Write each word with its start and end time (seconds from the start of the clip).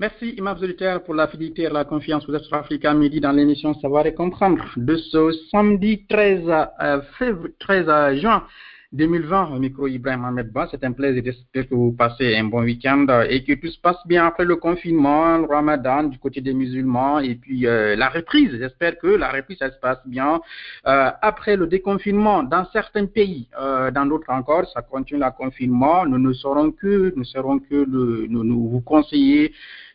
Merci, 0.00 0.30
Imam 0.38 0.56
Solitaire, 0.56 1.02
pour 1.02 1.12
la 1.12 1.28
fidélité 1.28 1.64
et 1.64 1.68
la 1.68 1.84
confiance. 1.84 2.26
Vous 2.26 2.34
êtes 2.34 2.44
sur 2.44 2.94
Midi 2.94 3.20
dans 3.20 3.32
l'émission 3.32 3.74
Savoir 3.74 4.06
et 4.06 4.14
Comprendre 4.14 4.64
de 4.78 4.96
ce 4.96 5.30
samedi 5.50 6.06
13, 6.08 6.40
euh, 6.80 7.02
février, 7.18 7.54
13 7.58 8.18
juin 8.18 8.46
2020, 8.92 9.54
au 9.54 9.58
micro 9.60 9.86
Ibrahim 9.86 10.24
Ahmed 10.24 10.50
Ba. 10.52 10.66
C'est 10.70 10.82
un 10.84 10.92
plaisir. 10.92 11.22
J'espère 11.24 11.68
que 11.68 11.74
vous 11.74 11.92
passez 11.92 12.34
un 12.34 12.44
bon 12.44 12.62
week-end 12.62 13.06
et 13.28 13.44
que 13.44 13.52
tout 13.52 13.68
se 13.68 13.78
passe 13.78 13.98
bien 14.06 14.26
après 14.26 14.44
le 14.44 14.56
confinement, 14.56 15.38
le 15.38 15.44
ramadan 15.44 16.04
du 16.04 16.18
côté 16.18 16.40
des 16.40 16.54
musulmans 16.54 17.20
et 17.20 17.36
puis 17.36 17.66
euh, 17.66 17.94
la 17.94 18.08
reprise. 18.08 18.50
J'espère 18.58 18.98
que 18.98 19.06
la 19.06 19.30
reprise, 19.30 19.58
ça 19.58 19.70
se 19.70 19.78
passe 19.78 20.00
bien 20.06 20.40
euh, 20.86 21.10
après 21.22 21.56
le 21.56 21.66
déconfinement 21.68 22.42
dans 22.42 22.64
certains 22.72 23.06
pays. 23.06 23.48
Euh, 23.60 23.90
dans 23.92 24.06
d'autres 24.06 24.30
encore, 24.30 24.66
ça 24.72 24.82
continue 24.82 25.20
le 25.20 25.30
confinement. 25.36 26.04
Nous 26.06 26.18
ne 26.18 26.32
serons 26.32 26.72
que, 26.72 27.12
nous 27.14 27.24
serons 27.24 27.60
que 27.60 27.74
le, 27.74 28.26
nous, 28.28 28.42
nous 28.42 28.68
vous 28.70 28.80
conseiller 28.80 29.52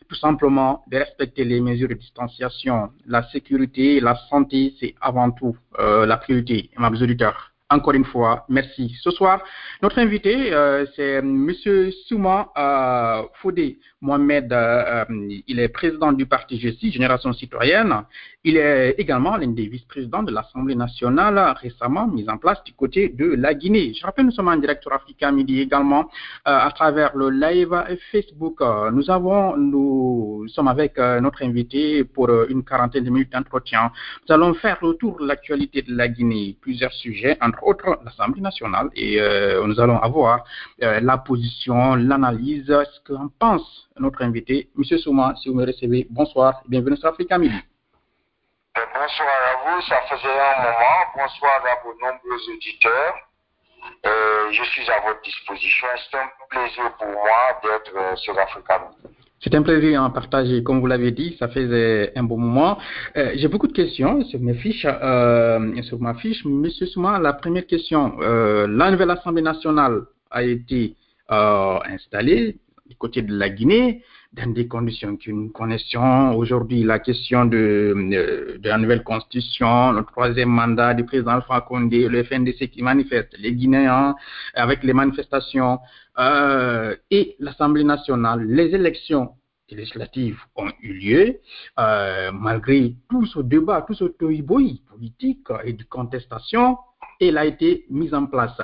tout 0.08 0.14
simplement 0.14 0.84
de 0.88 0.98
respecter 0.98 1.44
les 1.44 1.60
mesures 1.60 1.88
de 1.88 1.94
distanciation. 1.94 2.90
La 3.06 3.22
sécurité, 3.30 4.00
la 4.00 4.16
santé, 4.28 4.74
c'est 4.78 4.94
avant 5.00 5.30
tout 5.30 5.56
euh, 5.78 6.06
la 6.06 6.16
priorité. 6.16 6.70
Ma 6.78 6.88
auditeurs. 6.88 7.55
Encore 7.68 7.94
une 7.94 8.04
fois, 8.04 8.46
merci. 8.48 8.94
Ce 9.02 9.10
soir, 9.10 9.42
notre 9.82 9.98
invité, 9.98 10.52
euh, 10.52 10.86
c'est 10.94 11.20
Monsieur 11.20 11.90
Souma 12.06 12.52
euh, 12.56 13.22
Foudé 13.42 13.80
Mohamed. 14.00 14.52
Euh, 14.52 15.04
il 15.48 15.58
est 15.58 15.68
président 15.68 16.12
du 16.12 16.26
parti 16.26 16.60
GESI, 16.60 16.92
Génération 16.92 17.32
Citoyenne. 17.32 18.04
Il 18.44 18.56
est 18.56 18.94
également 18.98 19.36
l'un 19.36 19.48
des 19.48 19.66
vice-présidents 19.66 20.22
de 20.22 20.30
l'Assemblée 20.30 20.76
nationale 20.76 21.56
récemment 21.60 22.06
mise 22.06 22.28
en 22.28 22.38
place 22.38 22.62
du 22.62 22.72
côté 22.74 23.08
de 23.08 23.34
la 23.34 23.52
Guinée. 23.54 23.92
Je 23.92 24.06
rappelle, 24.06 24.26
nous 24.26 24.30
sommes 24.30 24.46
en 24.46 24.56
direct 24.56 24.82
sur 24.84 24.92
Africa 24.92 25.32
Midi 25.32 25.60
également 25.60 26.02
euh, 26.46 26.56
à 26.56 26.70
travers 26.70 27.16
le 27.16 27.30
live 27.30 27.74
Facebook. 28.12 28.60
Nous 28.92 29.10
avons, 29.10 29.56
nous 29.56 30.46
sommes 30.46 30.68
avec 30.68 30.96
euh, 30.98 31.20
notre 31.20 31.42
invité 31.42 32.04
pour 32.04 32.28
euh, 32.28 32.46
une 32.48 32.62
quarantaine 32.62 33.02
de 33.02 33.10
minutes 33.10 33.32
d'entretien. 33.32 33.90
Nous 34.28 34.34
allons 34.34 34.54
faire 34.54 34.78
le 34.80 34.94
tour 34.94 35.18
de 35.18 35.26
l'actualité 35.26 35.82
de 35.82 35.96
la 35.96 36.06
Guinée, 36.06 36.56
plusieurs 36.60 36.92
sujets, 36.92 37.36
entre 37.40 37.55
autres 37.62 37.98
l'Assemblée 38.04 38.40
nationale, 38.40 38.88
et 38.94 39.20
euh, 39.20 39.66
nous 39.66 39.78
allons 39.80 39.98
avoir 39.98 40.44
euh, 40.82 41.00
la 41.00 41.18
position, 41.18 41.94
l'analyse, 41.94 42.66
ce 42.66 43.00
qu'en 43.12 43.28
pense 43.38 43.88
notre 43.98 44.22
invité. 44.22 44.68
Monsieur 44.74 44.98
Souma, 44.98 45.34
si 45.36 45.48
vous 45.48 45.54
me 45.54 45.66
recevez, 45.66 46.06
bonsoir 46.10 46.60
et 46.64 46.68
bienvenue 46.68 46.96
sur 46.96 47.08
Africa 47.08 47.38
Midi. 47.38 47.60
Bonsoir 48.74 49.28
à 49.28 49.70
vous, 49.70 49.80
ça 49.82 49.96
faisait 50.08 50.28
un 50.28 50.62
moment. 50.62 50.98
Bonsoir 51.16 51.62
à 51.64 51.82
vos 51.82 51.94
nombreux 51.94 52.54
auditeurs. 52.54 53.14
Euh, 54.04 54.52
je 54.52 54.64
suis 54.64 54.90
à 54.90 55.00
votre 55.00 55.22
disposition. 55.22 55.86
C'est 56.10 56.18
un 56.18 56.28
plaisir 56.50 56.92
pour 56.98 57.08
moi 57.08 57.60
d'être 57.62 57.96
euh, 57.96 58.16
sur 58.16 58.38
Africa 58.38 58.90
C'est 59.40 59.54
un 59.54 59.62
plaisir 59.62 60.02
à 60.02 60.12
partager. 60.12 60.62
Comme 60.62 60.80
vous 60.80 60.86
l'avez 60.86 61.12
dit, 61.12 61.36
ça 61.38 61.48
faisait 61.48 62.12
un 62.16 62.24
bon 62.24 62.38
moment. 62.38 62.78
Euh, 63.16 63.32
J'ai 63.36 63.48
beaucoup 63.48 63.66
de 63.66 63.72
questions 63.72 64.24
sur 64.24 64.40
mes 64.40 64.54
fiches, 64.54 64.86
euh, 64.86 65.82
sur 65.82 66.00
ma 66.00 66.14
fiche. 66.14 66.44
Monsieur 66.44 66.86
Souma, 66.86 67.18
la 67.18 67.32
première 67.34 67.66
question. 67.66 68.18
la 68.20 68.90
nouvelle 68.90 69.10
Assemblée 69.10 69.42
nationale 69.42 70.02
a 70.30 70.42
été 70.42 70.94
installée 71.28 72.56
du 72.88 72.96
côté 72.96 73.22
de 73.22 73.36
la 73.36 73.48
Guinée 73.48 74.02
dans 74.32 74.52
des 74.52 74.68
conditions 74.68 75.16
que 75.16 75.30
nous 75.30 75.50
connaissons. 75.50 76.34
Aujourd'hui, 76.36 76.82
la 76.82 76.98
question 76.98 77.44
de, 77.44 77.94
de, 78.58 78.68
la 78.68 78.78
nouvelle 78.78 79.02
constitution, 79.02 79.92
le 79.92 80.04
troisième 80.04 80.50
mandat 80.50 80.94
du 80.94 81.04
président 81.04 81.32
Alpha 81.32 81.60
Condé, 81.62 82.08
le 82.08 82.22
FNDC 82.22 82.70
qui 82.70 82.82
manifeste, 82.82 83.34
les 83.38 83.52
Guinéens 83.52 84.14
avec 84.54 84.82
les 84.82 84.92
manifestations 84.92 85.78
euh, 86.18 86.94
et 87.10 87.36
l'Assemblée 87.38 87.84
nationale, 87.84 88.44
les 88.46 88.74
élections 88.74 89.30
législatives 89.70 90.38
ont 90.54 90.70
eu 90.80 90.92
lieu, 90.92 91.40
euh, 91.78 92.30
malgré 92.32 92.94
tout 93.10 93.26
ce 93.26 93.40
débat, 93.40 93.82
tout 93.82 93.94
ce 93.94 94.04
tohubohi 94.04 94.82
politique 94.88 95.48
et 95.64 95.72
de 95.72 95.82
contestation, 95.84 96.78
elle 97.20 97.38
a 97.38 97.44
été 97.44 97.84
mise 97.90 98.14
en 98.14 98.26
place. 98.26 98.56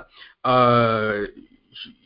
Euh, 0.47 1.27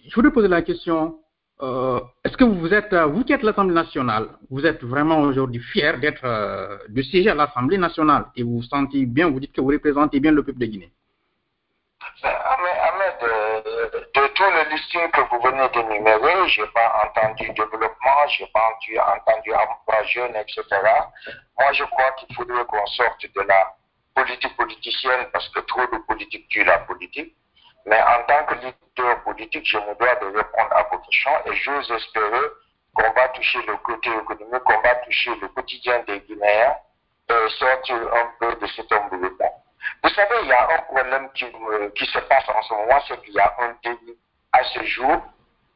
je 0.08 0.14
voudrais 0.14 0.32
poser 0.32 0.48
la 0.48 0.62
question, 0.62 1.18
euh, 1.62 2.00
est-ce 2.24 2.36
que 2.36 2.44
vous 2.44 2.72
êtes, 2.74 2.92
vous 2.92 3.24
qui 3.24 3.32
êtes 3.32 3.42
l'Assemblée 3.42 3.74
nationale, 3.74 4.28
vous 4.50 4.66
êtes 4.66 4.82
vraiment 4.84 5.20
aujourd'hui 5.20 5.60
fier 5.60 5.98
d'être, 5.98 6.24
euh, 6.24 6.76
de 6.88 7.02
siéger 7.02 7.30
à 7.30 7.34
l'Assemblée 7.34 7.78
nationale 7.78 8.26
et 8.36 8.42
vous 8.42 8.56
vous 8.56 8.62
sentez 8.62 9.06
bien, 9.06 9.30
vous 9.30 9.40
dites 9.40 9.52
que 9.52 9.62
vous 9.62 9.68
représentez 9.68 10.20
bien 10.20 10.32
le 10.32 10.42
peuple 10.42 10.58
de 10.58 10.66
Guinée? 10.66 10.92
Ahmed, 12.22 13.16
euh, 13.22 13.62
de 13.90 13.98
tout 14.12 14.20
le 14.20 15.08
que 15.08 15.20
vous 15.30 15.42
venez 15.42 15.68
d'énumérer, 15.70 16.48
je 16.48 16.60
n'ai 16.60 16.68
pas 16.68 17.04
entendu 17.04 17.48
développement, 17.48 18.28
je 18.28 18.42
n'ai 18.42 18.50
pas 18.50 18.60
entendu, 18.68 18.98
entendu 18.98 19.54
emploi 19.54 20.02
jeune, 20.04 20.36
etc. 20.36 20.62
Moi, 21.58 21.72
je 21.72 21.84
crois 21.84 22.12
qu'il 22.18 22.34
faudrait 22.34 22.64
qu'on 22.66 22.86
sorte 22.86 23.26
de 23.34 23.40
la 23.40 23.74
politique 24.14 24.56
politicienne 24.56 25.26
parce 25.32 25.48
que 25.48 25.60
trop 25.60 25.86
de 25.86 25.98
politique 26.06 26.48
tue 26.48 26.64
la 26.64 26.78
politique. 26.80 27.34
Mais 27.86 28.00
en 28.02 28.22
tant 28.24 28.44
que 28.46 28.54
leader 28.54 29.22
politique, 29.22 29.66
je 29.66 29.78
me 29.78 29.94
dois 29.94 30.14
de 30.16 30.26
répondre 30.26 30.72
à 30.72 30.82
vos 30.90 30.98
questions 30.98 31.32
et 31.46 31.54
j'ose 31.54 31.90
espérer 31.90 32.46
qu'on 32.94 33.12
va 33.12 33.28
toucher 33.28 33.62
le 33.66 33.76
côté 33.76 34.10
économique, 34.10 34.64
qu'on 34.64 34.80
va 34.80 34.94
toucher 34.96 35.30
le 35.40 35.48
quotidien 35.48 36.02
des 36.06 36.20
Guinéens 36.20 36.76
et 37.28 37.48
sortir 37.58 37.96
un 37.96 38.30
peu 38.40 38.56
de 38.56 38.66
cet 38.68 38.90
emboulement. 38.92 39.62
Vous 40.02 40.10
savez, 40.10 40.34
il 40.42 40.48
y 40.48 40.52
a 40.52 40.68
un 40.68 40.82
problème 40.82 41.30
qui, 41.34 41.44
me, 41.44 41.88
qui 41.90 42.06
se 42.06 42.18
passe 42.18 42.48
en 42.48 42.62
ce 42.62 42.74
moment, 42.74 43.00
c'est 43.06 43.20
qu'il 43.22 43.34
y 43.34 43.38
a 43.38 43.54
un 43.60 43.76
délit. 43.84 44.18
À 44.52 44.64
ce 44.64 44.82
jour, 44.84 45.22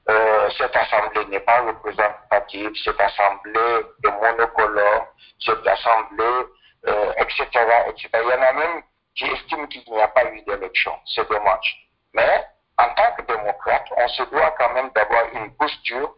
euh, 0.09 0.51
cette 0.57 0.75
assemblée 0.75 1.27
n'est 1.27 1.41
pas 1.41 1.61
représentative, 1.61 2.71
cette 2.83 3.01
assemblée 3.01 3.83
est 4.05 4.11
monocolore, 4.11 5.07
cette 5.39 5.67
assemblée, 5.67 6.47
euh, 6.89 7.13
etc., 7.19 7.47
etc. 7.89 8.09
Il 8.15 8.31
y 8.31 8.33
en 8.33 8.43
a 8.43 8.53
même 8.53 8.83
qui 9.15 9.27
estiment 9.27 9.67
qu'il 9.67 9.85
n'y 9.93 10.01
a 10.01 10.09
pas 10.09 10.25
eu 10.33 10.41
d'élection. 10.43 10.93
C'est 11.05 11.29
dommage. 11.29 11.90
Mais 12.15 12.47
en 12.79 12.89
tant 12.95 13.13
que 13.17 13.23
démocrate, 13.23 13.87
on 13.97 14.09
se 14.09 14.23
doit 14.25 14.55
quand 14.59 14.73
même 14.73 14.91
d'avoir 14.91 15.25
une 15.35 15.55
posture 15.57 16.15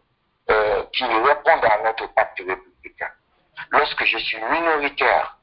euh, 0.49 0.83
qui 0.93 1.03
réponde 1.05 1.65
à 1.65 1.81
notre 1.83 2.07
pacte 2.13 2.39
républicain. 2.39 3.11
Lorsque 3.69 4.03
je 4.05 4.17
suis 4.17 4.41
minoritaire 4.43 5.37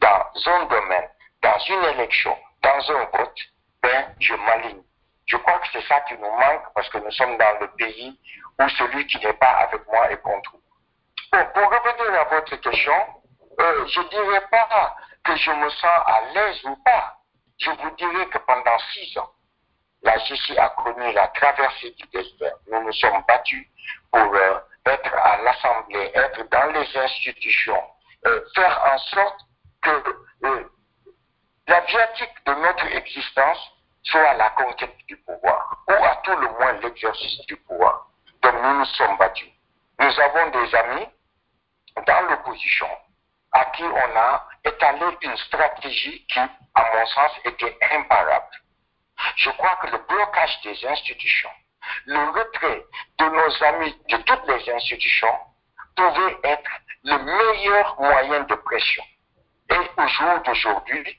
dans 0.00 0.26
un 0.46 0.64
domaine, 0.66 1.08
dans 1.42 1.58
une 1.58 1.84
élection, 1.84 2.36
dans 2.62 2.90
un 2.92 3.04
vote, 3.16 3.38
ben, 3.82 4.14
je 4.20 4.34
m'aligne. 4.34 4.82
Je 5.26 5.36
crois 5.36 5.58
que 5.58 5.66
c'est 5.72 5.86
ça 5.86 6.00
qui 6.02 6.14
nous 6.14 6.30
manque 6.30 6.72
parce 6.74 6.88
que 6.88 6.98
nous 6.98 7.10
sommes 7.12 7.36
dans 7.36 7.58
le 7.60 7.68
pays 7.76 8.18
où 8.58 8.68
celui 8.68 9.06
qui 9.06 9.18
n'est 9.18 9.32
pas 9.34 9.66
avec 9.68 9.86
moi 9.88 10.10
est 10.10 10.22
contre 10.22 10.52
moi. 10.52 10.60
Bon, 11.32 11.50
pour 11.52 11.70
revenir 11.70 12.20
à 12.20 12.24
votre 12.24 12.56
question, 12.56 12.94
euh, 13.60 13.86
je 13.88 14.00
ne 14.00 14.08
dirais 14.08 14.44
pas 14.50 14.96
que 15.24 15.36
je 15.36 15.50
me 15.50 15.68
sens 15.68 16.00
à 16.06 16.20
l'aise 16.32 16.64
ou 16.64 16.76
pas. 16.76 17.18
Je 17.58 17.70
vous 17.70 17.90
dirais 17.96 18.26
que 18.26 18.38
pendant 18.38 18.78
six 18.92 19.18
ans, 19.18 19.30
la 20.02 20.18
GC 20.18 20.56
a 20.58 20.68
connu 20.70 21.12
la 21.12 21.28
traversée 21.28 21.90
du 21.92 22.06
désert. 22.12 22.56
Nous 22.70 22.82
nous 22.82 22.92
sommes 22.92 23.22
battus 23.26 23.66
pour 24.12 24.34
euh, 24.34 24.58
être 24.86 25.14
à 25.14 25.42
l'Assemblée, 25.42 26.10
être 26.14 26.48
dans 26.48 26.72
les 26.72 26.96
institutions, 26.96 27.82
euh, 28.26 28.40
faire 28.54 28.82
en 28.92 28.98
sorte 28.98 29.40
que 29.82 29.90
euh, 30.44 30.64
la 31.68 31.80
viatique 31.80 32.44
de 32.46 32.54
notre 32.54 32.86
existence 32.96 33.72
soit 34.04 34.34
la 34.34 34.50
conquête 34.50 34.96
du 35.08 35.16
pouvoir, 35.16 35.84
ou 35.88 35.92
à 35.92 36.16
tout 36.22 36.36
le 36.36 36.48
moins 36.58 36.72
l'exercice 36.74 37.44
du 37.46 37.56
pouvoir. 37.56 38.08
Donc 38.42 38.54
nous 38.62 38.78
nous 38.78 38.84
sommes 38.84 39.16
battus. 39.16 39.50
Nous 39.98 40.20
avons 40.20 40.50
des 40.50 40.74
amis 40.74 41.08
dans 42.06 42.20
l'opposition 42.28 42.88
à 43.52 43.64
qui 43.66 43.82
on 43.82 44.16
a 44.16 44.46
étalé 44.64 45.06
une 45.22 45.36
stratégie 45.38 46.26
qui, 46.26 46.38
à 46.38 46.84
mon 46.94 47.06
sens, 47.06 47.32
était 47.44 47.76
imparable. 47.90 48.50
Je 49.36 49.50
crois 49.50 49.76
que 49.76 49.88
le 49.88 49.98
blocage 50.08 50.60
des 50.62 50.86
institutions, 50.86 51.50
le 52.06 52.18
retrait 52.30 52.84
de 53.18 53.24
nos 53.24 53.64
amis 53.64 53.96
de 54.08 54.16
toutes 54.18 54.46
les 54.46 54.72
institutions 54.72 55.34
pouvait 55.96 56.38
être 56.44 56.70
le 57.04 57.18
meilleur 57.18 58.00
moyen 58.00 58.40
de 58.44 58.54
pression. 58.54 59.04
Et 59.70 59.74
au 59.74 60.06
jour 60.06 60.40
d'aujourd'hui, 60.44 61.18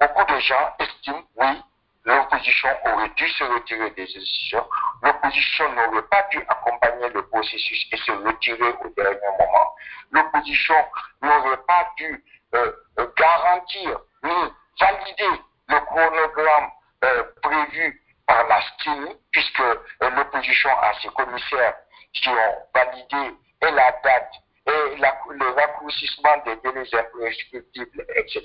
beaucoup 0.00 0.24
de 0.32 0.38
gens 0.40 0.74
estiment, 0.78 1.22
oui, 1.36 1.62
l'opposition 2.04 2.68
aurait 2.86 3.10
dû 3.10 3.28
se 3.28 3.44
retirer 3.44 3.90
des 3.90 4.02
institutions, 4.02 4.66
l'opposition 5.02 5.72
n'aurait 5.72 6.08
pas 6.10 6.26
dû 6.30 6.38
accompagner 6.48 7.08
le 7.10 7.26
processus 7.28 7.86
et 7.92 7.96
se 7.96 8.12
retirer 8.12 8.72
au 8.84 8.88
dernier 8.96 9.18
moment, 9.38 9.74
l'opposition 10.10 10.86
n'aurait 11.22 11.62
pas 11.66 11.92
dû 11.96 12.24
euh, 12.54 12.72
garantir 13.16 14.00
ni 14.22 14.52
valider 14.80 15.42
le 15.68 15.80
chronogramme 15.80 16.70
euh, 17.04 17.22
prévu 17.42 18.02
par 18.26 18.46
la 18.46 18.60
STINI, 18.60 19.16
puisque 19.32 19.60
euh, 19.60 19.76
l'opposition 20.00 20.70
a 20.70 20.92
ses 21.00 21.08
commissaires 21.08 21.74
qui 22.12 22.28
ont 22.28 22.66
validé 22.74 23.34
et 23.62 23.70
la 23.70 23.92
date 24.04 24.32
et 24.66 24.96
le 24.96 25.50
raccourcissement 25.54 26.36
des 26.44 26.56
délais 26.56 26.94
imprescriptibles, 26.94 28.04
etc. 28.16 28.42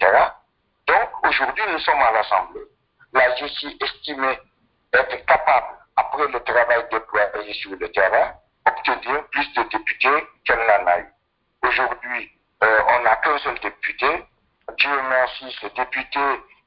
Donc, 0.88 1.10
aujourd'hui, 1.28 1.64
nous 1.70 1.80
sommes 1.80 2.02
à 2.02 2.12
l'Assemblée. 2.12 2.62
La 3.14 3.36
justice 3.36 3.76
estimée 3.82 4.40
être 4.94 5.26
capable, 5.26 5.78
après 5.96 6.28
le 6.28 6.40
travail 6.44 6.86
déployé 6.92 7.54
sur 7.54 7.72
le 7.72 7.92
terrain, 7.92 8.34
d'obtenir 8.66 9.28
plus 9.30 9.54
de 9.54 9.64
députés 9.64 10.28
qu'elle 10.46 10.60
n'en 10.60 10.88
a 10.88 11.00
eu. 11.00 11.14
Aujourd'hui, 11.68 12.32
euh, 12.64 12.80
on 12.90 13.04
n'a 13.04 13.16
qu'un 13.18 13.38
seul 13.40 13.60
député. 13.60 14.26
Dieu 14.78 15.02
merci, 15.10 15.46
ce 15.62 15.68
député 15.68 16.20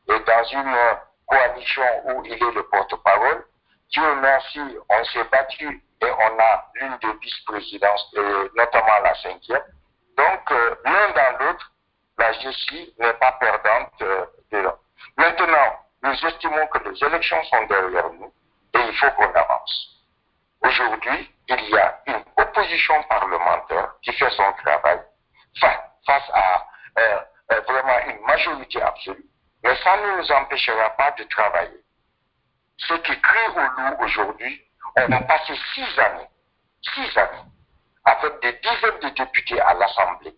est 0.08 0.26
dans 0.26 0.44
une 0.44 0.76
coalition 1.26 1.84
où 2.04 2.24
il 2.24 2.32
est 2.32 2.54
le 2.54 2.62
porte-parole. 2.68 3.44
Dieu 3.90 4.14
merci, 4.16 4.60
on 4.88 5.04
s'est 5.04 5.24
battu 5.24 5.82
et 6.02 6.10
on 6.10 6.38
a 6.38 6.70
l'une 6.74 6.96
des 6.98 7.18
vice-présidences, 7.20 8.14
notamment 8.56 8.98
la 9.02 9.14
cinquième. 9.16 9.62
Donc, 10.16 10.50
euh, 10.50 10.74
l'un 10.84 11.10
dans 11.10 11.44
l'autre, 11.44 11.72
la 12.18 12.32
GCI 12.32 12.94
n'est 12.98 13.12
pas 13.14 13.32
perdante 13.32 13.92
euh, 14.02 14.26
de 14.50 14.58
là. 14.58 14.76
Maintenant, 15.16 15.78
nous 16.02 16.26
estimons 16.26 16.66
que 16.68 16.88
les 16.88 17.04
élections 17.04 17.42
sont 17.44 17.66
derrière 17.66 18.10
nous 18.12 18.32
et 18.74 18.78
il 18.88 18.96
faut 18.96 19.10
qu'on 19.12 19.32
avance. 19.32 20.02
Aujourd'hui, 20.62 21.30
il 21.48 21.70
y 21.70 21.78
a 21.78 22.00
une 22.06 22.24
opposition 22.36 23.02
parlementaire 23.04 23.94
qui 24.02 24.12
fait 24.12 24.30
son 24.30 24.52
travail 24.64 25.00
face 25.60 26.30
à 26.32 26.66
euh, 26.98 27.20
vraiment 27.68 27.98
une 28.06 28.20
majorité 28.24 28.80
absolue, 28.82 29.26
mais 29.66 29.76
ça 29.82 29.96
ne 29.96 30.18
nous 30.18 30.32
empêchera 30.32 30.90
pas 30.90 31.10
de 31.12 31.24
travailler. 31.24 31.80
Ceux 32.78 32.98
qui 32.98 33.20
crient 33.20 33.48
au 33.56 33.60
loup 33.60 33.96
aujourd'hui, 34.04 34.62
on 34.96 35.10
a 35.10 35.20
passé 35.22 35.54
six 35.74 35.98
années, 35.98 36.28
six 36.94 37.18
années, 37.18 37.50
avec 38.04 38.40
des 38.42 38.52
dizaines 38.52 39.00
de 39.02 39.08
députés 39.08 39.60
à 39.60 39.74
l'Assemblée. 39.74 40.34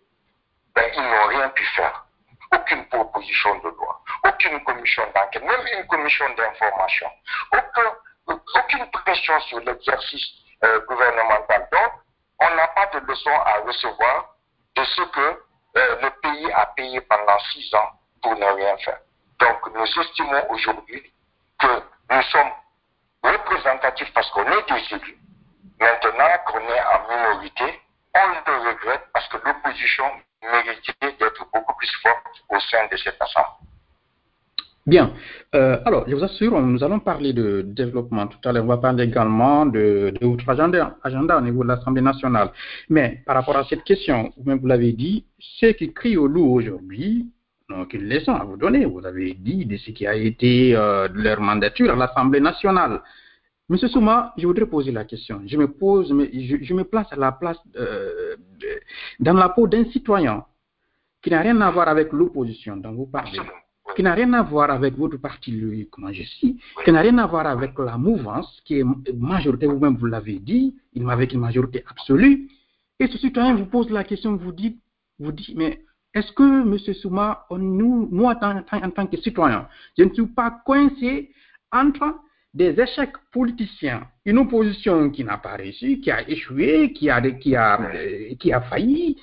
Ben, 0.73 0.91
ils 0.95 1.03
n'ont 1.03 1.27
rien 1.27 1.49
pu 1.49 1.63
faire. 1.75 2.05
Aucune 2.51 2.83
proposition 2.87 3.59
de 3.59 3.69
loi, 3.69 4.01
aucune 4.25 4.63
commission 4.63 5.03
d'enquête, 5.13 5.43
même 5.43 5.67
une 5.77 5.85
commission 5.85 6.25
d'information, 6.33 7.11
aucune 7.51 8.89
pression 8.91 9.39
sur 9.41 9.59
l'exercice 9.59 10.25
euh, 10.63 10.79
gouvernemental. 10.87 11.67
Donc, 11.71 11.91
on 12.39 12.55
n'a 12.55 12.67
pas 12.69 12.87
de 12.87 13.05
leçon 13.05 13.31
à 13.45 13.59
recevoir 13.59 14.35
de 14.75 14.83
ce 14.83 15.01
que 15.03 15.43
euh, 15.77 16.01
le 16.01 16.09
pays 16.21 16.51
a 16.53 16.65
payé 16.67 16.99
pendant 17.01 17.37
six 17.51 17.71
ans 17.75 17.91
pour 18.23 18.35
ne 18.35 18.45
rien 18.45 18.75
faire. 18.77 18.99
Donc, 19.39 19.59
nous 19.73 20.01
estimons 20.01 20.43
aujourd'hui 20.49 21.01
que 21.59 21.67
nous 21.67 22.21
sommes 22.23 22.51
représentatifs 23.23 24.11
parce 24.13 24.29
qu'on 24.31 24.45
est 24.45 24.67
des 24.67 24.95
élus. 24.95 25.17
Maintenant 25.79 26.35
qu'on 26.45 26.59
est 26.59 26.81
en 26.81 26.99
minorité, 27.09 27.79
on 28.15 28.51
le 28.51 28.69
regrette 28.69 29.07
parce 29.13 29.27
que 29.29 29.37
l'opposition 29.37 30.05
méritait 30.41 31.17
d'être 31.19 31.45
beaucoup 31.53 31.73
plus 31.77 31.91
forte 32.01 32.43
au 32.49 32.59
sein 32.59 32.87
de 32.91 32.97
cette 32.97 33.21
assemblée. 33.21 33.67
Bien. 34.85 35.13
Euh, 35.53 35.79
alors, 35.85 36.05
je 36.07 36.15
vous 36.15 36.23
assure, 36.23 36.59
nous 36.59 36.83
allons 36.83 36.99
parler 36.99 37.31
de 37.31 37.61
développement 37.61 38.25
tout 38.27 38.39
à 38.43 38.51
l'heure. 38.51 38.63
On 38.63 38.67
va 38.67 38.77
parler 38.77 39.03
également 39.03 39.65
de, 39.65 40.11
de 40.19 40.25
votre 40.25 40.49
agenda, 40.49 40.95
agenda 41.03 41.37
au 41.37 41.41
niveau 41.41 41.63
de 41.63 41.67
l'Assemblée 41.67 42.01
nationale. 42.01 42.51
Mais 42.89 43.21
par 43.25 43.35
rapport 43.35 43.57
à 43.57 43.65
cette 43.65 43.83
question, 43.83 44.33
vous-même 44.37 44.59
vous 44.59 44.67
l'avez 44.67 44.93
dit, 44.93 45.25
ceux 45.37 45.73
qui 45.73 45.93
crient 45.93 46.17
au 46.17 46.27
loup 46.27 46.53
aujourd'hui, 46.53 47.27
donc 47.69 47.93
une 47.93 48.09
leçon 48.09 48.33
à 48.33 48.43
vous 48.43 48.57
donner. 48.57 48.85
Vous 48.85 49.05
avez 49.05 49.33
dit 49.33 49.65
de 49.65 49.77
ce 49.77 49.91
qui 49.91 50.07
a 50.07 50.15
été 50.15 50.75
euh, 50.75 51.07
leur 51.13 51.39
mandature 51.39 51.91
à 51.91 51.95
l'Assemblée 51.95 52.39
nationale. 52.39 53.01
Monsieur 53.69 53.87
Souma, 53.87 54.33
je 54.37 54.47
voudrais 54.47 54.65
poser 54.65 54.91
la 54.91 55.05
question. 55.05 55.41
Je 55.45 55.55
me 55.55 55.67
pose, 55.67 56.09
je, 56.09 56.73
me 56.73 56.83
place 56.83 57.07
à 57.11 57.15
la 57.15 57.31
place, 57.31 57.59
euh, 57.75 58.35
dans 59.19 59.33
la 59.33 59.49
peau 59.49 59.67
d'un 59.67 59.85
citoyen 59.91 60.43
qui 61.21 61.29
n'a 61.29 61.41
rien 61.41 61.61
à 61.61 61.69
voir 61.69 61.87
avec 61.87 62.11
l'opposition 62.11 62.77
dont 62.77 62.93
vous 62.93 63.05
parlez, 63.05 63.39
qui 63.95 64.01
n'a 64.01 64.15
rien 64.15 64.33
à 64.33 64.41
voir 64.41 64.71
avec 64.71 64.95
votre 64.97 65.17
parti, 65.17 65.51
lui, 65.51 65.87
comment 65.91 66.11
je 66.11 66.23
suis, 66.23 66.57
qui 66.83 66.91
n'a 66.91 67.01
rien 67.01 67.17
à 67.19 67.27
voir 67.27 67.45
avec 67.45 67.77
la 67.77 67.97
mouvance, 67.97 68.59
qui 68.65 68.79
est 68.79 68.85
majorité, 69.13 69.67
vous-même 69.67 69.97
vous 69.97 70.07
l'avez 70.07 70.39
dit, 70.39 70.75
il 70.93 71.07
avec 71.07 71.33
une 71.33 71.41
majorité 71.41 71.83
absolue. 71.87 72.47
Et 72.99 73.07
ce 73.07 73.17
citoyen 73.19 73.53
vous 73.53 73.65
pose 73.65 73.89
la 73.91 74.03
question, 74.03 74.35
vous 74.35 74.51
dites, 74.51 74.79
vous 75.19 75.31
dites, 75.31 75.55
mais 75.55 75.81
est-ce 76.13 76.31
que, 76.31 76.43
M. 76.43 76.77
Souma, 76.95 77.45
nous, 77.51 78.07
moi, 78.11 78.35
en, 78.41 78.63
en, 78.71 78.89
tant 78.89 79.05
que 79.05 79.17
citoyen, 79.17 79.67
je 79.97 80.03
ne 80.03 80.13
suis 80.13 80.25
pas 80.25 80.61
coincé 80.65 81.31
entre 81.71 82.15
des 82.53 82.79
échecs 82.79 83.13
politiciens, 83.31 84.07
une 84.25 84.39
opposition 84.39 85.11
qui 85.11 85.23
n'a 85.23 85.37
pas 85.37 85.55
réussi, 85.55 86.01
qui 86.01 86.09
a 86.09 86.27
échoué, 86.27 86.93
qui 86.93 87.11
a, 87.11 87.21
qui 87.21 87.55
a, 87.55 87.79
euh, 87.93 88.33
qui 88.39 88.51
a 88.51 88.61
failli, 88.61 89.17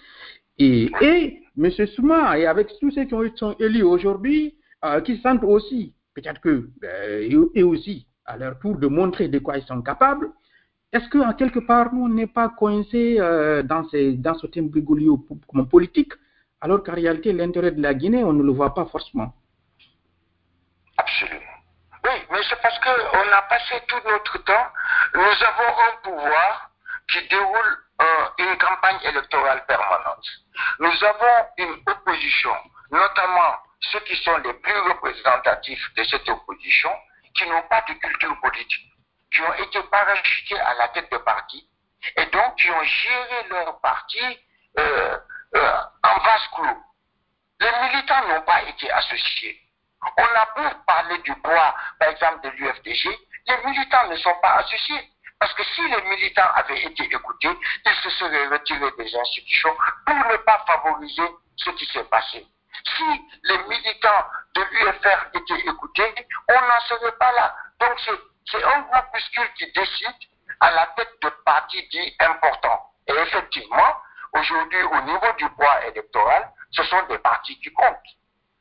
et, 0.59 0.89
et 1.01 1.43
M. 1.59 1.71
Souma, 1.95 2.39
et 2.39 2.47
avec 2.47 2.69
tous 2.81 2.93
ceux 2.93 3.05
qui 3.05 3.15
ont 3.15 3.25
été 3.25 3.45
élus 3.59 3.83
aujourd'hui, 3.83 4.55
euh, 4.85 5.01
qui 5.01 5.17
sentent 5.19 5.43
aussi, 5.43 5.93
peut-être 6.15 6.41
que, 6.41 6.71
euh, 6.85 7.49
et 7.55 7.65
aussi, 7.65 8.07
à 8.27 8.37
leur 8.37 8.61
tour, 8.61 8.77
de 8.77 8.87
montrer 8.87 9.27
de 9.27 9.41
quoi 9.41 9.59
ils 9.59 9.65
sont 9.65 9.83
capables, 9.83 10.31
est-ce 10.93 11.09
qu'en 11.09 11.33
quelque 11.33 11.59
part, 11.59 11.93
nous, 11.93 12.09
n'est 12.09 12.29
pas 12.29 12.49
coincé 12.49 13.17
dans, 13.65 13.87
ces, 13.91 14.13
dans 14.13 14.35
ce 14.35 14.47
thème 14.47 14.71
politique 15.69 16.13
alors 16.61 16.83
qu'en 16.83 16.95
réalité, 16.95 17.33
l'intérêt 17.33 17.71
de 17.71 17.83
la 17.83 17.95
Guinée, 17.95 18.25
on 18.25 18.33
ne 18.33 18.43
le 18.43 18.53
voit 18.53 18.75
pas 18.75 18.87
forcément. 18.87 19.33
Absolument. 20.97 21.41
Oui, 22.05 22.23
mais 22.31 22.43
c'est 22.49 22.61
parce 22.63 22.79
qu'on 22.79 23.33
a 23.33 23.43
passé 23.43 23.83
tout 23.89 24.01
notre 24.09 24.39
temps, 24.45 24.67
nous 25.15 25.21
avons 25.21 25.79
un 25.79 25.97
pouvoir 26.03 26.71
qui 27.09 27.27
déroule 27.29 27.77
euh, 28.01 28.29
une 28.39 28.59
campagne 28.59 28.99
électorale 29.05 29.65
permanente. 29.67 30.27
Nous 30.79 31.05
avons 31.05 31.47
une 31.59 31.83
opposition, 31.87 32.53
notamment 32.91 33.57
ceux 33.81 34.01
qui 34.01 34.17
sont 34.23 34.37
les 34.39 34.55
plus 34.55 34.79
représentatifs 34.89 35.95
de 35.97 36.05
cette 36.05 36.29
opposition, 36.29 36.91
qui 37.35 37.49
n'ont 37.49 37.63
pas 37.69 37.83
de 37.89 37.95
culture 37.95 38.41
politique, 38.41 38.93
qui 39.33 39.43
ont 39.43 39.55
été 39.55 39.83
parachutés 39.91 40.59
à 40.59 40.75
la 40.75 40.89
tête 40.89 41.11
de 41.13 41.19
parti 41.19 41.69
et 42.17 42.27
donc 42.27 42.57
qui 42.57 42.71
ont 42.71 42.83
géré 42.83 43.49
leur 43.51 43.81
parti 43.81 44.21
euh, 44.79 45.19
euh, 45.57 45.81
en 46.03 46.19
vase 46.19 46.49
clos. 46.55 46.83
Les 47.61 47.73
militants 47.83 48.29
n'ont 48.29 48.43
pas 48.43 48.63
été 48.65 48.91
associés. 48.91 49.61
On 50.17 50.25
a 50.25 50.49
beau 50.55 50.77
parler 50.87 51.19
du 51.19 51.35
poids, 51.37 51.75
par 51.99 52.09
exemple, 52.11 52.43
de 52.43 52.51
l'UFDG, 52.51 53.09
les 53.47 53.57
militants 53.65 54.09
ne 54.09 54.17
sont 54.17 54.35
pas 54.43 54.57
associés. 54.57 55.11
Parce 55.39 55.53
que 55.55 55.65
si 55.65 55.83
les 55.89 56.03
militants 56.03 56.51
avaient 56.55 56.83
été 56.83 57.05
écoutés, 57.05 57.59
ils 57.85 57.95
se 58.03 58.11
seraient 58.11 58.47
retirés 58.49 58.91
des 58.99 59.17
institutions 59.17 59.77
pour 60.07 60.15
ne 60.15 60.37
pas 60.39 60.65
favoriser 60.67 61.29
ce 61.57 61.71
qui 61.71 61.87
s'est 61.87 62.05
passé. 62.05 62.47
Si 62.97 63.05
les 63.45 63.59
militants 63.59 64.25
de 64.55 64.63
l'UFR 64.63 65.27
étaient 65.35 65.69
écoutés, 65.69 66.15
on 66.49 66.61
n'en 66.61 66.81
serait 66.89 67.17
pas 67.19 67.33
là. 67.33 67.55
Donc 67.81 68.01
c'est 68.51 68.65
un 68.65 68.81
groupuscule 68.83 69.53
qui 69.59 69.71
décide 69.73 70.17
à 70.61 70.71
la 70.71 70.87
tête 70.97 71.13
de 71.23 71.29
partis 71.45 71.87
dits 71.89 72.17
importants. 72.21 72.91
Et 73.09 73.13
effectivement, 73.13 73.97
Aujourd'hui, 74.37 74.83
au 74.83 75.01
niveau 75.01 75.33
du 75.39 75.49
poids 75.51 75.87
électoral, 75.87 76.51
ce 76.71 76.83
sont 76.85 77.03
des 77.07 77.19
partis 77.19 77.59
qui 77.61 77.73
comptent. 77.73 77.97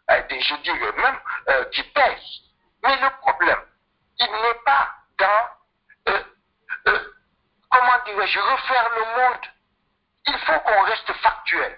Euh, 0.09 0.21
je 0.29 0.55
dirais 0.63 0.91
même 0.95 1.19
euh, 1.49 1.65
qui 1.65 1.83
pèsent. 1.83 2.41
Mais 2.81 2.95
le 3.01 3.09
problème, 3.19 3.61
il 4.19 4.31
n'est 4.31 4.61
pas 4.65 4.89
dans, 5.17 6.13
euh, 6.13 6.99
comment 7.69 8.03
dirais-je, 8.05 8.39
refaire 8.39 8.89
le 8.95 9.05
monde. 9.17 9.41
Il 10.27 10.37
faut 10.39 10.59
qu'on 10.59 10.81
reste 10.83 11.11
factuel. 11.13 11.77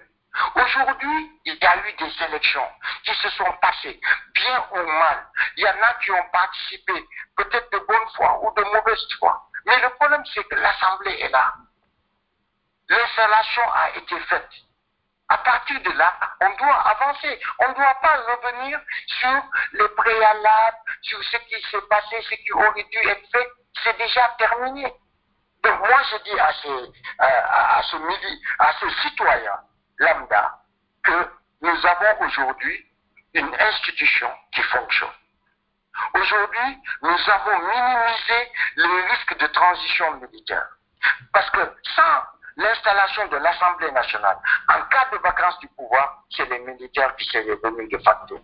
Aujourd'hui, 0.54 1.40
il 1.46 1.54
y 1.56 1.66
a 1.66 1.76
eu 1.78 1.92
des 1.94 2.24
élections 2.24 2.70
qui 3.02 3.14
se 3.16 3.30
sont 3.30 3.52
passées, 3.60 4.00
bien 4.34 4.64
ou 4.70 4.86
mal. 4.86 5.26
Il 5.56 5.64
y 5.64 5.68
en 5.68 5.82
a 5.82 5.94
qui 5.94 6.12
ont 6.12 6.28
participé, 6.32 7.04
peut-être 7.36 7.72
de 7.72 7.78
bonne 7.78 8.08
foi 8.14 8.38
ou 8.44 8.54
de 8.54 8.62
mauvaise 8.62 9.08
foi. 9.18 9.42
Mais 9.66 9.80
le 9.80 9.88
problème, 9.90 10.24
c'est 10.32 10.44
que 10.44 10.54
l'Assemblée 10.54 11.18
est 11.20 11.30
là 11.30 11.52
l'installation 12.88 13.62
a 13.72 13.90
été 13.96 14.18
faite. 14.20 14.50
À 15.30 15.38
partir 15.38 15.80
de 15.82 15.90
là, 15.90 16.14
on 16.40 16.56
doit 16.56 16.80
avancer. 16.88 17.40
On 17.58 17.68
ne 17.68 17.74
doit 17.74 17.98
pas 18.00 18.16
revenir 18.16 18.80
sur 19.06 19.42
les 19.72 19.88
préalables, 19.88 20.78
sur 21.02 21.22
ce 21.22 21.36
qui 21.36 21.62
s'est 21.70 21.86
passé, 21.90 22.22
ce 22.22 22.34
qui 22.34 22.52
aurait 22.52 22.84
dû 22.90 22.98
être 23.08 23.30
fait. 23.30 23.48
C'est 23.84 23.98
déjà 23.98 24.34
terminé. 24.38 24.90
Donc 25.62 25.78
moi, 25.80 26.00
je 26.10 26.16
dis 26.30 26.40
à 26.40 26.52
ce, 26.52 26.92
à, 27.18 27.82
ce, 27.82 27.96
à 28.58 28.72
ce 28.80 28.90
citoyen 29.02 29.52
lambda 29.98 30.58
que 31.04 31.30
nous 31.60 31.86
avons 31.86 32.24
aujourd'hui 32.26 32.86
une 33.34 33.54
institution 33.60 34.32
qui 34.52 34.62
fonctionne. 34.62 35.12
Aujourd'hui, 36.14 36.82
nous 37.02 37.30
avons 37.30 37.58
minimisé 37.58 38.52
les 38.76 39.02
risques 39.10 39.36
de 39.36 39.46
transition 39.48 40.14
militaire. 40.14 40.68
Parce 41.32 41.50
que 41.50 41.76
sans 41.96 42.22
l'installation 42.58 43.28
de 43.28 43.36
l'Assemblée 43.36 43.90
nationale. 43.92 44.36
En 44.68 44.82
cas 44.90 45.08
de 45.12 45.18
vacances 45.22 45.58
du 45.60 45.68
pouvoir, 45.68 46.24
c'est 46.30 46.48
les 46.50 46.58
militaires 46.58 47.14
qui 47.16 47.24
seraient 47.26 47.58
venus 47.62 47.88
de 47.88 47.98
facto. 47.98 48.38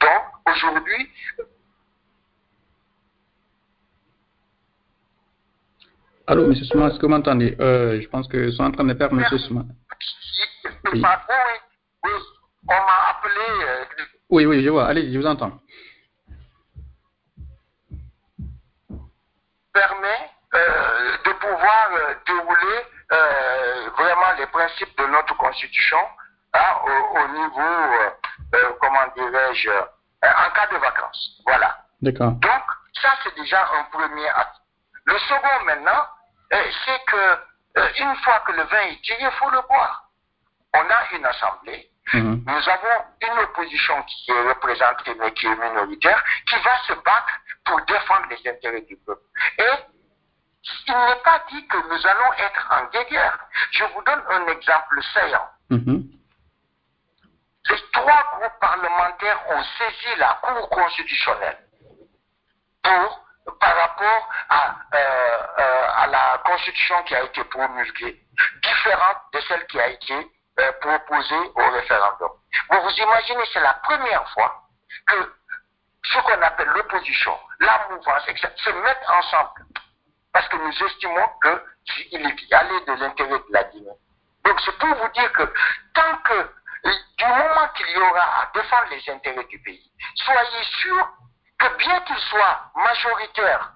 Donc, 0.00 0.22
aujourd'hui, 0.46 1.10
Allô, 6.26 6.44
M. 6.44 6.54
Souma, 6.56 6.88
est-ce 6.88 6.98
que 6.98 7.06
vous 7.06 7.12
m'entendez? 7.12 7.56
Euh, 7.58 8.02
Je 8.02 8.08
pense 8.08 8.28
que 8.28 8.50
sont 8.50 8.64
en 8.64 8.70
train 8.70 8.84
de 8.84 8.92
perdre 8.92 9.18
M. 9.18 9.38
Souma. 9.38 9.62
Oui. 10.92 11.02
oui, 12.04 12.10
on 12.64 12.74
m'a 12.74 13.10
appelé. 13.10 13.64
Euh, 13.66 13.84
oui, 14.28 14.44
oui, 14.44 14.62
je 14.62 14.68
vois. 14.68 14.86
Allez, 14.88 15.10
je 15.10 15.18
vous 15.18 15.26
entends. 15.26 15.58
Permet 19.72 20.30
euh, 20.54 21.16
de 21.24 21.32
pouvoir 21.32 21.88
dérouler 22.26 22.84
vraiment 23.10 24.32
les 24.38 24.46
principes 24.46 24.96
de 24.98 25.06
notre 25.06 25.36
constitution 25.36 25.98
hein, 26.54 26.76
au, 27.14 27.28
niveau, 27.28 28.74
comment 28.80 29.06
dirais-je, 29.16 29.70
en 29.70 30.50
cas 30.54 30.66
de 30.70 30.76
vacances. 30.76 31.40
Voilà. 31.46 31.76
D'accord. 32.00 32.32
Donc, 32.32 32.62
ça, 33.02 33.10
c'est 33.22 33.34
déjà 33.36 33.68
un 33.74 33.84
premier 33.84 34.28
acte. 34.28 34.56
Le 35.04 35.18
second, 35.18 35.64
maintenant, 35.64 36.04
c'est 36.50 37.04
que 37.06 37.38
une 37.98 38.16
fois 38.16 38.40
que 38.46 38.52
le 38.52 38.62
vin 38.64 38.80
est 38.90 39.02
tiré, 39.02 39.18
il 39.20 39.30
faut 39.32 39.50
le 39.50 39.60
boire. 39.68 40.04
On 40.74 40.80
a 40.80 41.16
une 41.16 41.24
assemblée. 41.24 41.90
Mhm. 42.12 42.42
Nous 42.46 42.68
avons 42.68 43.04
une 43.20 43.38
opposition 43.40 44.02
qui 44.04 44.30
est 44.30 44.48
représentée 44.48 45.14
mais 45.18 45.32
qui 45.32 45.46
est 45.46 45.56
minoritaire, 45.56 46.22
qui 46.46 46.56
va 46.62 46.78
se 46.86 46.92
battre 46.94 47.32
pour 47.64 47.80
défendre 47.82 48.26
les 48.30 48.50
intérêts 48.50 48.80
du 48.82 48.96
peuple. 48.96 49.22
Et 49.58 49.97
il 50.64 50.94
n'est 50.94 51.22
pas 51.22 51.42
dit 51.50 51.66
que 51.66 51.76
nous 51.76 52.06
allons 52.06 52.32
être 52.34 52.68
en 52.70 52.84
guerre. 52.86 53.38
Je 53.72 53.84
vous 53.84 54.02
donne 54.02 54.22
un 54.28 54.46
exemple 54.48 55.02
saillant. 55.14 55.48
Mhm. 55.70 56.10
Les 57.70 57.90
trois 57.92 58.24
groupes 58.32 58.60
parlementaires 58.60 59.40
ont 59.50 59.62
saisi 59.62 60.16
la 60.16 60.38
Cour 60.42 60.70
constitutionnelle 60.70 61.58
pour, 62.82 63.24
par 63.60 63.76
rapport 63.76 64.28
à, 64.48 64.74
euh, 64.94 65.46
euh, 65.58 65.88
à 65.96 66.06
la 66.06 66.42
constitution 66.44 67.02
qui 67.04 67.14
a 67.14 67.24
été 67.24 67.44
promulguée, 67.44 68.22
différente 68.62 69.18
de 69.34 69.40
celle 69.40 69.66
qui 69.66 69.78
a 69.80 69.88
été 69.88 70.30
euh, 70.60 70.72
proposée 70.80 71.50
au 71.54 71.70
référendum. 71.70 72.30
Vous 72.70 72.80
vous 72.80 73.02
imaginez, 73.02 73.44
c'est 73.52 73.60
la 73.60 73.74
première 73.74 74.28
fois 74.30 74.62
que 75.06 75.34
ce 76.04 76.18
qu'on 76.20 76.42
appelle 76.42 76.68
l'opposition, 76.68 77.38
la 77.60 77.86
mouvance, 77.90 78.22
etc., 78.28 78.48
se 78.56 78.70
mettent 78.70 79.08
ensemble. 79.08 79.66
Parce 80.32 80.48
que 80.48 80.56
nous 80.56 80.86
estimons 80.86 81.26
qu'il 81.86 82.26
est 82.26 82.52
allé 82.54 82.80
de 82.86 82.92
l'intérêt 82.92 83.38
de 83.38 83.52
la 83.52 83.64
Guinée. 83.64 83.98
Donc 84.44 84.60
c'est 84.64 84.78
pour 84.78 84.94
vous 84.94 85.08
dire 85.08 85.32
que 85.32 85.52
tant 85.94 86.16
que, 86.24 86.50
du 86.84 87.24
moment 87.26 87.68
qu'il 87.74 87.88
y 87.88 87.98
aura 87.98 88.42
à 88.42 88.50
défendre 88.54 88.88
les 88.90 89.10
intérêts 89.12 89.44
du 89.44 89.58
pays, 89.60 89.90
soyez 90.14 90.64
sûrs 90.80 91.08
que 91.58 91.76
bien 91.76 92.00
qu'ils 92.00 92.18
soient 92.30 92.70
majoritaires, 92.76 93.72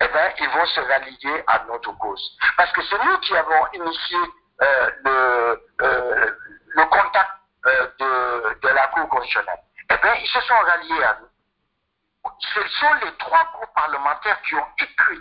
eh 0.00 0.08
bien, 0.08 0.32
ils 0.38 0.48
vont 0.48 0.66
se 0.66 0.80
rallier 0.80 1.44
à 1.46 1.64
notre 1.66 1.92
cause. 1.98 2.38
Parce 2.56 2.70
que 2.72 2.82
c'est 2.82 3.04
nous 3.04 3.18
qui 3.20 3.36
avons 3.36 3.66
initié 3.72 4.18
euh, 4.60 4.90
le, 5.04 5.66
euh, 5.82 6.30
le 6.66 6.84
contact 6.86 7.30
euh, 7.66 7.88
de, 7.98 8.60
de 8.60 8.68
la 8.68 8.86
Cour 8.88 9.08
constitutionnelle. 9.08 9.60
Eh 9.90 9.96
bien, 9.96 10.14
ils 10.14 10.28
se 10.28 10.40
sont 10.42 10.54
ralliés 10.54 11.04
à 11.04 11.18
nous. 11.20 12.30
Ce 12.40 12.68
sont 12.80 12.94
les 13.04 13.12
trois 13.16 13.44
groupes 13.54 13.74
parlementaires 13.74 14.40
qui 14.42 14.54
ont 14.56 14.66
écrit. 14.78 15.20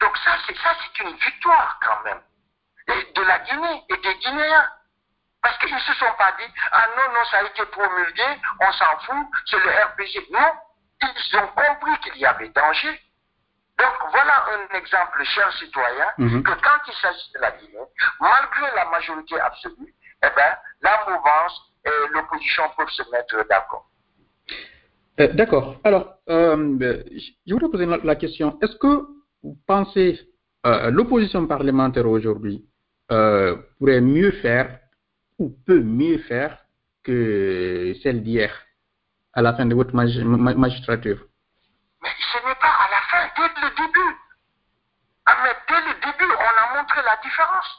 Donc 0.00 0.16
ça, 0.24 0.32
c'est 0.46 0.56
ça, 0.58 0.70
c'est 0.80 1.02
une 1.02 1.16
victoire 1.16 1.78
quand 1.84 2.02
même. 2.04 2.20
Et 2.88 3.12
de 3.12 3.22
la 3.22 3.38
Guinée 3.40 3.82
et 3.90 3.96
des 3.96 4.14
Guinéens. 4.16 4.68
Parce 5.42 5.56
qu'ils 5.58 5.72
ne 5.74 5.78
se 5.80 5.92
sont 5.94 6.12
pas 6.18 6.32
dit, 6.38 6.52
ah 6.72 6.84
non, 6.96 7.12
non, 7.14 7.24
ça 7.30 7.38
a 7.38 7.42
été 7.44 7.64
promulgué, 7.66 8.24
on 8.60 8.72
s'en 8.72 8.98
fout, 9.04 9.26
c'est 9.46 9.58
le 9.58 9.70
RPG. 9.70 10.30
Non, 10.32 10.50
ils 11.02 11.36
ont 11.38 11.46
compris 11.48 11.98
qu'il 12.00 12.16
y 12.20 12.26
avait 12.26 12.48
danger. 12.48 13.00
Donc 13.78 13.94
voilà 14.10 14.44
un 14.52 14.74
exemple, 14.76 15.22
chers 15.24 15.52
citoyens, 15.54 16.10
Mhm. 16.18 16.42
que 16.42 16.50
quand 16.50 16.78
il 16.88 16.94
s'agit 16.94 17.32
de 17.34 17.38
la 17.38 17.52
Guinée, 17.52 17.78
malgré 18.20 18.74
la 18.74 18.86
majorité 18.86 19.38
absolue, 19.40 19.94
eh 20.24 20.28
ben, 20.34 20.56
la 20.82 21.04
mouvance 21.08 21.72
et 21.84 21.90
l'opposition 22.10 22.64
peuvent 22.76 22.90
se 22.90 23.08
mettre 23.12 23.46
d'accord. 23.48 23.86
Euh, 25.20 25.28
D'accord. 25.34 25.76
Alors, 25.84 26.14
euh, 26.28 26.56
je 27.46 27.52
voudrais 27.52 27.70
poser 27.70 27.86
la, 27.86 27.98
la 28.02 28.16
question. 28.16 28.58
Est-ce 28.60 28.76
que 28.76 29.06
vous 29.42 29.56
pensez 29.66 30.20
euh, 30.66 30.90
l'opposition 30.90 31.46
parlementaire 31.46 32.06
aujourd'hui 32.06 32.64
euh, 33.10 33.56
pourrait 33.78 34.00
mieux 34.00 34.32
faire 34.32 34.80
ou 35.38 35.50
peut 35.66 35.80
mieux 35.80 36.18
faire 36.18 36.58
que 37.04 37.94
celle 38.02 38.22
d'hier 38.22 38.52
à 39.32 39.42
la 39.42 39.54
fin 39.54 39.66
de 39.66 39.74
votre 39.74 39.94
magi- 39.94 40.24
ma- 40.24 40.54
magistrature? 40.54 41.20
Mais 42.02 42.10
ce 42.32 42.38
n'est 42.46 42.54
pas 42.56 42.74
à 42.84 42.90
la 42.90 43.00
fin, 43.10 43.30
dès 43.36 43.60
le 43.62 43.70
début. 43.76 44.16
Ah, 45.26 45.36
mais 45.44 45.54
dès 45.68 45.80
le 45.88 45.94
début, 46.00 46.32
on 46.32 46.76
a 46.76 46.78
montré 46.80 47.00
la 47.02 47.16
différence. 47.22 47.70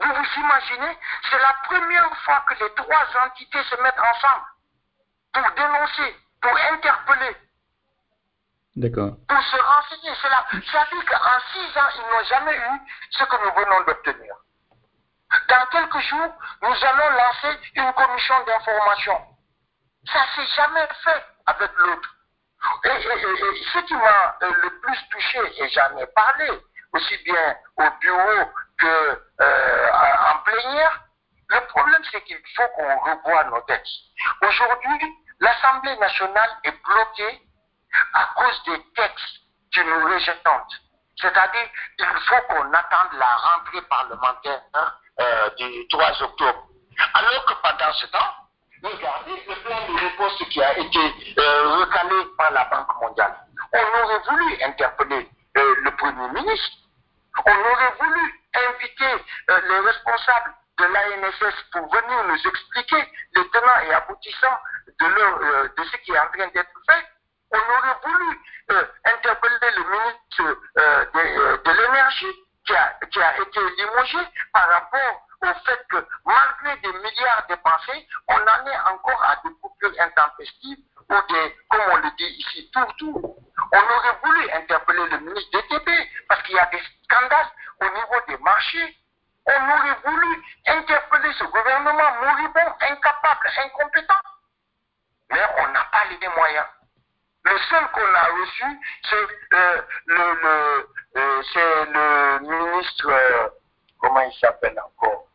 Vous 0.00 0.08
vous 0.08 0.40
imaginez, 0.40 0.94
c'est 1.30 1.38
la 1.38 1.54
première 1.68 2.16
fois 2.24 2.44
que 2.48 2.54
les 2.64 2.70
trois 2.74 3.06
entités 3.26 3.62
se 3.70 3.82
mettent 3.82 4.00
ensemble 4.00 4.46
pour 5.32 5.44
dénoncer, 5.54 6.16
pour 6.40 6.52
interpeller, 6.72 7.36
Pour 9.28 9.42
se 9.42 9.56
renseigner. 9.56 10.12
C'est 10.20 10.28
la- 10.28 10.46
Ça 10.72 10.84
veut 10.90 11.00
dire 11.00 11.18
qu'en 11.20 11.40
six 11.52 11.78
ans, 11.78 11.88
ils 11.96 12.12
n'ont 12.12 12.24
jamais 12.24 12.56
eu 12.56 12.80
ce 13.10 13.24
que 13.24 13.36
nous 13.44 13.52
venons 13.64 13.80
d'obtenir. 13.84 14.34
Dans 15.48 15.66
quelques 15.72 15.98
jours, 16.00 16.32
nous 16.62 16.84
allons 16.84 17.10
lancer 17.16 17.58
une 17.74 17.92
commission 17.94 18.34
d'information. 18.46 19.20
Ça 20.12 20.20
s'est 20.34 20.46
jamais 20.56 20.86
fait 21.04 21.24
avec 21.46 21.70
l'autre. 21.78 22.14
Et 22.84 22.88
ce 23.72 23.78
qui 23.86 23.94
m'a 23.94 24.36
euh, 24.42 24.52
le 24.62 24.80
plus 24.80 25.08
touché, 25.10 25.40
et 25.62 25.68
j'en 25.70 25.96
ai 25.98 26.06
parlé, 26.08 26.48
aussi 26.92 27.16
bien 27.24 27.56
au 27.76 27.90
bureau 28.00 28.50
que 28.78 29.20
euh, 29.40 29.90
en 30.32 30.38
plénière, 30.44 31.00
le 31.48 31.60
problème 31.66 32.02
c'est 32.10 32.22
qu'il 32.22 32.40
faut 32.56 32.68
qu'on 32.74 32.98
revoie 32.98 33.44
nos 33.44 33.60
textes. 33.62 33.92
Aujourd'hui, 34.42 35.14
l'Assemblée 35.40 35.96
nationale 35.98 36.50
est 36.64 36.82
bloquée 36.84 37.42
à 38.12 38.26
cause 38.36 38.62
des 38.66 38.82
textes 38.94 39.40
qui 39.72 39.80
nous 39.84 40.04
rejettent. 40.06 40.42
C'est-à-dire, 41.20 41.68
il 41.98 42.04
faut 42.04 42.42
qu'on 42.48 42.72
attende 42.72 43.18
la 43.18 43.36
rentrée 43.36 43.82
parlementaire 43.82 44.60
hein, 44.74 44.92
euh, 45.20 45.50
du 45.56 45.88
3 45.88 46.22
octobre. 46.22 46.66
Alors 47.14 47.44
que 47.46 47.54
pendant 47.62 47.92
ce 47.94 48.06
temps, 48.06 48.34
regardez 48.82 49.42
le 49.48 49.54
plan 49.62 49.86
de 49.88 49.98
réponse 49.98 50.38
qui 50.50 50.62
a 50.62 50.78
été 50.78 51.34
euh, 51.38 51.78
recalé 51.80 52.24
par 52.36 52.50
la 52.50 52.64
Banque 52.66 53.00
mondiale. 53.00 53.34
On 53.72 54.04
aurait 54.04 54.22
voulu 54.28 54.62
interpeller 54.62 55.28
euh, 55.56 55.74
le 55.84 55.90
Premier 55.96 56.28
ministre. 56.28 56.76
On 57.46 57.50
aurait 57.50 57.94
voulu 58.00 58.42
inviter 58.54 59.24
les 59.68 59.80
responsables 59.80 60.54
de 60.78 60.84
l'ANSS 60.84 61.54
pour 61.72 61.90
venir 61.90 62.24
nous 62.24 62.48
expliquer 62.48 63.12
les 63.34 63.48
tenants 63.50 63.80
et 63.86 63.92
aboutissants 63.94 64.58
de 65.00 65.84
ce 65.84 65.96
qui 65.98 66.12
est 66.12 66.18
en 66.18 66.28
train 66.28 66.48
d'être 66.48 66.80
fait. 66.88 67.06
On 67.52 67.58
aurait 67.58 67.98
voulu 68.04 68.40
euh, 68.72 68.86
interpeller 69.04 69.70
le 69.76 69.84
ministre 69.84 70.60
euh, 70.78 71.04
de, 71.04 71.18
euh, 71.18 71.56
de 71.64 71.70
l'énergie 71.70 72.34
qui 72.66 72.74
a, 72.74 72.98
qui 73.10 73.22
a 73.22 73.40
été 73.40 73.60
limogé 73.78 74.18
par 74.52 74.68
rapport 74.68 75.22
au 75.42 75.54
fait 75.64 75.86
que 75.88 76.04
malgré 76.24 76.76
des 76.80 76.92
milliards 76.98 77.46
dépensés, 77.48 78.08
on 78.28 78.34
en 78.34 78.66
est 78.66 78.78
encore 78.92 79.22
à 79.22 79.36
des 79.44 79.54
coupures 79.62 79.92
intempestives 80.00 80.78
ou 81.08 81.14
des, 81.32 81.56
comme 81.70 81.82
on 81.92 81.96
le 81.96 82.10
dit 82.16 82.24
ici, 82.24 82.70
tout. 82.98 83.36
On 83.72 83.78
aurait 83.78 84.18
voulu 84.24 84.50
interpeller 84.50 85.08
le 85.08 85.18
ministre 85.18 85.50
des 85.52 85.68
TP 85.68 85.90
parce 86.28 86.42
qu'il 86.42 86.56
y 86.56 86.58
a 86.58 86.66
des 86.66 86.82
scandales 87.04 87.50
au 87.80 87.84
niveau 87.84 88.20
des 88.28 88.38
marchés. 88.38 88.96
On 89.46 89.70
aurait 89.70 89.98
voulu 90.04 90.44
interpeller 90.66 91.32
ce 91.34 91.44
gouvernement 91.44 92.12
moribond, 92.22 92.74
incapable, 92.80 93.50
incompétent. 93.64 94.14
Mais 95.30 95.42
on 95.58 95.68
n'a 95.68 95.84
pas 95.84 96.04
les 96.10 96.28
moyens. 96.28 96.66
Le 97.46 97.58
seul 97.70 97.88
qu'on 97.92 98.14
a 98.14 98.24
reçu, 98.24 98.64
c'est 99.08 99.54
euh, 99.56 99.82
le, 100.06 100.16
le, 100.16 100.92
euh, 101.16 101.84
le 101.92 102.38
ministre, 102.40 103.08
euh, 103.08 103.48
comment 104.00 104.20
il 104.20 104.34
s'appelle 104.40 104.76
encore 104.84 105.26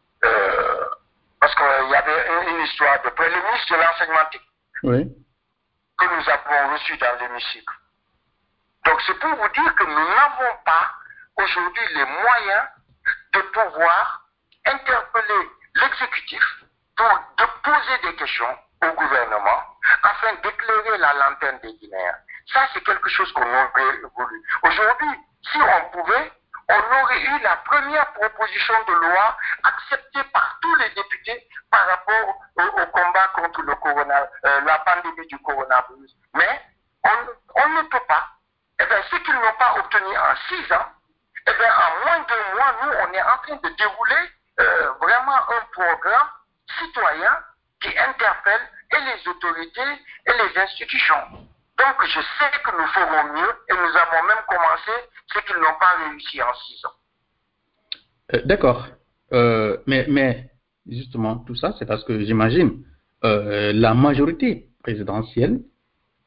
Parce 1.39 1.55
qu'il 1.55 1.89
y 1.89 1.95
avait 1.95 2.27
une, 2.27 2.57
une 2.57 2.65
histoire 2.65 3.01
de 3.01 3.09
près, 3.11 3.29
le 3.29 3.41
ministre 3.41 3.73
de 3.77 3.81
l'enseignement 3.81 4.25
technique 4.29 4.49
Oui. 4.83 5.15
que 5.97 6.05
nous 6.05 6.29
avons 6.29 6.73
reçu 6.73 6.97
dans 6.97 7.15
l'hémicycle. 7.19 7.73
Donc 8.85 9.01
c'est 9.07 9.17
pour 9.19 9.33
vous 9.33 9.47
dire 9.49 9.75
que 9.75 9.83
nous 9.85 10.07
n'avons 10.15 10.57
pas 10.65 10.91
aujourd'hui 11.37 11.87
les 11.95 12.05
moyens 12.05 12.67
de 13.33 13.39
pouvoir 13.39 14.21
interpeller 14.65 15.49
l'exécutif 15.75 16.43
pour 16.97 17.19
de 17.37 17.45
poser 17.63 17.97
des 18.11 18.15
questions 18.17 18.57
au 18.83 18.91
gouvernement 18.93 19.63
afin 20.03 20.33
d'éclairer 20.43 20.97
la 20.97 21.13
lanterne 21.13 21.59
des 21.59 21.73
Guinéens. 21.73 22.15
Ça, 22.51 22.67
c'est 22.73 22.83
quelque 22.83 23.09
chose 23.09 23.31
qu'on 23.33 23.41
aurait 23.41 23.97
voulu. 24.15 24.43
Aujourd'hui, 24.63 25.19
si 25.51 25.57
on 25.57 25.89
pouvait, 25.91 26.31
on 26.69 27.01
aurait 27.01 27.21
eu 27.21 27.39
la 27.39 27.55
première 27.57 28.11
proposition 28.13 28.73
de 28.87 28.93
loi 28.93 29.37
acceptée 29.63 30.23
par 30.33 30.57
tous 30.61 30.75
les 30.75 30.89
députés 30.89 31.47
par 31.69 31.85
rapport 31.87 32.41
au, 32.57 32.85
combat 32.87 33.27
contre 33.35 33.61
le 33.61 33.75
corona, 33.75 34.27
euh, 34.45 34.61
la 34.61 34.79
pandémie 34.79 35.27
du 35.27 35.37
coronavirus. 35.39 36.15
Mais 36.33 36.61
on, 37.03 37.61
on 37.63 37.69
ne 37.69 37.81
peut 37.83 38.05
pas. 38.07 38.27
Eh 38.79 38.85
bien, 38.85 39.01
ce 39.09 39.15
qu'ils 39.17 39.35
n'ont 39.35 39.57
pas 39.59 39.75
obtenu 39.77 40.17
en 40.17 40.35
six 40.49 40.73
ans, 40.73 40.87
eh 41.47 41.53
bien, 41.53 41.73
en 41.73 42.05
moins 42.05 42.19
d'un 42.19 42.55
mois, 42.55 42.75
nous, 42.83 42.91
on 42.91 43.13
est 43.13 43.21
en 43.21 43.37
train 43.37 43.55
de 43.55 43.69
dérouler 43.75 44.31
euh, 44.59 44.91
vraiment 45.01 45.37
un 45.37 45.61
programme 45.71 46.29
citoyen 46.79 47.37
qui 47.81 47.89
interpelle 47.97 48.61
et 48.93 48.97
les 49.09 49.27
autorités 49.29 49.91
et 50.27 50.31
les 50.31 50.61
institutions. 50.61 51.23
Donc, 51.77 51.95
je 52.05 52.19
sais 52.19 52.51
que 52.63 52.71
nous 52.79 52.87
ferons 52.87 53.33
mieux 53.33 53.51
et 53.69 53.73
nous 53.73 53.97
avons 53.97 54.27
même 54.27 54.43
commencé 54.47 54.91
ce 55.33 55.39
qu'ils 55.39 55.55
n'ont 55.57 55.77
pas 55.79 55.93
réussi 56.07 56.41
en 56.41 56.53
six 56.53 56.85
ans. 56.85 56.95
Euh, 58.33 58.41
D'accord. 58.45 58.87
Euh, 59.33 59.77
mais, 59.87 60.05
mais, 60.09 60.49
justement, 60.87 61.37
tout 61.37 61.55
ça, 61.55 61.73
c'est 61.79 61.85
parce 61.85 62.03
que 62.03 62.19
j'imagine 62.23 62.83
euh, 63.23 63.71
la 63.73 63.93
majorité 63.93 64.67
présidentielle 64.83 65.59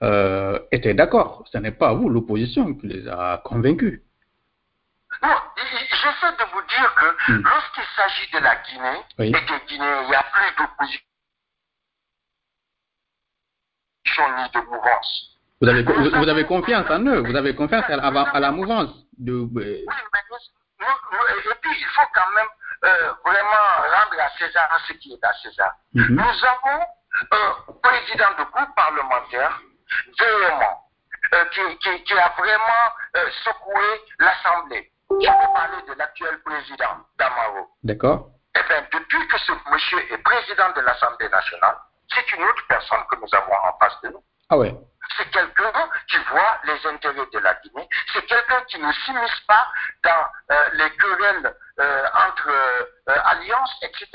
euh, 0.02 0.58
était 0.72 0.94
d'accord. 0.94 1.44
Ce 1.52 1.58
n'est 1.58 1.70
pas 1.72 1.92
vous, 1.92 2.08
l'opposition, 2.08 2.74
qui 2.74 2.88
les 2.88 3.06
a 3.08 3.40
convaincus. 3.44 4.00
Non, 5.22 5.36
j'essaie 5.56 6.32
de 6.36 6.52
vous 6.52 6.62
dire 6.68 6.94
que 6.96 7.32
Mm. 7.32 7.42
lorsqu'il 7.42 7.84
s'agit 7.96 8.30
de 8.32 8.38
la 8.38 8.56
Guinée 8.56 9.00
Oui. 9.18 9.28
et 9.28 9.32
que 9.32 9.66
Guinée, 9.66 9.86
il 10.02 10.08
n'y 10.08 10.14
a 10.14 10.24
plus 10.24 10.56
d'opposition 10.58 11.00
ni 14.22 14.50
de 14.50 14.60
mouvance. 14.66 15.30
Vous 15.60 15.68
avez, 15.68 15.82
vous, 15.82 16.10
vous 16.10 16.28
avez 16.28 16.44
confiance 16.46 16.90
en 16.90 17.00
eux, 17.06 17.20
vous 17.20 17.36
avez 17.36 17.54
confiance 17.54 17.84
à, 17.88 17.96
la- 17.96 18.30
à 18.30 18.40
la 18.40 18.50
mouvance. 18.50 18.90
De, 19.18 19.32
euh, 19.32 19.44
Oui, 19.54 19.84
mais 19.88 20.20
nous- 20.30 21.50
et 21.50 21.54
puis 21.62 21.70
il 21.78 21.86
faut 21.94 22.08
quand 22.14 22.30
même 22.34 22.48
euh, 22.84 23.12
vraiment 23.24 23.66
rendre 23.94 24.20
à 24.20 24.28
César 24.38 24.68
ce 24.88 24.92
qui 24.94 25.12
est 25.14 25.24
à 25.24 25.32
César. 25.42 25.72
mhm. 25.94 26.16
Nous 26.16 26.22
avons 26.22 26.84
un 27.30 27.72
président 27.82 28.30
de 28.38 28.44
groupe 28.50 28.74
parlementaire 28.74 29.60
véhément, 30.18 30.80
euh, 31.34 31.44
qui, 31.52 31.78
qui- 31.78 32.02
qui 32.04 32.12
a 32.14 32.32
vraiment 32.36 32.86
euh, 33.16 33.30
secoué 33.44 33.84
l'Assemblée. 34.18 34.90
Je 35.10 35.16
vais 35.26 35.52
parler 35.54 35.82
de 35.88 35.94
l'actuel 35.98 36.40
président 36.44 36.96
Damaro. 37.18 37.68
D'accord 37.84 38.28
Eh 38.56 38.68
bien, 38.68 38.82
depuis 38.92 39.28
que 39.28 39.38
ce 39.38 39.52
monsieur 39.70 39.98
est 40.12 40.18
président 40.18 40.70
de 40.74 40.80
l'Assemblée 40.80 41.28
nationale, 41.28 41.76
c'est 42.12 42.32
une 42.32 42.42
autre 42.44 42.62
personne 42.68 43.04
que 43.10 43.16
nous 43.16 43.28
avons 43.34 43.52
en 43.54 43.78
face 43.78 44.00
de 44.02 44.08
nous. 44.10 44.24
Ah 44.50 44.56
ouais. 44.58 44.74
C'est 45.16 45.30
quelqu'un 45.30 45.72
qui 46.08 46.16
voit 46.30 46.58
les 46.64 46.86
intérêts 46.86 47.26
de 47.32 47.38
la 47.38 47.54
Guinée. 47.54 47.88
C'est 48.12 48.24
quelqu'un 48.26 48.62
qui 48.68 48.78
ne 48.78 48.90
s'immisce 48.92 49.40
pas 49.46 49.66
dans 50.02 50.26
euh, 50.50 50.68
les 50.74 50.90
querelles 50.96 51.54
euh, 51.78 52.06
entre 52.26 52.48
euh, 52.48 52.86
alliances, 53.24 53.74
etc. 53.82 54.08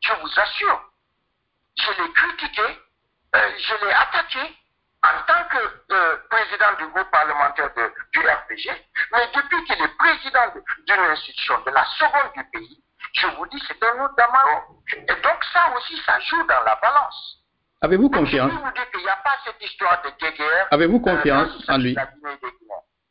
Je 0.00 0.12
vous 0.14 0.40
assure. 0.40 0.84
Je 1.76 2.02
l'ai 2.02 2.12
critiqué, 2.12 2.62
je 3.34 3.84
l'ai 3.84 3.92
attaqué 3.92 4.56
en 5.02 5.22
tant 5.26 5.44
que 5.48 6.14
président 6.28 6.72
du 6.78 6.86
groupe 6.88 7.10
parlementaire 7.10 7.72
de- 7.74 7.92
du 8.12 8.20
RPG. 8.20 8.70
Mais 9.12 9.26
depuis 9.34 9.64
qu'il 9.64 9.82
est 9.82 9.96
président 9.96 10.48
de- 10.54 10.62
d'une 10.86 11.04
institution, 11.06 11.58
de 11.62 11.70
la 11.70 11.84
seconde 11.98 12.32
du 12.36 12.44
pays, 12.50 12.84
je 13.14 13.26
vous 13.36 13.46
dis, 13.46 13.62
c'est 13.66 13.82
un 13.84 14.04
autre 14.04 14.14
Damaro. 14.16 14.78
Et 14.96 15.06
donc 15.22 15.44
ça 15.52 15.72
aussi, 15.76 15.96
ça 16.06 16.18
joue 16.20 16.42
dans 16.46 16.62
la 16.64 16.78
balance. 16.80 17.38
Avez-vous 17.82 18.10
confiance? 18.10 18.52
vous 18.52 18.58
dire 18.72 18.90
qu'il 18.90 19.00
n'y 19.00 19.08
a 19.08 19.16
pas 19.24 19.36
cette 19.44 19.62
histoire 19.62 20.02
de 20.02 20.10
guerre. 20.36 20.66
Avez-vous 20.70 21.00
confiance 21.00 21.48
euh, 21.50 21.58
il 21.66 21.70
en 21.72 21.78
lui? 21.78 21.96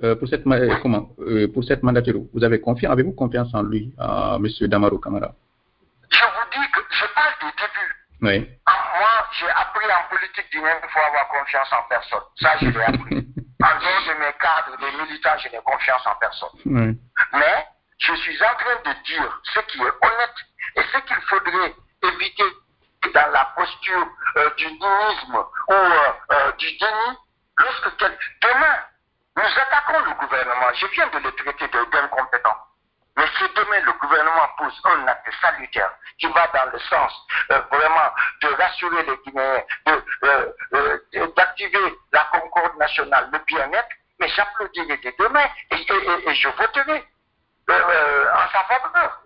euh, 0.03 0.15
pour 0.15 0.27
cette 0.27 0.45
euh, 0.45 0.75
comment? 0.81 1.09
Euh, 1.19 1.47
pour 1.51 1.63
cette 1.63 1.81
mandature 1.83 2.15
Vous 2.33 2.43
avez 2.43 2.61
confiance 2.61 2.91
Avez-vous 2.93 3.13
confiance 3.13 3.53
en 3.53 3.63
lui, 3.63 3.93
à 3.97 4.37
Monsieur 4.39 4.67
Damaro 4.67 4.99
Camara? 4.99 5.33
Je 6.11 6.19
vous 6.19 6.49
dis 6.61 6.71
que 6.71 6.79
je 6.91 7.05
parle 7.15 7.33
du 7.41 7.47
début. 7.57 7.95
Oui. 8.21 8.49
Ah, 8.65 8.71
Moi, 8.99 9.27
j'ai 9.39 9.49
appris 9.49 9.85
en 9.87 10.09
politique 10.15 10.51
guinéenne 10.51 10.77
qu'il 10.81 10.89
faut 10.89 10.99
avoir 10.99 11.27
confiance 11.29 11.71
en 11.73 11.87
personne. 11.89 12.25
Ça, 12.39 12.49
je 12.61 12.67
l'ai 12.67 12.83
appris. 12.83 13.27
En 13.61 13.77
dehors 13.77 14.03
de 14.07 14.19
mes 14.19 14.31
cadres, 14.39 14.77
des 14.79 14.97
militants, 15.03 15.37
je 15.37 15.49
n'ai 15.49 15.61
confiance 15.65 16.07
en 16.07 16.15
personne. 16.17 16.49
oui. 16.65 16.97
Mais 17.33 17.65
je 17.99 18.13
suis 18.15 18.43
en 18.43 18.55
train 18.55 18.75
de 18.85 18.93
dire 19.03 19.41
ce 19.43 19.59
qui 19.59 19.77
est 19.77 19.81
honnête 19.83 20.35
et 20.75 20.81
ce 20.83 20.97
qu'il 20.99 21.21
faudrait 21.29 21.75
éviter 22.03 22.43
dans 23.13 23.31
la 23.31 23.45
posture 23.55 24.07
euh, 24.37 24.49
du 24.57 24.65
nihilisme 24.65 25.35
ou 25.67 25.73
euh, 25.73 26.11
euh, 26.31 26.51
du 26.53 26.67
déni. 26.77 27.17
Lorsque 27.57 27.97
demain, 28.41 28.77
nous 29.35 29.43
attaquons 29.43 29.99
le 30.05 30.13
gouvernement, 30.13 30.73
je 30.75 30.85
viens 30.87 31.07
de 31.07 31.19
le 31.19 31.31
traiter 31.33 31.67
d'incompétent. 31.67 32.55
Mais 33.17 33.25
si 33.37 33.43
demain 33.53 33.79
le 33.81 33.91
gouvernement 33.93 34.47
pose 34.57 34.79
un 34.85 35.07
acte 35.07 35.29
salutaire 35.41 35.91
qui 36.19 36.27
va 36.27 36.47
dans 36.47 36.71
le 36.71 36.79
sens 36.79 37.11
vraiment 37.49 38.13
de 38.41 38.47
rassurer 38.55 39.03
les 39.03 39.17
Guinéens, 39.25 39.63
d'activer 41.35 41.95
la 42.13 42.23
concorde 42.31 42.77
nationale, 42.77 43.29
le 43.33 43.39
bien-être, 43.39 43.89
mais 44.19 44.27
j'applaudirai 44.29 44.97
dès 44.97 45.15
demain 45.19 45.45
et- 45.71 46.29
et 46.29 46.35
je 46.35 46.49
voterai 46.49 47.03
euh, 47.69 47.89
euh, 47.89 48.33
en 48.33 48.49
sa 48.51 48.63
faveur. 48.63 49.21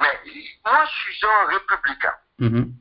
Mais 0.00 0.20
moi, 0.64 0.84
je 0.84 1.12
suis 1.12 1.26
un 1.26 1.46
républicain. 1.46 2.14
Mhm. 2.38 2.72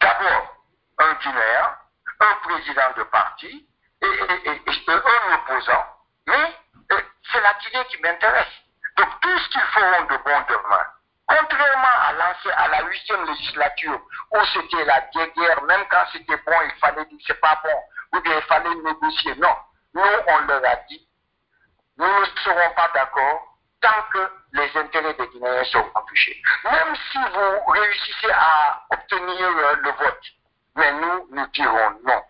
D'abord, 0.00 0.56
un 0.98 1.14
Guinéen, 1.14 1.76
un 2.20 2.34
président 2.42 2.92
de 2.96 3.02
parti 3.04 3.68
et, 4.02 4.06
et- 4.06 4.50
et- 4.50 4.62
et 4.66 4.90
un 4.90 5.34
opposant. 5.34 5.84
Mais 6.26 6.54
euh, 6.92 7.00
c'est 7.32 7.40
la 7.40 7.54
Guinée 7.54 7.84
qui 7.88 8.00
m'intéresse. 8.02 8.52
Donc 8.96 9.08
tout 9.20 9.38
ce 9.38 9.48
qu'ils 9.50 9.60
feront 9.60 10.04
de 10.04 10.16
bon 10.16 10.40
demain, 10.48 10.86
contrairement 11.26 11.96
à, 12.08 12.12
l'ancien- 12.14 12.56
à 12.56 12.68
la 12.68 12.82
huitième 12.84 13.24
législature 13.26 14.00
où 14.32 14.38
c'était 14.54 14.84
la 14.84 15.00
guerre, 15.12 15.62
même 15.64 15.84
quand 15.90 16.04
c'était 16.12 16.36
bon, 16.46 16.56
il 16.64 16.78
fallait 16.80 17.04
dire 17.06 17.18
c'est 17.26 17.40
pas 17.40 17.60
bon, 17.62 17.82
ou 18.18 18.20
bien 18.22 18.36
il 18.36 18.42
fallait 18.44 18.74
négocier. 18.74 19.34
Non, 19.36 19.54
nous 19.94 20.02
on 20.28 20.38
leur 20.46 20.64
a 20.64 20.76
dit, 20.88 21.06
nous 21.98 22.06
ne 22.06 22.24
serons 22.42 22.74
pas 22.74 22.90
d'accord 22.94 23.55
tant 23.86 24.02
que 24.12 24.30
les 24.52 24.76
intérêts 24.76 25.14
des 25.14 25.28
Guinéens 25.28 25.64
seront 25.64 26.02
touchés. 26.08 26.42
Même 26.64 26.96
si 27.10 27.18
vous 27.18 27.70
réussissez 27.70 28.30
à 28.32 28.82
obtenir 28.90 29.48
euh, 29.48 29.76
le 29.76 29.90
vote, 29.92 30.26
mais 30.74 30.92
nous, 30.92 31.28
nous 31.30 31.46
dirons 31.48 31.90
non. 32.04 32.22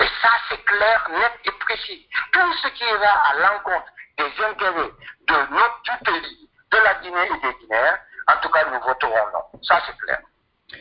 Et 0.00 0.08
ça, 0.22 0.30
c'est 0.48 0.64
clair, 0.64 1.06
net 1.10 1.32
et 1.44 1.52
précis. 1.52 2.08
Tout 2.32 2.52
ce 2.62 2.68
qui 2.68 2.84
ira 2.84 3.12
à 3.28 3.34
l'encontre 3.34 3.92
des 4.16 4.44
intérêts 4.44 4.92
de 5.28 5.54
notre 5.54 6.04
pays, 6.04 6.50
de 6.70 6.78
la 6.78 6.94
Guinée 6.94 7.26
et 7.26 7.40
des 7.40 7.54
Guinéens, 7.58 7.98
en 8.28 8.36
tout 8.40 8.48
cas, 8.48 8.64
nous 8.64 8.80
voterons 8.80 9.26
non. 9.34 9.60
Ça, 9.62 9.82
c'est 9.86 9.98
clair. 9.98 10.20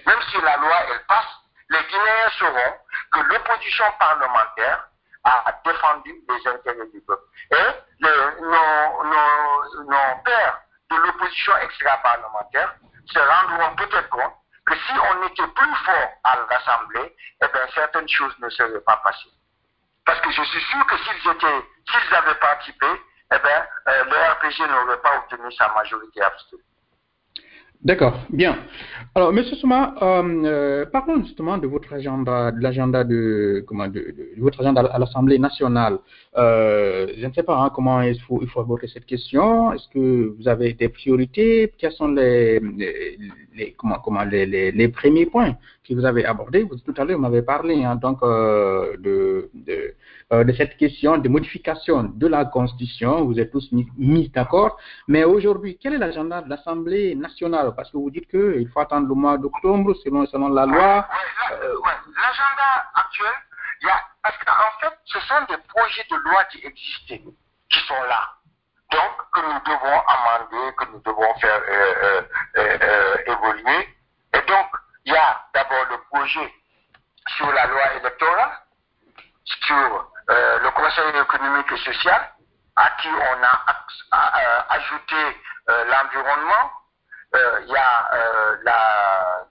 Même 0.05 0.21
si 0.31 0.39
la 0.41 0.55
loi, 0.57 0.75
elle 0.91 1.05
passe, 1.07 1.35
les 1.69 1.83
Guinéens 1.83 2.29
sauront 2.39 2.77
que 3.11 3.19
l'opposition 3.19 3.85
parlementaire 3.99 4.88
a 5.23 5.51
défendu 5.65 6.15
les 6.29 6.47
intérêts 6.47 6.87
du 6.93 7.01
peuple. 7.01 7.23
Et 7.51 7.65
nos, 7.99 9.03
nos- 9.03 9.83
nos 9.83 10.23
pères 10.23 10.61
de 10.91 10.95
l'opposition 10.95 11.55
extra-parlementaire 11.57 12.75
se 13.05 13.19
rendront 13.19 13.75
peut-être 13.75 14.09
compte 14.09 14.33
que 14.65 14.75
si 14.75 14.93
on 14.93 15.27
était 15.27 15.47
plus 15.47 15.75
fort 15.85 16.09
à 16.23 16.37
l'Assemblée, 16.49 17.15
eh 17.43 17.47
bien, 17.47 17.67
certaines 17.73 18.07
choses 18.09 18.37
ne 18.39 18.49
seraient 18.49 18.81
pas 18.81 18.97
passées. 18.97 19.29
Parce 20.05 20.21
que 20.21 20.31
je 20.31 20.43
suis 20.43 20.61
sûr 20.61 20.85
que 20.87 20.97
s'ils 20.97 21.31
étaient, 21.31 21.65
s'ils 21.89 22.15
avaient 22.15 22.35
participé, 22.35 22.87
eh 23.33 23.39
bien, 23.39 23.67
euh, 23.89 24.03
le 24.05 24.15
RPG 24.33 24.67
n'aurait 24.71 25.01
pas 25.01 25.17
obtenu 25.17 25.51
sa 25.53 25.67
majorité 25.69 26.21
absolue. 26.21 26.63
D'accord, 27.81 28.25
bien. 28.29 28.57
Alors, 29.15 29.31
Monsieur 29.31 29.55
Souma, 29.55 29.95
euh, 30.01 30.43
euh, 30.43 30.85
parlons 30.85 31.23
justement 31.23 31.57
de 31.57 31.65
votre 31.65 31.93
agenda, 31.93 32.51
de 32.51 32.59
l'agenda 32.59 33.05
de, 33.05 33.63
comment, 33.65 33.87
de, 33.87 33.93
de- 33.99 34.35
de 34.35 34.41
votre 34.41 34.59
agenda 34.59 34.81
à 34.81 34.99
l'Assemblée 34.99 35.39
nationale. 35.39 35.97
Euh, 36.37 37.07
je 37.17 37.25
ne 37.25 37.33
sais 37.33 37.41
pas 37.41 37.57
hein, 37.57 37.71
comment 37.73 38.01
il 38.01 38.19
faut, 38.21 38.39
il 38.43 38.47
faut 38.49 38.59
aborder 38.61 38.87
cette 38.87 39.05
question. 39.07 39.73
Est-ce 39.73 39.87
que 39.89 40.35
vous 40.37 40.47
avez 40.47 40.73
des 40.73 40.87
priorités? 40.89 41.73
Quels 41.77 41.91
sont 41.91 42.09
les, 42.09 42.59
les, 42.59 43.17
les- 43.55 43.73
comment, 43.73 43.97
comment, 43.99 44.23
les, 44.23 44.45
les, 44.45 44.87
premiers 44.89 45.25
points 45.25 45.55
que 45.83 45.93
vous 45.95 46.05
avez 46.05 46.25
abordés? 46.25 46.63
Vous, 46.63 46.77
Tout 46.77 46.93
à 46.97 47.03
l'heure, 47.03 47.15
vous 47.17 47.23
m'avez 47.23 47.41
parlé 47.41 47.83
hein, 47.83 47.95
donc, 47.95 48.19
euh, 48.21 48.95
de, 48.97 49.49
de, 49.55 49.95
euh, 50.31 50.43
de 50.43 50.53
cette 50.53 50.77
question 50.77 51.17
de 51.17 51.27
modification 51.27 52.03
de 52.03 52.27
la 52.27 52.45
Constitution. 52.45 53.25
Vous 53.25 53.39
êtes 53.39 53.51
tous 53.51 53.67
mis, 53.97 54.29
d'accord. 54.29 54.77
Mais 55.07 55.23
aujourd'hui, 55.23 55.79
quel 55.81 55.95
est 55.95 55.97
l'agenda 55.97 56.43
de 56.43 56.49
l'Assemblée 56.49 57.15
nationale? 57.15 57.73
Parce 57.75 57.89
que 57.89 57.97
vous 57.97 58.11
dites 58.11 58.27
qu'il 58.29 58.67
faut 58.69 58.79
attendre 58.81 59.07
le 59.07 59.15
mois 59.15 59.37
d'octobre 59.39 59.95
selon, 60.03 60.27
selon 60.27 60.49
la 60.49 60.67
loi. 60.67 60.77
Là, 60.77 61.07
ouais. 61.51 61.97
L'agenda 62.15 62.69
actuel, 62.93 63.31
il 63.81 63.87
y 63.87 63.89
a, 63.89 63.95
parce 64.21 64.37
qu'en 64.43 64.79
fait, 64.79 64.97
ce 65.05 65.19
sont 65.21 65.41
des 65.49 65.57
projets 65.57 66.05
de 66.09 66.15
loi 66.17 66.43
qui 66.45 66.65
existaient, 66.65 67.21
qui 67.69 67.79
sont 67.87 68.03
là. 68.03 68.35
Donc, 68.91 69.31
que 69.33 69.39
nous 69.41 69.59
devons 69.59 70.03
amender, 70.07 70.75
que 70.75 70.85
nous 70.85 70.99
devons 71.01 71.33
faire 71.39 71.61
euh, 71.69 72.21
euh, 72.57 72.77
euh, 72.81 73.15
évoluer. 73.27 73.95
Et 74.33 74.41
donc, 74.41 74.67
il 75.05 75.13
y 75.13 75.15
a 75.15 75.45
d'abord 75.53 75.85
le 75.91 75.97
projet 76.09 76.53
sur 77.37 77.51
la 77.51 77.67
loi 77.67 77.93
électorale, 77.93 78.59
sur 79.45 80.11
le 80.27 80.69
Conseil 80.71 81.21
économique 81.21 81.71
et 81.71 81.77
social, 81.77 82.33
à 82.75 82.89
qui 83.01 83.07
on 83.07 83.43
a 83.43 84.65
ajouté 84.69 85.41
l'environnement. 85.67 86.71
Il 87.33 87.67
y 87.67 87.77
a 87.77 88.09
la, 88.63 89.45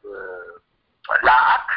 la 1.22 1.32
HAC, 1.32 1.68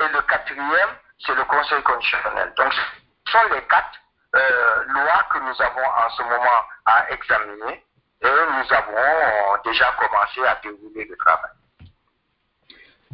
et 0.00 0.08
le 0.08 0.22
quatrième, 0.22 0.90
c'est 1.24 1.34
le 1.34 1.44
Conseil 1.44 1.82
constitutionnel. 1.82 2.52
Donc, 2.56 2.72
ce 2.72 3.32
sont 3.32 3.54
les 3.54 3.62
quatre 3.62 3.98
euh, 4.34 4.84
lois 4.88 5.22
que 5.32 5.38
nous 5.38 5.62
avons 5.62 5.86
en 5.86 6.10
ce 6.16 6.22
moment 6.22 6.60
à 6.86 7.10
examiner 7.12 7.84
et 8.22 8.26
nous 8.26 8.74
avons 8.74 8.96
euh, 8.96 9.56
déjà 9.64 9.92
commencé 9.98 10.40
à 10.46 10.58
dérouler 10.62 11.04
le 11.08 11.16
travail. 11.16 11.50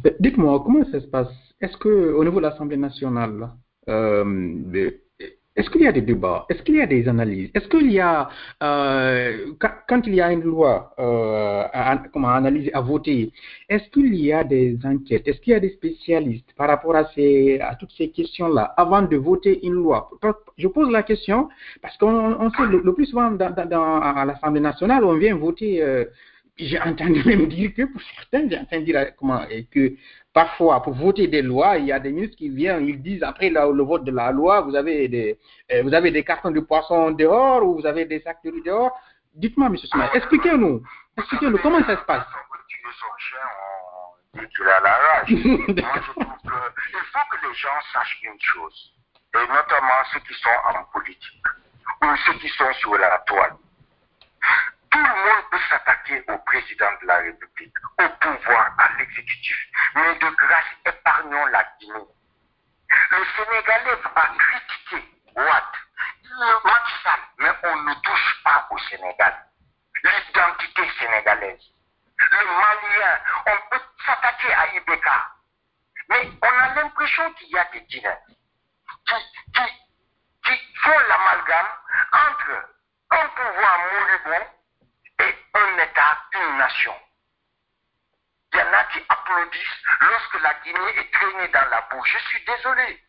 Euh, 0.05 0.11
Dites-moi, 0.19 0.61
comment 0.63 0.85
ça 0.91 0.99
se 0.99 1.07
passe? 1.07 1.27
Est-ce 1.61 1.77
que 1.77 2.13
au 2.13 2.23
niveau 2.23 2.39
de 2.39 2.45
l'Assemblée 2.45 2.77
nationale, 2.77 3.49
est-ce 5.59 5.69
qu'il 5.69 5.81
y 5.81 5.87
a 5.87 5.91
des 5.91 6.01
débats? 6.01 6.45
Est-ce 6.49 6.63
qu'il 6.63 6.75
y 6.75 6.81
a 6.81 6.85
des 6.87 7.05
analyses? 7.09 7.51
Est-ce 7.53 7.67
qu'il 7.67 7.91
y 7.91 7.99
a, 7.99 8.29
euh, 8.63 9.53
quand, 9.59 10.01
il 10.07 10.15
y 10.15 10.21
a 10.21 10.31
une 10.31 10.43
loi 10.43 10.93
euh, 10.99 11.63
à, 11.73 11.99
analyser, 12.37 12.73
à 12.73 12.79
voter, 12.79 13.33
est-ce 13.67 13.89
qu'il 13.89 14.15
y 14.15 14.31
a 14.31 14.45
des 14.45 14.77
enquêtes? 14.85 15.27
Est-ce 15.27 15.41
qu'il 15.41 15.51
y 15.51 15.55
a 15.57 15.59
des 15.59 15.71
spécialistes 15.71 16.53
par 16.55 16.69
rapport 16.69 16.95
à, 16.95 17.05
ces, 17.13 17.59
à 17.59 17.75
toutes 17.75 17.91
ces 17.97 18.09
questions-là 18.09 18.73
avant 18.77 19.01
de 19.01 19.17
voter 19.17 19.65
une 19.65 19.73
loi? 19.73 20.09
Je 20.57 20.67
pose 20.69 20.89
la 20.91 21.03
question 21.03 21.49
parce 21.81 21.97
qu'on 21.97 22.49
sait 22.51 22.65
le, 22.65 22.93
plus 22.93 23.07
souvent 23.07 23.29
dans, 23.31 24.01
à 24.01 24.23
l'Assemblée 24.23 24.61
nationale, 24.61 25.03
on 25.03 25.15
vient 25.15 25.35
voter. 25.35 25.83
Euh, 25.83 26.05
j'ai 26.59 26.79
entendu 26.79 27.23
même 27.25 27.47
dire 27.47 27.73
que 27.73 27.83
pour 27.83 28.01
certains, 28.01 28.49
j'ai 28.49 28.59
entendu 28.59 28.85
dire 28.85 29.15
comment, 29.17 29.43
et 29.49 29.65
que 29.65 29.93
parfois, 30.33 30.81
pour 30.83 30.93
voter 30.93 31.27
des 31.27 31.41
lois, 31.41 31.77
il 31.77 31.85
y 31.85 31.91
a 31.91 31.99
des 31.99 32.11
ministres 32.11 32.37
qui 32.37 32.49
viennent, 32.49 32.87
ils 32.87 33.01
disent 33.01 33.23
après 33.23 33.49
le, 33.49 33.83
vote 33.83 34.03
de 34.03 34.11
la 34.11 34.31
loi, 34.31 34.61
vous 34.61 34.75
avez 34.75 35.07
des, 35.07 35.39
euh, 35.71 35.81
vous 35.83 35.93
avez 35.93 36.11
des 36.11 36.23
cartons 36.23 36.51
de 36.51 36.59
poisson 36.59 37.11
dehors 37.11 37.63
ou 37.63 37.79
vous 37.79 37.85
avez 37.85 38.05
des 38.05 38.19
sacs 38.21 38.43
de 38.43 38.51
riz 38.51 38.61
dehors. 38.63 38.91
Dites-moi, 39.33 39.67
M. 39.67 39.77
Smith, 39.77 40.09
expliquez-nous. 40.13 40.83
Expliquez-nous 41.17 41.57
comment 41.59 41.83
ça 41.85 41.97
se 41.97 42.03
passe. 42.03 42.25
Moi, 44.33 44.43
je 44.45 44.51
trouve 44.61 44.65
qu'il 44.65 44.75
faut 47.11 47.19
que 47.31 47.47
les 47.47 47.53
gens 47.55 47.81
sachent 47.93 48.19
une 48.23 48.39
chose, 48.39 48.93
et 49.35 49.47
notamment 49.47 50.03
ceux 50.13 50.19
qui 50.19 50.33
sont 50.33 50.49
en 50.67 50.83
politique 50.93 51.43
ou 52.01 52.07
ceux 52.25 52.33
qui 52.39 52.49
sont 52.49 52.73
sur 52.73 52.97
la 52.97 53.17
toile. 53.25 53.55
Tout 54.91 54.97
le 54.97 55.03
monde 55.03 55.49
peut 55.51 55.59
s'attaquer 55.69 56.23
au 56.27 56.37
président 56.39 56.91
de 57.01 57.07
la 57.07 57.17
République, 57.17 57.75
au 57.99 58.09
pouvoir, 58.09 58.73
à 58.77 58.89
l'exécutif. 58.97 59.57
Mais 59.95 60.15
de 60.15 60.29
grâce, 60.29 60.65
épargnons 60.85 61.45
la 61.47 61.63
Guinée. 61.79 62.07
Le 63.11 63.25
Sénégalais 63.37 63.95
va 64.15 64.33
critiquer 64.37 65.09
Ouad, 65.35 65.63
Macky 66.63 66.93
mais 67.39 67.51
on 67.63 67.75
ne 67.83 67.93
touche 67.95 68.41
pas 68.43 68.67
au 68.71 68.77
Sénégal. 68.79 69.45
L'identité 70.03 70.89
sénégalaise. 70.99 71.63
Le 72.17 72.45
Malien, 72.45 73.19
on 73.47 73.69
peut 73.69 73.83
s'attaquer 74.05 74.53
à 74.53 74.73
Ibeka. 74.75 75.27
Mais 76.09 76.29
on 76.41 76.59
a 76.59 76.73
l'impression 76.75 77.31
qu'il 77.33 77.49
y 77.49 77.57
a 77.57 77.65
des 77.71 77.81
Guinéens 77.81 78.17
qui, 79.05 79.15
qui, 79.53 79.61
qui 80.45 80.75
font 80.81 80.99
l'amalgame 81.07 81.67
entre 82.11 82.69
un 83.11 83.27
pouvoir 83.29 83.79
moribond 83.93 84.45
Il 88.53 88.59
y 88.59 88.61
en 88.61 88.73
a 88.73 88.83
qui 88.85 88.99
applaudissent 89.07 89.83
lorsque 90.01 90.41
la 90.41 90.53
Guinée 90.63 90.99
est 90.99 91.13
traînée 91.13 91.47
dans 91.49 91.69
la 91.69 91.81
boue. 91.89 92.03
Je 92.05 92.17
suis 92.17 92.43
désolé. 92.45 93.03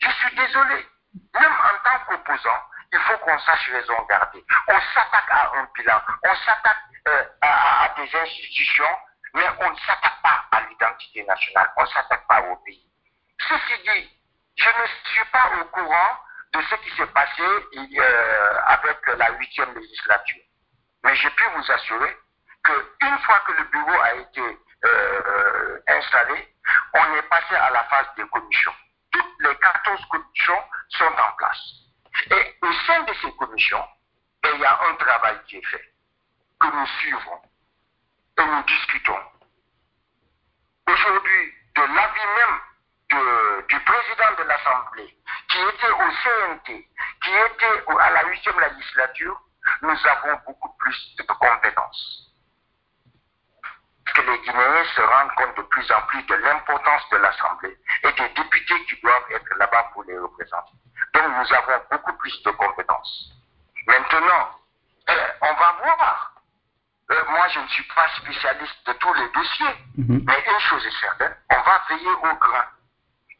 Je 0.00 0.10
suis 0.10 0.34
désolé. 0.34 0.86
Même 1.34 1.52
en 1.52 1.84
tant 1.84 2.04
qu'opposant, 2.06 2.62
il 2.92 2.98
faut 3.00 3.18
qu'on 3.18 3.38
sache 3.38 3.70
raison 3.70 3.94
garder. 4.08 4.44
On 4.68 4.80
s'attaque 4.94 5.30
à 5.30 5.52
un 5.56 5.68
bilan, 5.74 6.00
on 6.24 6.34
s'attaque 6.34 6.76
euh, 7.08 7.24
à, 7.42 7.94
des 7.96 8.16
institutions, 8.16 8.96
mais 9.34 9.44
on 9.60 9.70
ne 9.70 9.76
s'attaque 9.78 10.22
pas 10.22 10.44
à 10.52 10.60
l'identité 10.62 11.24
nationale, 11.24 11.72
on 11.76 11.82
ne 11.82 11.88
s'attaque 11.88 12.26
pas 12.26 12.40
au 12.42 12.56
pays. 12.56 12.86
Ceci 13.48 13.82
dit, 13.82 14.18
je 14.56 14.68
ne 14.68 14.86
suis 15.04 15.24
pas 15.30 15.50
au 15.60 15.64
courant 15.66 16.18
de 16.52 16.62
ce 16.62 16.74
qui 16.76 16.96
s'est 16.96 17.06
passé 17.06 17.42
euh, 17.42 18.60
avec 18.66 19.06
la 19.06 19.30
huitième 19.32 19.72
législature. 19.74 20.42
Mais 21.04 21.14
j'ai 21.16 21.30
pu 21.30 21.44
vous 21.56 21.72
assurer 21.72 22.16
qu'une 22.64 23.18
fois 23.18 23.38
que 23.46 23.52
le 23.52 23.64
bureau 23.64 24.00
a 24.00 24.14
été 24.14 24.58
euh, 24.84 25.80
installé, 25.88 26.54
on 26.94 27.14
est 27.14 27.28
passé 27.28 27.54
à 27.54 27.70
la 27.70 27.84
phase 27.84 28.06
des 28.16 28.26
commissions. 28.28 28.74
Toutes 29.12 29.40
les 29.40 29.56
14 29.56 30.04
commissions 30.06 30.62
sont 30.90 31.04
en 31.04 31.32
place. 31.36 31.72
Et 32.30 32.56
au 32.62 32.72
sein 32.86 33.02
de 33.02 33.12
ces 33.22 33.32
commissions, 33.36 33.86
il 34.44 34.60
y 34.60 34.64
a 34.64 34.80
un 34.88 34.94
travail 34.94 35.38
qui 35.46 35.56
est 35.56 35.66
fait, 35.66 35.94
que 36.60 36.66
nous 36.66 36.86
suivons 36.98 37.42
et 38.38 38.44
nous 38.44 38.62
discutons. 38.62 39.18
Aujourd'hui, 40.86 41.54
de 41.76 41.82
l'avis 41.82 42.26
même 42.36 42.60
du 43.68 43.80
président 43.80 44.32
de 44.38 44.42
l'Assemblée, 44.44 45.16
qui 45.48 45.58
était 45.58 45.90
au 45.90 46.10
CNT, 46.22 46.88
qui 47.22 47.30
était 47.30 47.84
à 48.00 48.10
la 48.10 48.24
huitième 48.28 48.58
législature, 48.60 49.40
nous 49.82 50.06
avons 50.06 50.40
beaucoup 50.46 50.72
plus 50.78 51.16
de 51.16 51.22
compétences. 51.24 52.29
Que 54.14 54.22
les 54.22 54.38
Guinéens 54.38 54.84
se 54.96 55.00
rendent 55.00 55.34
compte 55.36 55.56
de 55.56 55.62
plus 55.62 55.90
en 55.92 56.00
plus 56.02 56.22
de 56.24 56.34
l'importance 56.34 57.08
de 57.10 57.16
l'Assemblée 57.18 57.76
et 58.02 58.12
des 58.12 58.28
députés 58.30 58.84
qui 58.86 59.00
doivent 59.00 59.30
être 59.30 59.58
là-bas 59.58 59.90
pour 59.92 60.04
les 60.04 60.18
représenter. 60.18 60.72
Donc 61.14 61.24
nous 61.28 61.54
avons 61.54 61.82
beaucoup 61.90 62.12
plus 62.14 62.42
de 62.42 62.50
compétences. 62.50 63.30
Maintenant, 63.86 64.50
euh, 65.10 65.28
on 65.42 65.54
va 65.54 65.76
voir. 65.82 66.32
Euh, 67.10 67.24
moi, 67.30 67.48
je 67.48 67.60
ne 67.60 67.68
suis 67.68 67.84
pas 67.94 68.08
spécialiste 68.16 68.86
de 68.86 68.92
tous 68.94 69.14
les 69.14 69.28
dossiers, 69.30 69.76
mhm. 69.96 70.24
mais 70.26 70.44
une 70.46 70.60
chose 70.60 70.86
est 70.86 71.00
certaine, 71.00 71.36
on 71.50 71.60
va 71.62 71.82
veiller 71.88 72.10
au 72.10 72.34
grain. 72.34 72.66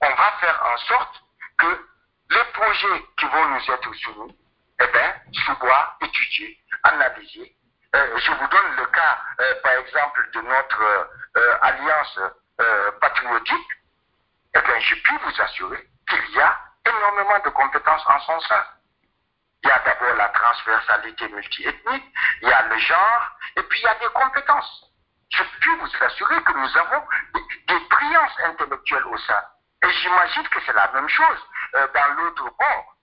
On 0.02 0.10
va 0.10 0.32
faire 0.40 0.62
en 0.72 0.76
sorte 0.78 1.22
que 1.58 1.86
les 2.30 2.44
projets 2.54 3.04
qui 3.18 3.26
vont 3.26 3.48
nous 3.48 3.70
être 3.70 3.94
soumis 3.94 4.36
eh 4.82 4.86
bien, 4.92 5.14
étudier, 6.00 6.58
analyser. 6.84 7.40
Euh, 7.42 7.59
je 7.94 8.32
vous 8.32 8.46
donne 8.48 8.76
le 8.76 8.86
cas, 8.86 9.18
euh, 9.40 9.54
par 9.62 9.72
exemple, 9.72 10.30
de 10.32 10.40
notre 10.42 10.82
euh, 11.36 11.58
alliance 11.62 12.20
patriotique. 13.00 13.68
Eh 14.54 14.60
bien, 14.60 14.80
je 14.80 14.94
puis 14.96 15.16
vous 15.24 15.40
assurer 15.40 15.88
qu'il 16.08 16.30
y 16.34 16.40
a 16.40 16.58
énormément 16.84 17.38
de 17.38 17.48
compétences 17.50 18.02
en 18.06 18.20
son 18.20 18.40
sein. 18.40 18.64
Il 19.62 19.68
y 19.68 19.72
a 19.72 19.78
d'abord 19.78 20.14
la 20.16 20.28
transversalité 20.28 21.28
multiethnique, 21.28 22.14
il 22.42 22.48
y 22.48 22.52
a 22.52 22.62
le 22.66 22.78
genre, 22.78 23.30
et 23.56 23.62
puis 23.62 23.80
il 23.80 23.84
y 23.84 23.88
a 23.88 23.94
des 23.94 24.12
compétences. 24.12 24.92
Je 25.30 25.42
puis 25.60 25.76
vous 25.76 26.04
assurer 26.04 26.42
que 26.42 26.52
nous 26.52 26.76
avons 26.76 27.02
des, 27.34 27.74
des 27.74 27.80
brillances 27.88 28.40
intellectuelles 28.44 29.06
au 29.06 29.16
sein. 29.16 29.42
Et 29.82 29.90
j'imagine 29.90 30.48
que 30.48 30.60
c'est 30.66 30.74
la 30.74 30.90
même 30.92 31.08
chose 31.08 31.48
dans 31.72 32.14
l'autre 32.16 32.44
bord. 32.58 32.96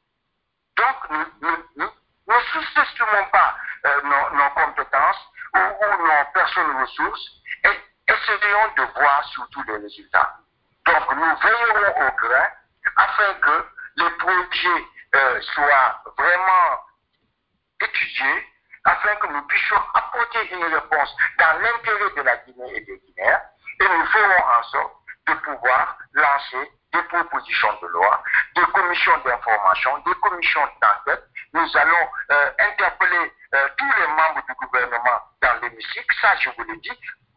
Donc, 0.75 0.95
nous 1.41 1.87
ne 2.27 2.39
sous-estimons 2.41 3.25
pas 3.31 3.56
euh, 3.85 4.01
nos, 4.03 4.49
compétences 4.49 5.31
ou, 5.53 5.59
nos 5.59 6.31
personnes 6.33 6.81
ressources 6.81 7.29
et 7.65 8.11
essayons 8.11 8.67
de 8.77 8.83
voir 8.99 9.23
surtout 9.25 9.63
les 9.67 9.77
résultats. 9.77 10.37
Donc, 10.85 11.15
nous 11.15 11.35
veillerons 11.37 12.07
au 12.07 12.11
grain 12.17 12.47
afin 12.95 13.33
que 13.35 13.65
les 13.97 14.09
projets 14.11 14.85
euh, 15.15 15.41
soient 15.41 16.03
vraiment 16.17 16.83
étudiés, 17.81 18.47
afin 18.85 19.15
que 19.15 19.27
nous 19.27 19.41
puissions 19.43 19.81
apporter 19.93 20.53
une 20.53 20.63
réponse 20.63 21.15
dans 21.39 21.59
l'intérêt 21.61 22.09
de 22.15 22.21
la 22.21 22.37
Guinée 22.37 22.75
et 22.75 22.81
des 22.81 22.97
Guinéens, 22.99 23.41
et 23.79 23.87
nous 23.87 24.05
ferons 24.05 24.43
en 24.59 24.63
sorte 24.63 24.93
de 25.27 25.33
pouvoir 25.33 25.97
lancer 26.13 26.71
des 26.93 27.03
propositions 27.03 27.79
de 27.81 27.87
loi, 27.87 28.23
des 28.55 28.65
commissions 28.73 29.17
d'information, 29.25 29.97
des 29.99 30.15
commissions 30.15 30.67
d'enquête. 30.81 31.23
Nous 31.53 31.77
allons 31.77 32.09
euh, 32.31 32.51
interpeller 32.59 33.33
euh, 33.53 33.67
tous 33.77 33.91
les 33.99 34.07
membres 34.07 34.43
du 34.47 34.53
gouvernement 34.55 35.19
dans 35.41 35.61
l'hémicycle. 35.61 36.15
Ça, 36.21 36.35
je 36.39 36.49
vous 36.49 36.63
le 36.63 36.77
dis, 36.77 36.91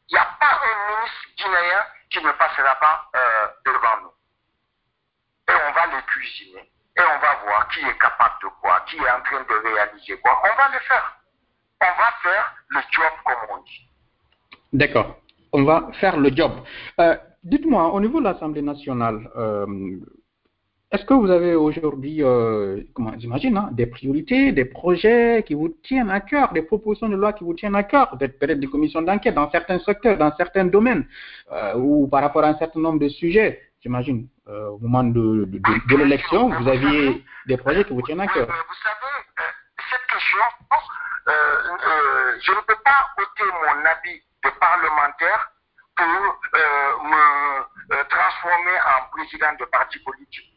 il 0.09 0.13
n'y 0.15 0.19
a 0.19 0.29
pas 0.39 0.61
un 0.63 0.91
ministre 0.91 1.29
guinéen 1.37 1.85
qui 2.11 2.23
ne 2.23 2.33
passera 2.33 2.75
pas 2.77 3.11
euh, 3.15 3.47
devant 3.67 4.03
nous. 4.03 5.55
Et 5.55 5.57
on 5.69 5.73
va 5.73 5.87
les 5.87 6.03
cuisiner. 6.03 6.71
Et 6.97 7.03
on 7.03 7.19
va 7.21 7.35
voir 7.45 7.69
qui 7.69 7.81
est 7.81 7.99
capable 7.99 8.35
de 8.43 8.49
quoi, 8.61 8.81
qui 8.87 8.97
est 8.97 9.11
en 9.11 9.23
train 9.23 9.41
de 9.43 9.69
réaliser 9.69 10.19
quoi. 10.21 10.43
On 10.45 10.57
va 10.57 10.69
le 10.73 10.79
faire. 10.81 11.17
On 11.81 11.99
va 11.99 12.13
faire 12.23 12.55
le 12.69 12.81
job 12.91 13.13
comme 13.25 13.59
on 13.59 13.63
dit. 13.63 13.89
D'accord. 14.73 15.17
On 15.53 15.65
va 15.65 15.89
faire 16.01 16.17
le 16.17 16.31
job. 16.35 16.65
Dites-moi, 17.43 17.91
au 17.91 18.01
niveau 18.01 18.21
de 18.21 18.25
l'Assemblée 18.25 18.61
nationale, 18.61 19.31
euh, 19.35 19.67
est-ce 20.93 21.05
que 21.05 21.15
vous 21.15 21.31
avez 21.31 21.55
aujourd'hui, 21.55 22.23
euh, 22.23 22.83
comment 22.95 23.13
j'imagine, 23.19 23.57
hein, 23.57 23.69
des 23.73 23.87
priorités, 23.87 24.53
des 24.53 24.65
projets 24.65 25.45
qui 25.47 25.55
vous 25.55 25.69
tiennent 25.69 26.11
à 26.11 26.21
cœur, 26.21 26.53
des 26.53 26.63
propositions 26.63 27.09
de 27.09 27.17
loi 27.17 27.33
qui 27.33 27.45
vous 27.45 27.55
tiennent 27.55 27.77
à 27.77 27.85
cœur, 27.85 28.11
peut-être 28.19 28.59
des 28.59 28.67
commissions 28.67 29.03
d'enquête 29.03 29.35
dans 29.35 29.51
certains 29.51 29.79
secteurs, 29.81 30.19
dans 30.19 30.35
certains 30.37 30.65
domaines, 30.65 31.07
euh, 31.53 31.75
ou 31.77 32.09
par 32.09 32.23
rapport 32.23 32.43
à 32.45 32.49
un 32.49 32.59
certain 32.59 32.81
nombre 32.81 32.99
de 32.99 33.09
sujets, 33.09 33.63
j'imagine, 33.83 34.27
au 34.47 34.79
moment 34.79 35.05
de, 35.05 35.49
l'élection, 35.97 36.49
vous 36.49 36.69
aviez 36.69 37.25
des 37.47 37.57
projets 37.57 37.85
qui 37.85 37.93
vous 37.93 38.03
tiennent 38.03 38.21
à 38.21 38.27
cœur? 38.27 38.47
Vous 38.47 38.81
savez, 38.83 39.47
cette 39.91 40.07
question, 40.13 40.41
je 42.41 42.53
ne 42.53 42.61
peux 42.67 42.83
pas 42.83 43.07
ôter 43.17 43.45
mon 43.45 43.85
avis 43.85 44.21
de 44.45 44.51
parlementaire 44.59 45.53
pour 45.97 46.39
euh, 46.55 46.93
me 47.05 47.95
euh, 47.95 48.05
transformer 48.09 48.79
en 48.81 49.11
président 49.17 49.53
de 49.59 49.65
parti 49.67 49.99
politique. 50.01 50.50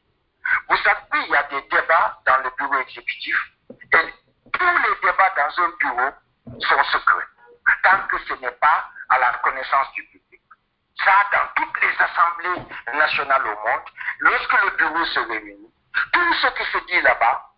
Vous 0.70 0.78
savez, 0.78 1.26
il 1.26 1.30
y 1.30 1.36
a 1.36 1.44
des 1.44 1.62
débats 1.64 2.20
dans 2.26 2.38
le 2.38 2.50
bureau 2.58 2.80
exécutif 2.82 3.38
et 3.70 4.14
tous 4.52 4.78
les 4.78 4.96
débats 5.02 5.34
dans 5.36 5.64
un 5.64 5.70
bureau 5.80 6.12
sont 6.60 6.84
secrets, 6.92 7.28
tant 7.84 8.08
que 8.08 8.18
ce 8.28 8.34
n'est 8.36 8.52
pas 8.52 8.90
à 9.10 9.20
la 9.20 9.34
connaissance 9.44 9.92
du 9.94 10.04
public. 10.06 10.42
Ça, 11.04 11.12
dans 11.32 11.48
toutes 11.56 11.82
les 11.82 11.94
assemblées 12.00 12.64
nationales 12.94 13.48
au 13.48 13.70
monde, 13.70 13.82
lorsque 14.20 14.64
le 14.64 14.70
bureau 14.78 15.06
se 15.06 15.20
réunit, 15.20 15.74
Tout 16.12 16.34
ce 16.42 16.48
qui 16.48 16.72
se 16.72 16.78
dit 16.86 17.02
là-bas 17.02 17.50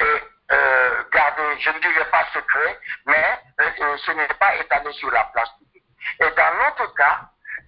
est 0.00 0.28
euh, 0.52 1.04
gardé, 1.12 1.58
je 1.58 1.70
ne 1.70 1.78
dirais 1.80 2.10
pas 2.10 2.24
secret, 2.32 2.78
mais 3.06 3.40
euh, 3.60 3.96
ce 3.98 4.12
n'est 4.12 4.34
pas 4.34 4.56
étalé 4.56 4.92
sur 4.92 5.10
la 5.10 5.24
place 5.24 5.50
publique. 5.58 5.84
Et 6.20 6.30
dans 6.30 6.54
notre 6.64 6.94
cas, 6.94 7.20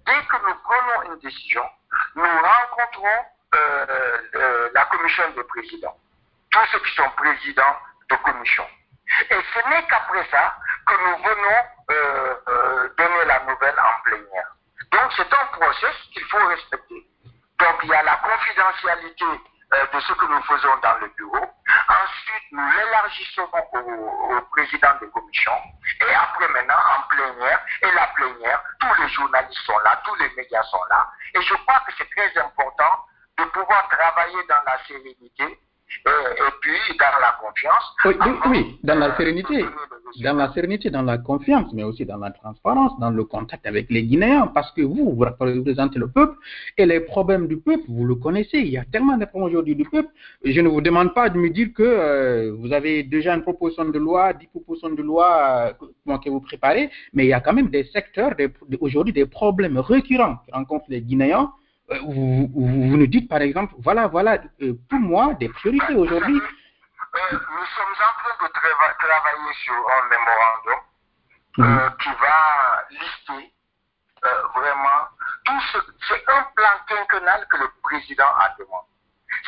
dès 0.06 0.26
que 0.26 0.37
nous 0.46 0.54
prenons 0.62 1.12
une 1.12 1.20
décision, 1.20 1.68
nous 2.14 2.24
rencontrons 2.24 3.24
la 3.53 4.85
commission 4.87 5.31
des 5.37 5.45
présidents, 5.45 5.97
tous 6.51 6.67
ceux 6.73 6.81
qui 6.81 6.95
sont 6.95 7.11
présidents 7.17 7.77
de 8.11 8.17
commission. 8.17 8.67
Et 9.31 9.37
ce 9.55 9.69
n'est 9.69 9.87
qu'après 9.87 10.27
ça 10.31 10.57
que 10.87 10.95
nous 10.95 11.17
venons 11.23 12.88
donner 12.97 13.25
la 13.27 13.41
nouvelle 13.41 13.79
en 13.79 14.03
plénière. 14.05 14.53
Donc 14.93 15.12
c'est 15.17 15.33
un 15.33 15.47
process 15.53 15.95
qu'il 16.12 16.25
faut 16.25 16.47
respecter. 16.47 17.07
Donc 17.59 17.77
il 17.83 17.88
y 17.88 17.95
a 17.95 18.03
la 18.03 18.17
confidentialité 18.17 19.25
euh, 19.75 19.87
de 19.95 20.01
ce 20.01 20.12
que 20.12 20.27
nous 20.27 20.43
faisons 20.43 20.77
dans 20.83 20.99
le 20.99 21.09
bureau. 21.17 21.47
Ensuite, 21.88 22.45
nous 22.53 22.71
l'élargissons 22.73 23.49
au, 23.73 24.41
président 24.51 24.93
de 25.01 25.07
commission. 25.07 25.53
Et 26.01 26.15
après 26.15 26.49
maintenant, 26.49 26.83
en 26.99 27.03
plénière, 27.09 27.61
et 27.81 27.91
la 27.93 28.07
plénière, 28.09 28.62
tous 28.81 29.03
les 29.03 29.09
journalistes 29.09 29.62
sont 29.65 29.79
là, 29.79 29.99
tous 30.05 30.15
les 30.17 30.29
médias 30.37 30.62
sont 30.65 30.85
là. 30.91 31.09
Et 31.35 31.41
je 31.41 31.55
crois 31.55 31.81
que 31.87 31.93
c'est 31.97 32.11
très 32.11 32.38
important 32.43 33.07
de 33.38 33.45
pouvoir 33.53 33.88
travailler 33.88 34.42
dans 34.49 34.62
la 34.66 34.79
sérénité 34.87 35.59
et, 36.07 36.53
puis 36.61 36.97
dans 36.99 37.21
la 37.21 37.37
confiance. 37.40 37.97
Oui, 38.05 38.14
oui, 38.51 38.79
dans 38.83 38.99
la 38.99 39.16
sérénité. 39.16 39.64
Dans 40.23 40.35
la 40.35 40.53
sérénité, 40.53 40.90
dans 40.90 41.03
la 41.03 41.18
confiance, 41.18 41.73
mais 41.73 41.85
aussi 41.85 42.05
dans 42.05 42.18
la 42.18 42.31
transparence, 42.31 42.99
dans 42.99 43.11
le 43.11 43.25
contact 43.25 43.66
avec 43.66 43.90
les 43.90 44.03
Guinéens, 44.03 44.47
parce 44.49 44.71
que 44.73 44.83
vous, 44.83 45.14
vous 45.14 45.25
représentez 45.25 45.99
le 45.99 46.09
peuple 46.09 46.37
et 46.77 46.87
les 46.87 47.01
problèmes 47.01 47.47
du 47.47 47.59
peuple, 47.59 47.85
vous 47.88 48.05
le 48.05 48.14
connaissez. 48.16 48.59
Il 48.59 48.68
y 48.68 48.79
a 48.79 48.85
tellement 48.85 49.16
de 49.16 49.25
problèmes 49.25 49.49
aujourd'hui 49.49 49.75
du 49.75 49.85
peuple. 49.85 50.09
Je 50.45 50.61
ne 50.61 50.68
vous 50.68 50.81
demande 50.81 51.14
pas 51.14 51.31
de 51.31 51.38
me 51.38 51.49
dire 51.49 51.68
que 51.75 51.83
euh, 51.83 52.55
vous 52.59 52.73
avez 52.73 53.05
déjà 53.05 53.35
une 53.35 53.42
proposition 53.42 53.87
de 53.87 53.99
loi, 53.99 54.33
10 54.35 54.47
propositions 54.49 54.90
de 54.90 55.03
loi 55.03 55.75
euh, 56.09 56.18
que 56.18 56.29
vous 56.29 56.40
préparez, 56.40 56.90
mais 57.14 57.25
il 57.25 57.29
y 57.29 57.33
a 57.33 57.40
quand 57.40 57.55
même 57.55 57.68
des 57.68 57.85
secteurs, 57.85 58.35
aujourd'hui, 58.81 59.12
des 59.14 59.27
problèmes 59.27 59.79
récurrents 59.79 60.38
que 60.47 60.53
rencontrent 60.53 60.87
les 60.88 61.01
Guinéens 61.01 61.53
euh, 61.92 61.98
vous, 62.02 62.50
vous, 62.55 62.96
nous 62.96 63.07
dites 63.07 63.28
par 63.28 63.40
exemple, 63.40 63.74
voilà, 63.78 64.07
voilà, 64.07 64.38
euh, 64.62 64.74
pour 64.88 64.98
moi, 64.98 65.35
des 65.35 65.48
priorités 65.48 65.94
aujourd'hui. 65.94 66.40
Euh, 66.40 67.18
nous 67.33 67.66
sommes 67.76 67.94
en 67.94 68.12
train 68.22 68.46
de 68.46 68.52
travailler 68.52 69.55
sur 69.64 69.74
un 69.74 70.09
mémorandum 70.09 70.81
mhm. 71.59 71.96
qui 71.98 72.09
va 72.09 72.85
lister 72.90 73.52
vraiment 74.55 75.09
tout 75.44 75.61
ce. 75.72 75.78
C'est 76.09 76.24
un 76.28 76.42
plan 76.55 76.70
quinquennal 76.88 77.46
que 77.48 77.57
le 77.59 77.68
président 77.83 78.33
a 78.38 78.55
demandé. 78.59 78.87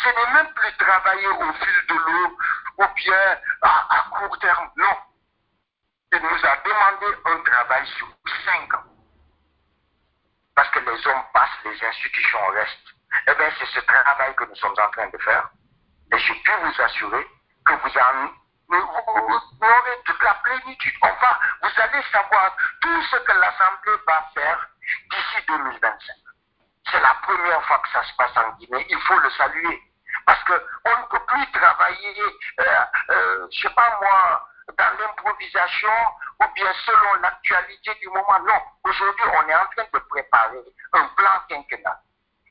Ce 0.02 0.09
n'est 0.09 0.35
même 0.35 0.52
plus 0.54 0.76
travailler 0.78 1.28
au 1.28 1.52
fil 1.52 1.87
de 1.88 1.94
l'eau 1.94 2.38
ou 2.78 2.85
bien 2.96 3.38
à, 3.62 3.96
à 3.96 4.04
court 4.11 4.38
terme. 4.38 4.68
Non. 4.76 4.96
Il 6.12 6.20
nous 6.20 6.46
a 6.46 6.57
demandé 6.64 7.18
un 7.24 7.50
travail 7.50 7.87
sur 7.96 8.09
cinq 8.44 8.74
ans 8.74 8.93
les 10.94 11.07
hommes 11.07 11.24
passent, 11.33 11.64
les 11.64 11.85
institutions 11.85 12.46
restent. 12.54 12.94
Eh 13.26 13.35
bien, 13.35 13.50
c'est 13.59 13.66
ce 13.66 13.80
travail 13.80 14.35
que 14.37 14.44
nous 14.44 14.57
sommes 14.57 14.74
en 14.78 14.90
train 14.90 15.09
de 15.09 15.18
faire. 15.18 15.48
Et 16.12 16.18
je 16.18 16.33
peux 16.33 16.66
vous 16.66 16.83
assurer 16.83 17.26
que 17.64 17.72
vous, 17.72 17.98
aurez 18.68 20.02
toute 20.04 20.22
la 20.22 20.35
plénitude. 20.35 20.94
On 21.02 21.09
va, 21.09 21.40
vous 21.62 21.80
allez 21.80 22.02
savoir 22.12 22.57
tout 22.80 23.02
ce 23.02 23.16
que 23.16 23.33
l'Assemblée 23.33 24.02
va 24.07 24.30
faire 24.35 24.68
d'ici 25.11 25.46
2025. 25.48 26.16
C'est 26.90 27.00
la 27.00 27.14
première 27.22 27.64
fois 27.64 27.78
que 27.78 27.88
ça 27.90 28.04
se 28.04 28.14
passe 28.16 28.37
en 28.37 28.50
Guinée. 28.57 28.87
Il 28.88 29.00
faut 29.00 29.18
le 29.18 29.30
saluer. 29.30 29.83
Parce 30.26 30.42
qu'on 30.44 30.54
ne 30.54 31.07
peut 31.11 31.24
plus 31.26 31.50
travailler, 31.52 32.22
euh, 32.61 32.64
euh, 33.11 33.48
je 33.50 33.57
ne 33.57 33.68
sais 33.68 33.74
pas 33.74 33.98
moi, 34.00 34.48
dans 34.78 34.98
l'improvisation 34.98 35.92
ou 36.40 36.47
bien 36.55 36.73
selon 36.87 37.14
l'actualité 37.23 37.94
du 38.01 38.09
moment. 38.09 38.38
Non, 38.47 38.61
aujourd'hui, 38.85 39.25
on 39.27 39.49
est 39.49 39.55
en 39.55 39.66
train 39.77 39.87
de 39.92 39.99
préparer 39.99 40.64
un 40.92 41.05
plan 41.16 41.40
quinquennal. 41.49 41.99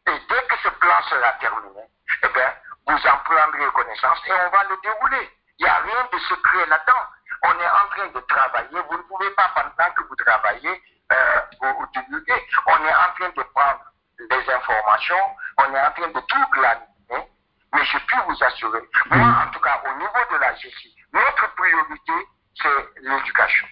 Et 0.08 0.20
dès 0.30 0.48
que 0.48 0.58
ce 0.64 0.70
plan 0.70 1.02
sera 1.10 1.32
terminé, 1.34 1.82
eh 2.24 2.28
bien, 2.28 2.54
vous 2.88 3.08
en 3.08 3.18
prendrez 3.24 3.66
connaissance 3.74 4.20
et 4.28 4.34
on 4.34 4.50
va 4.50 4.64
le 4.70 4.78
dérouler. 4.82 5.30
Il 5.60 5.66
n'y 5.66 5.70
a 5.70 5.78
rien 5.78 6.10
de 6.12 6.20
secret 6.20 6.66
là-dedans. 6.68 7.06
On 7.44 7.60
est 7.60 7.70
en 7.70 7.88
train 7.90 8.08
de 8.08 8.20
travailler. 8.22 8.80
Vous 8.90 8.98
ne 8.98 9.04
pouvez 9.04 9.30
pas, 9.32 9.52
pendant 9.56 9.94
que 9.94 10.04
vous 10.04 10.16
travaillez, 10.16 10.82
euh, 11.12 11.42
vous, 11.62 11.86
divulguer. 11.94 12.48
On 12.66 12.86
est 12.86 12.96
en 12.96 13.14
train 13.16 13.30
de 13.30 13.44
prendre 13.44 13.86
des 14.20 14.54
informations. 14.54 15.26
On 15.58 15.74
est 15.74 15.82
en 15.82 15.92
train 15.92 16.08
de 16.08 16.20
tout 16.20 16.46
planifier. 16.52 17.30
Mais 17.74 17.86
je 17.86 17.98
peux 17.98 18.22
vous 18.28 18.44
assurer, 18.44 18.82
moi, 19.12 19.46
en 19.46 19.52
tout 19.52 19.60
cas, 19.60 19.82
au 19.86 19.98
niveau 19.98 20.20
de 20.32 20.38
la 20.38 20.54
gestion, 20.56 20.92
notre 21.12 21.56
priorité, 21.56 22.14
c'est 22.62 23.02
l'éducation. 23.02 23.68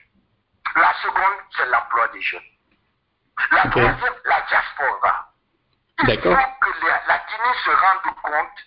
La 0.76 0.94
seconde, 1.02 1.39
c'est 1.56 1.65
l'emploi 1.65 2.08
des 2.10 2.22
jeunes. 2.22 2.41
La 3.52 3.63
troisième, 3.70 4.15
la 4.26 4.41
diaspora. 4.41 5.28
Il 6.00 6.06
faut 6.06 6.30
que 6.30 6.88
la, 7.08 7.17
Guinée 7.28 7.58
se 7.63 7.70
rende 7.70 8.15
compte 8.24 8.60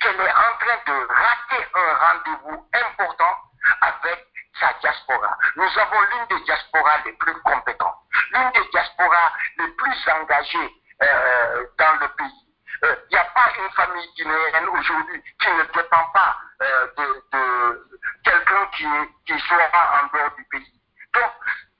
qu'elle 0.00 0.20
est 0.20 0.32
en 0.32 0.58
train 0.58 0.78
de 0.86 1.06
rater 1.08 1.66
un 1.74 1.94
rendez-vous 1.94 2.68
important 2.72 3.36
avec 3.80 4.26
sa 4.60 4.72
diaspora. 4.80 5.36
Nous 5.56 5.78
avons 5.78 6.00
l'une 6.00 6.38
des 6.38 6.44
diasporas 6.44 6.98
les 7.04 7.12
plus 7.14 7.34
compétentes, 7.42 7.98
l'une 8.32 8.50
des 8.52 8.68
diasporas 8.70 9.32
les 9.58 9.68
plus 9.68 10.08
engagées 10.20 10.74
euh, 11.02 11.66
dans 11.78 12.00
le 12.00 12.08
pays. 12.08 12.45
Il 12.82 12.88
euh, 12.88 12.96
n'y 13.10 13.16
a 13.16 13.24
pas 13.24 13.50
une 13.58 13.70
famille 13.70 14.12
guinéenne 14.16 14.68
aujourd'hui 14.68 15.22
qui 15.40 15.50
ne 15.50 15.62
dépend 15.64 16.04
pas 16.12 16.36
euh, 16.62 16.86
de, 16.96 17.88
quelqu'un 18.24 18.66
qui, 18.72 18.86
qui 19.26 19.38
soit 19.40 19.70
en 19.74 20.06
dehors 20.16 20.30
du 20.36 20.44
pays. 20.44 20.80
Donc, 21.14 21.32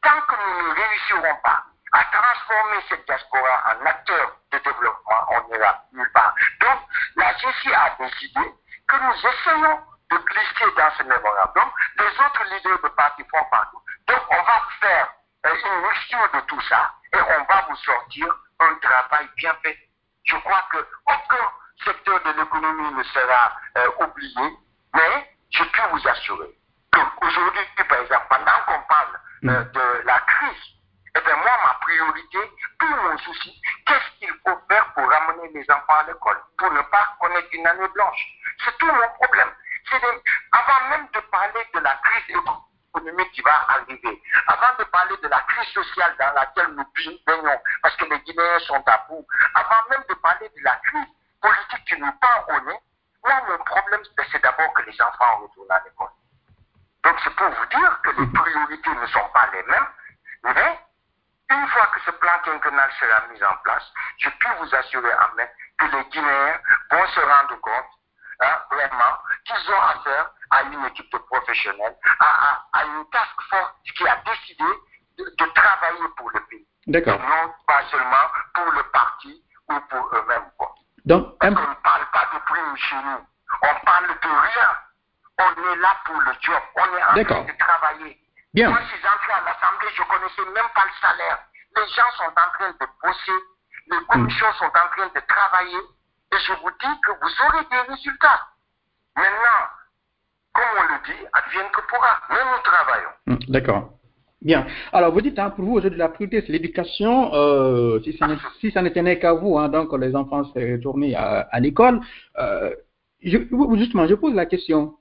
tant 0.03 0.21
que 0.23 0.37
nous 0.37 0.69
ne 0.69 0.75
réussirons 0.75 1.37
pas 1.43 1.65
à 1.93 2.05
transformer 2.05 2.83
cette 2.89 3.07
diaspora 3.07 3.65
en 3.73 3.87
acteur 3.87 4.37
de 4.53 4.59
développement, 4.59 5.27
on 5.29 5.49
n'ira 5.49 5.85
nulle 5.93 6.13
part. 6.13 6.35
Donc, 6.61 6.81
la 7.17 7.33
GCI 7.35 7.75
a 7.75 7.97
décidé 7.99 8.41
que 8.89 8.97
nous 8.97 9.27
essayons 9.27 9.81
de 10.11 10.17
glisser 10.19 10.75
dans 10.77 10.91
ce 10.97 11.03
mémorandum. 11.03 11.71
Les 11.99 12.07
autres 12.07 12.45
leaders 12.51 12.81
de 12.83 12.89
parti 12.89 13.25
font 13.31 13.45
partout. 13.51 13.83
Donc, 14.07 14.23
on 14.31 14.43
va 14.43 14.63
faire 14.81 15.13
euh, 15.47 15.55
une 15.55 15.83
mixture 15.83 16.29
de 16.35 16.41
tout 16.41 16.61
ça 16.69 16.95
et 17.13 17.21
on 17.21 17.45
va 17.45 17.67
vous 17.69 17.77
sortir 17.77 18.27
un 18.61 18.75
travail 18.77 19.29
bien 19.37 19.55
fait 19.63 19.86
je 20.27 20.37
crois 20.37 20.63
qu'aucun 20.71 21.51
secteur 21.85 22.21
de 22.23 22.31
l'économie 22.39 22.95
ne 22.95 23.03
sera 23.05 23.53
euh, 23.79 23.89
oublié, 24.01 24.59
mais 24.95 25.37
je 25.51 25.63
peux 25.63 25.89
vous 25.93 26.09
assurer 26.09 26.59
qu'aujourd'hui, 26.93 27.63
par 27.89 28.01
exemple, 28.01 28.27
pendant 28.29 28.61
qu'on 28.67 28.83
parle 28.89 29.21
euh, 29.45 29.65
mm. 29.65 29.73
de 29.73 30.03
la 30.05 30.19
crise, 30.21 30.63
eh 31.17 31.21
bien, 31.21 31.37
moi, 31.37 31.53
ma 31.65 31.75
priorité, 31.81 32.39
tout 32.79 32.87
mon 32.87 33.19
souci, 33.19 33.63
qu'est-ce 33.87 34.19
qu'il 34.19 34.35
faut 34.45 34.59
faire 34.69 34.93
pour 34.95 35.09
ramener 35.09 35.49
les 35.55 35.71
enfants 35.71 36.01
à 36.01 36.05
l'école, 36.09 36.41
pour 36.59 36.73
ne 36.73 36.83
pas 36.83 37.17
connaître 37.21 37.49
une 37.53 37.67
année 37.67 37.89
blanche? 37.95 38.27
C'est 38.65 38.77
tout 38.79 38.87
mon 38.87 39.09
problème. 39.15 39.51
Avant 40.53 40.89
même 40.91 41.07
de 41.15 41.21
parler 41.31 41.65
de 41.75 41.79
la 41.81 41.95
crise 42.03 42.31
économique, 42.31 42.63
économique 42.97 43.33
qui 43.33 43.43
va 43.43 43.67
arriver. 43.69 44.23
Avant 44.47 44.77
de 44.79 44.85
parler 44.85 45.17
de 45.23 45.29
la 45.29 45.41
crise 45.41 45.69
sociale 45.73 46.15
dans 46.19 46.33
laquelle 46.33 46.69
nous 46.75 46.85
baignons, 47.27 47.61
parce 47.83 47.97
que 47.97 48.05
les 48.07 48.19
Guinéens 48.21 48.59
sont 48.61 48.83
à 48.87 49.05
bout, 49.09 49.27
avant 49.55 49.89
même 49.91 50.05
de 50.09 50.15
parler 50.15 50.49
de 50.49 50.63
la 50.63 50.77
crise 50.85 51.09
politique 51.41 51.85
qui 51.87 52.01
nous 52.01 52.13
tend 52.21 52.55
au 52.55 52.61
nez, 52.61 52.81
moi, 53.25 53.43
mon 53.49 53.59
problème, 53.65 54.01
c'est 54.31 54.43
d'abord 54.43 54.73
que 54.75 54.83
les 54.83 55.03
enfants 55.03 55.39
retournent 55.43 55.71
à 55.71 55.83
l'école. 55.85 56.09
Donc, 57.03 57.17
c'est 57.23 57.35
pour 57.35 57.49
vous 57.49 57.67
dire 57.67 58.01
que 58.03 58.11
les 58.21 58.27
priorités 58.27 58.91
ne 58.91 59.07
sont 59.07 59.29
pas 59.33 59.49
les 59.53 59.63
mêmes, 59.65 59.87
mais 60.45 60.81
une 61.51 61.69
fois 61.69 61.87
que 61.87 62.01
ce 62.05 62.11
plan 62.13 62.39
quinquennal 62.45 62.91
sera 62.99 63.27
mis 63.29 63.43
en 63.43 63.57
place, 63.65 63.93
je 64.19 64.29
peux 64.29 64.55
vous 64.59 64.75
assurer, 64.75 65.13
Ahmed, 65.13 65.49
que 65.79 65.87
les 65.87 66.05
Guinéens 66.07 66.61
vont 66.91 67.07
se 67.09 67.21
rendre 67.21 67.61
compte 67.61 67.91
hein, 68.41 68.63
vraiment 68.71 69.19
qu'ils 69.45 69.71
ont 69.71 69.81
affaire 69.81 70.31
à 70.51 70.63
une 70.63 70.85
équipe 70.87 71.11
de 71.13 71.19
professionnels, 71.19 71.97
à, 72.21 72.85
une 72.85 73.05
task 73.11 73.41
force 73.51 73.73
qui 73.97 74.07
a 74.07 74.17
décidé 74.25 74.65
de, 75.19 75.47
travailler 75.55 76.09
pour 76.17 76.31
le 76.31 76.41
pays. 76.47 76.67
D'accord. 76.87 77.19
Non 77.21 77.53
pas 77.67 77.83
seulement 77.91 78.31
pour 78.55 78.71
le 78.73 78.83
parti 78.91 79.43
ou 79.69 79.81
pour 79.89 80.11
eux-mêmes. 80.15 80.51
Donc, 81.07 81.37
on 81.41 81.51
ne 81.51 81.75
parle 81.85 82.07
pas 82.13 82.29
de 82.35 82.39
prime 82.45 82.77
chez 82.77 82.97
nous. 82.97 83.27
On 83.63 83.85
parle 83.85 84.09
de 84.09 84.29
rien. 84.29 84.71
On 85.39 85.73
est 85.73 85.77
là 85.77 85.97
pour 86.05 86.21
le 86.21 86.33
job. 86.41 86.63
On 86.75 86.97
est 86.97 87.05
en 87.05 87.25
train 87.25 87.43
de 87.45 87.59
travailler. 87.59 88.19
Bien. 88.53 88.71
Moi, 88.71 88.79
je 88.83 88.97
suis 88.97 89.07
entré 89.07 89.33
à 89.33 89.43
l'Assemblée, 89.45 89.89
je 89.95 90.03
ne 90.03 90.07
connaissais 90.09 90.45
même 90.47 90.71
pas 90.75 90.85
le 90.85 90.93
salaire. 91.01 91.39
Les 91.77 91.89
gens 91.89 92.11
sont 92.17 92.25
en 92.25 92.51
train 92.59 92.71
de 92.71 92.87
bosser. 93.03 93.39
Les 93.89 94.05
commissions 94.07 94.53
sont 94.55 94.65
en 94.65 94.89
train 94.97 95.07
de 95.15 95.21
travailler. 95.21 95.79
Et 96.33 96.39
je 96.39 96.53
vous 96.55 96.71
dis 96.71 97.01
que 97.03 97.13
vous 97.13 97.43
aurez 97.47 97.65
des 97.71 97.81
résultats. 97.93 98.49
Maintenant, 99.15 99.69
comme 100.57 100.73
on 100.81 100.93
le 100.93 100.99
dit, 101.05 101.23
advienne 101.33 101.71
que 101.73 101.83
pourra. 101.89 102.13
Mais 102.31 102.37
nous 102.51 102.63
travaillons. 102.65 103.13
Hmm, 103.27 103.53
d'accord. 103.53 103.93
Bien. 104.43 104.67
Alors, 104.93 105.13
vous 105.13 105.21
dites, 105.21 105.39
hein, 105.39 105.51
pour 105.51 105.65
vous, 105.65 105.75
aujourd'hui, 105.75 105.99
la 105.99 106.09
priorité, 106.09 106.43
c'est 106.47 106.53
l'éducation. 106.53 107.35
Euh, 107.35 108.01
si 108.01 108.71
ça 108.71 108.83
n'était 108.83 109.19
qu'à 109.19 109.33
vous, 109.33 109.59
hein, 109.59 109.69
donc 109.69 109.93
les 109.99 110.15
enfants 110.15 110.45
seraient 110.45 110.73
retournés 110.73 111.15
à, 111.15 111.61
l'école. 111.61 112.01
Euh, 112.39 112.71
justement, 113.21 114.07
je 114.07 114.15
pose 114.15 114.35
la 114.35 114.47
question. 114.47 114.95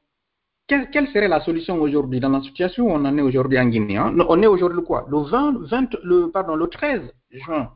Quelle, 0.67 1.07
serait 1.09 1.27
la 1.27 1.41
solution 1.41 1.79
aujourd'hui 1.79 2.19
dans 2.19 2.29
la 2.29 2.41
situation 2.41 2.85
où 2.85 2.91
on 2.91 3.05
en 3.05 3.17
est 3.17 3.21
aujourd'hui 3.21 3.59
en 3.59 3.65
Guinée 3.65 3.97
hein? 3.97 4.15
On 4.27 4.41
est 4.41 4.47
aujourd'hui 4.47 4.83
quoi? 4.83 5.05
Le 5.07 5.19
20, 5.19 5.57
20, 5.59 5.95
le, 6.03 6.31
pardon, 6.31 6.55
le 6.55 6.67
13 6.67 7.01
juin. 7.29 7.71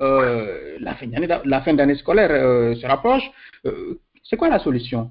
Euh, 0.00 0.78
la 0.80 1.60
fin 1.60 1.74
d'année 1.74 1.96
scolaire 1.96 2.30
euh, 2.30 2.76
se 2.76 2.86
rapproche. 2.86 3.28
C'est 4.22 4.36
quoi 4.36 4.48
la 4.48 4.60
solution 4.60 5.10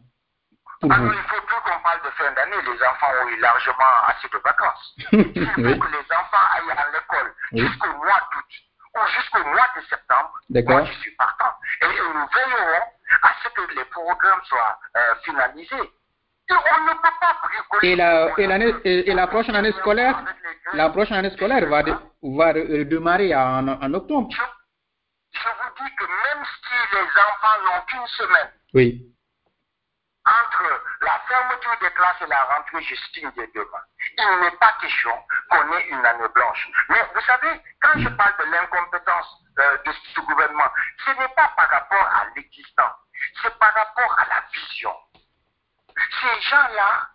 pour 0.79 0.91
Alors, 0.91 1.11
il 1.11 1.49
faut 1.49 1.56
de 2.03 2.09
fin 2.11 2.31
d'année. 2.31 2.61
Les 2.63 2.83
enfants 2.83 3.11
ont 3.23 3.27
eu 3.29 3.39
largement 3.39 3.93
assez 4.07 4.27
de 4.27 4.37
vacances. 4.37 4.95
Il 5.11 5.45
faut 5.45 5.79
que 5.79 5.91
les 5.91 6.05
enfants 6.11 6.45
aillent 6.55 6.77
à 6.77 6.85
l'école 6.91 7.33
jusqu'au 7.53 7.93
mois 7.97 8.21
d'août 8.31 8.51
ou 8.95 9.07
jusqu'au 9.15 9.43
mois 9.43 9.67
de 9.75 9.81
septembre. 9.87 10.33
Moi, 10.49 10.85
je 10.85 10.93
suis 10.99 11.11
partant. 11.11 11.53
Et, 11.81 11.85
nous 11.85 12.27
veillerons 12.33 12.83
à 13.21 13.29
ce 13.43 13.49
que 13.49 13.73
les 13.73 13.85
programmes 13.85 14.41
soient 14.45 14.79
finalisés. 15.23 15.91
Et 16.49 16.53
on 16.53 16.83
ne 16.85 16.93
peut 16.93 17.17
pas 17.19 17.35
bricoler. 17.43 17.89
Et 17.89 17.95
la, 17.95 18.29
et, 18.37 18.47
l'année, 18.47 18.73
et, 18.85 19.13
la 19.13 19.27
prochaine 19.27 19.55
année 19.55 19.73
scolaire, 19.73 20.23
la 20.73 20.89
prochaine 20.89 21.17
année 21.17 21.31
scolaire 21.31 21.67
va, 21.67 21.83
va 22.23 22.53
démarrer 22.53 23.35
en, 23.35 23.67
en 23.67 23.93
octobre 23.93 24.29
je 25.33 25.49
vous 25.49 25.85
dis 25.85 25.95
que 25.95 26.03
même 26.03 26.45
si 26.45 26.95
les 26.95 27.21
enfants 27.21 27.61
n'ont 27.63 27.85
qu'une 27.85 28.07
semaine 28.07 28.49
oui. 28.73 29.13
Entre 30.27 30.83
la 31.01 31.19
fermeture 31.27 31.77
des 31.81 31.91
classes 31.91 32.21
et 32.21 32.27
la 32.27 32.43
rentrée 32.43 32.83
j'estime 32.83 33.31
des 33.31 33.47
demain, 33.47 33.83
il 34.17 34.39
n'est 34.41 34.57
pas 34.57 34.75
question 34.81 35.13
qu'on 35.49 35.71
ait 35.73 35.87
une 35.87 36.05
année 36.05 36.27
blanche. 36.33 36.67
Mais 36.89 37.01
vous 37.13 37.21
savez, 37.21 37.61
quand 37.81 37.99
je 37.99 38.09
parle 38.09 38.35
de 38.39 38.51
l'incompétence 38.51 39.43
euh, 39.59 39.77
de 39.85 39.91
ce 39.91 40.19
gouvernement, 40.21 40.71
ce 41.05 41.11
n'est 41.11 41.29
pas 41.29 41.51
par 41.55 41.69
rapport 41.69 42.07
à 42.07 42.25
l'existant, 42.35 42.91
c'est 43.41 43.57
par 43.57 43.73
rapport 43.73 44.19
à 44.19 44.25
la 44.25 44.43
vision. 44.51 44.95
Ces 46.21 46.41
gens-là 46.41 47.09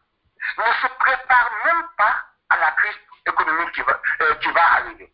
ne 0.59 0.73
se 0.73 0.87
préparent 0.99 1.53
même 1.65 1.87
pas 1.97 2.17
à 2.51 2.57
la 2.59 2.71
crise 2.73 2.99
économique 3.27 3.73
qui 3.73 3.83
va, 3.83 4.01
euh, 4.23 4.35
arriver. 4.57 5.13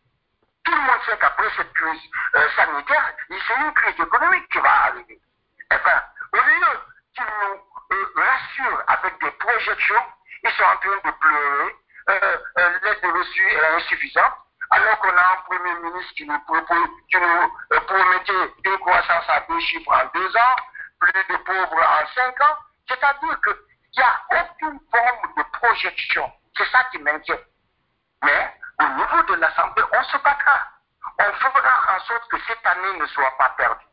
Tout 0.63 0.71
le 0.71 0.81
monde 0.81 1.01
sait 1.05 1.17
qu'après 1.17 1.49
cette 1.55 1.73
crise 1.73 2.01
euh, 2.35 2.49
sanitaire, 2.55 3.13
c'est 3.29 3.55
une 3.55 3.73
crise 3.73 3.99
économique 3.99 4.49
qui 4.49 4.59
va 4.59 4.85
arriver. 4.85 5.21
Eh 5.71 5.77
bien, 5.77 6.03
au 6.33 6.37
lieu 6.37 6.79
qu'ils 7.13 7.23
nous 7.23 7.68
euh, 7.91 8.13
rassurent 8.15 8.83
avec 8.87 9.19
des 9.21 9.31
projections, 9.31 10.03
ils 10.43 10.51
sont 10.51 10.63
en 10.63 10.77
train 10.77 11.09
de 11.09 11.17
pleurer, 11.17 11.75
euh, 12.09 12.37
euh 12.57 12.79
l'aide 12.83 12.99
est 13.03 13.75
insuffisante, 13.75 14.33
alors 14.71 14.99
qu'on 14.99 15.15
a 15.15 15.31
un 15.31 15.41
Premier 15.47 15.73
ministre 15.81 16.13
qui 16.15 16.25
nous, 16.25 16.39
propose, 16.41 16.87
qui 17.09 17.17
nous 17.17 17.79
promettait 17.81 18.53
une 18.65 18.77
croissance 18.79 19.25
à 19.29 19.39
deux 19.49 19.59
chiffres 19.61 19.91
en 19.91 20.05
deux 20.13 20.37
ans, 20.37 20.55
plus 20.99 21.13
de 21.13 21.37
pauvres 21.37 21.81
en 21.81 22.07
cinq 22.13 22.41
ans. 22.41 22.57
C'est-à-dire 22.87 23.41
qu'il 23.41 23.55
n'y 23.97 24.03
a 24.03 24.41
aucune 24.41 24.79
forme 24.91 25.33
de 25.37 25.43
projection. 25.57 26.31
C'est 26.57 26.69
ça 26.71 26.83
qui 26.91 26.99
m'inquiète. 26.99 27.45
Mais 28.23 28.53
au 28.79 28.87
niveau 28.87 29.23
de 29.23 29.35
la 29.35 29.53
santé, 29.55 29.81
on 29.91 30.03
se 30.03 30.17
battra. 30.17 30.67
On 31.19 31.33
fera 31.33 31.95
en 31.95 31.99
sorte 32.01 32.29
que 32.29 32.37
cette 32.47 32.65
année 32.65 32.99
ne 32.99 33.05
soit 33.07 33.37
pas 33.37 33.49
perdue. 33.57 33.85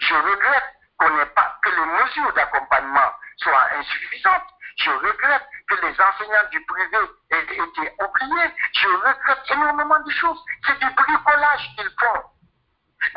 Je 0.00 0.14
regrette 0.14 0.74
qu'on 0.98 1.10
n'ait 1.10 1.26
pas, 1.26 1.58
que 1.62 1.70
les 1.70 1.86
mesures 1.86 2.32
d'accompagnement 2.34 3.12
soient 3.42 3.68
insuffisantes. 3.78 4.48
Je 4.76 4.90
regrette 4.90 5.46
que 5.68 5.74
les 5.86 5.92
enseignants 5.92 6.48
du 6.50 6.64
privé 6.64 6.98
aient 7.30 7.42
été 7.42 7.94
oubliés. 8.02 8.50
Je 8.72 8.88
regrette 8.88 9.50
énormément 9.50 10.00
de 10.00 10.10
choses. 10.10 10.42
C'est 10.66 10.78
du 10.78 10.90
bricolage 10.94 11.70
qu'ils 11.76 11.90
font. 11.98 12.22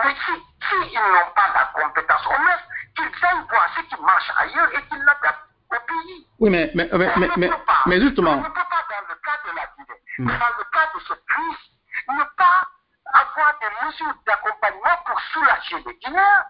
Mais 0.04 0.16
si, 0.26 0.34
si 0.68 0.76
ils 0.92 1.00
n'ont 1.00 1.32
pas 1.36 1.52
la 1.54 1.66
compétence, 1.74 2.26
au 2.26 2.42
moins 2.42 2.58
qu'ils 2.96 3.26
aillent 3.26 3.48
voir 3.50 3.70
ce 3.76 3.82
qui 3.82 4.02
marche 4.02 4.32
ailleurs 4.38 4.70
et 4.74 4.82
qu'ils 4.88 5.04
l'adaptent 5.04 5.50
au 5.72 5.80
pays. 5.88 6.28
Oui, 6.40 6.50
mais, 6.50 6.72
mais, 6.74 6.90
mais, 6.94 7.30
mais, 7.38 7.50
mais, 7.86 8.02
justement. 8.02 8.34
On 8.34 8.38
ne 8.38 8.44
peut 8.44 8.54
pas, 8.54 8.86
dans 8.90 9.08
le 9.08 9.16
cas 9.16 9.38
de 9.46 9.56
la 9.56 9.66
Guinée, 9.76 10.02
hmm. 10.20 10.28
dans 10.28 10.58
le 10.58 10.64
cas 10.72 10.90
de 10.96 11.00
cette 11.08 11.26
crise, 11.26 11.64
ne 12.10 12.24
pas 12.38 12.68
avoir 13.14 13.54
des 13.60 13.86
mesures 13.86 14.16
d'accompagnement 14.26 14.98
pour 15.06 15.20
soulager 15.34 15.84
les 15.86 15.96
Guinéens. 15.96 16.46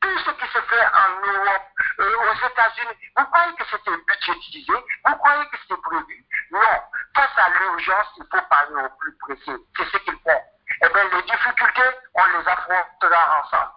Tout 0.00 0.18
ce 0.18 0.30
qui 0.30 0.46
se 0.52 0.60
fait 0.60 0.86
en 0.86 1.26
Europe, 1.26 1.57
euh, 2.00 2.16
aux 2.16 2.46
États-Unis, 2.46 2.96
vous 3.16 3.24
croyez 3.24 3.54
que 3.54 3.64
c'était 3.70 3.96
budgétisé 3.96 4.72
Vous 5.04 5.16
croyez 5.16 5.46
que 5.50 5.56
c'était 5.62 5.80
prévu? 5.82 6.24
Non. 6.50 6.82
Face 7.14 7.36
à 7.36 7.50
l'urgence, 7.50 8.06
il 8.16 8.24
faut 8.30 8.46
parler 8.48 8.74
au 8.84 8.88
plus 9.00 9.16
précis. 9.18 9.66
C'est 9.76 9.84
ce 9.84 9.96
qu'ils 9.98 10.18
font. 10.20 10.42
Eh 10.82 10.88
bien, 10.88 11.04
les 11.12 11.22
difficultés, 11.22 11.90
on 12.14 12.24
les 12.38 12.48
affrontera 12.48 13.42
ensemble. 13.42 13.72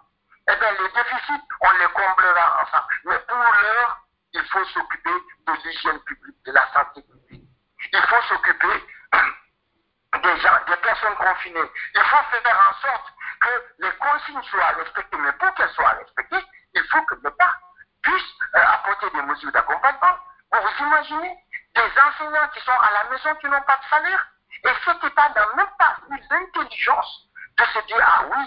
Eh 0.48 0.56
bien, 0.56 0.70
les 0.72 0.88
déficits, 0.90 1.48
on 1.60 1.72
les 1.78 1.88
comblera 1.92 2.62
ensemble. 2.62 2.86
Mais 3.04 3.18
pour 3.20 3.38
l'heure, 3.38 3.98
il 4.34 4.44
faut 4.46 4.64
s'occuper 4.66 5.14
de 5.46 5.52
l'hygiène 5.64 6.00
publique, 6.00 6.36
de 6.46 6.52
la 6.52 6.72
santé 6.72 7.02
publique. 7.02 7.48
Il 7.92 8.02
faut 8.02 8.22
s'occuper 8.28 8.86
des 10.22 10.40
gens, 10.40 10.58
des 10.68 10.76
personnes 10.76 11.16
confinées. 11.16 11.70
Il 11.94 12.02
faut 12.02 12.40
faire 12.40 12.70
en 12.70 12.80
sorte 12.80 13.12
que 13.40 13.84
les 13.84 13.92
consignes 13.96 14.42
soient 14.44 14.74
respectées. 14.78 15.18
Mais 15.18 15.32
pour 15.32 15.54
qu'elles 15.54 15.70
soient 15.70 15.96
respectées, 15.98 16.44
il 16.74 16.84
faut 16.84 17.02
que 17.02 17.14
l'État 17.16 17.54
puisse 17.54 17.71
euh, 18.10 18.58
apporter 18.74 19.10
des 19.10 19.22
mesures 19.22 19.52
d'accompagnement. 19.52 20.16
Vous 20.52 20.58
vous 20.60 20.84
imaginez 20.84 21.34
des 21.74 21.90
enseignants 22.00 22.48
qui 22.52 22.60
sont 22.60 22.72
à 22.72 22.90
la 22.92 23.10
maison 23.10 23.34
qui 23.40 23.46
n'ont 23.46 23.62
pas 23.62 23.78
de 23.78 23.88
salaire 23.88 24.26
et 24.64 24.68
cet 24.84 25.04
État 25.04 25.28
n'a 25.34 25.46
même 25.56 25.72
pas 25.78 25.96
eu 26.10 26.18
l'intelligence 26.30 27.28
de 27.58 27.64
se 27.64 27.86
dire 27.86 28.00
ah 28.00 28.24
oui, 28.30 28.44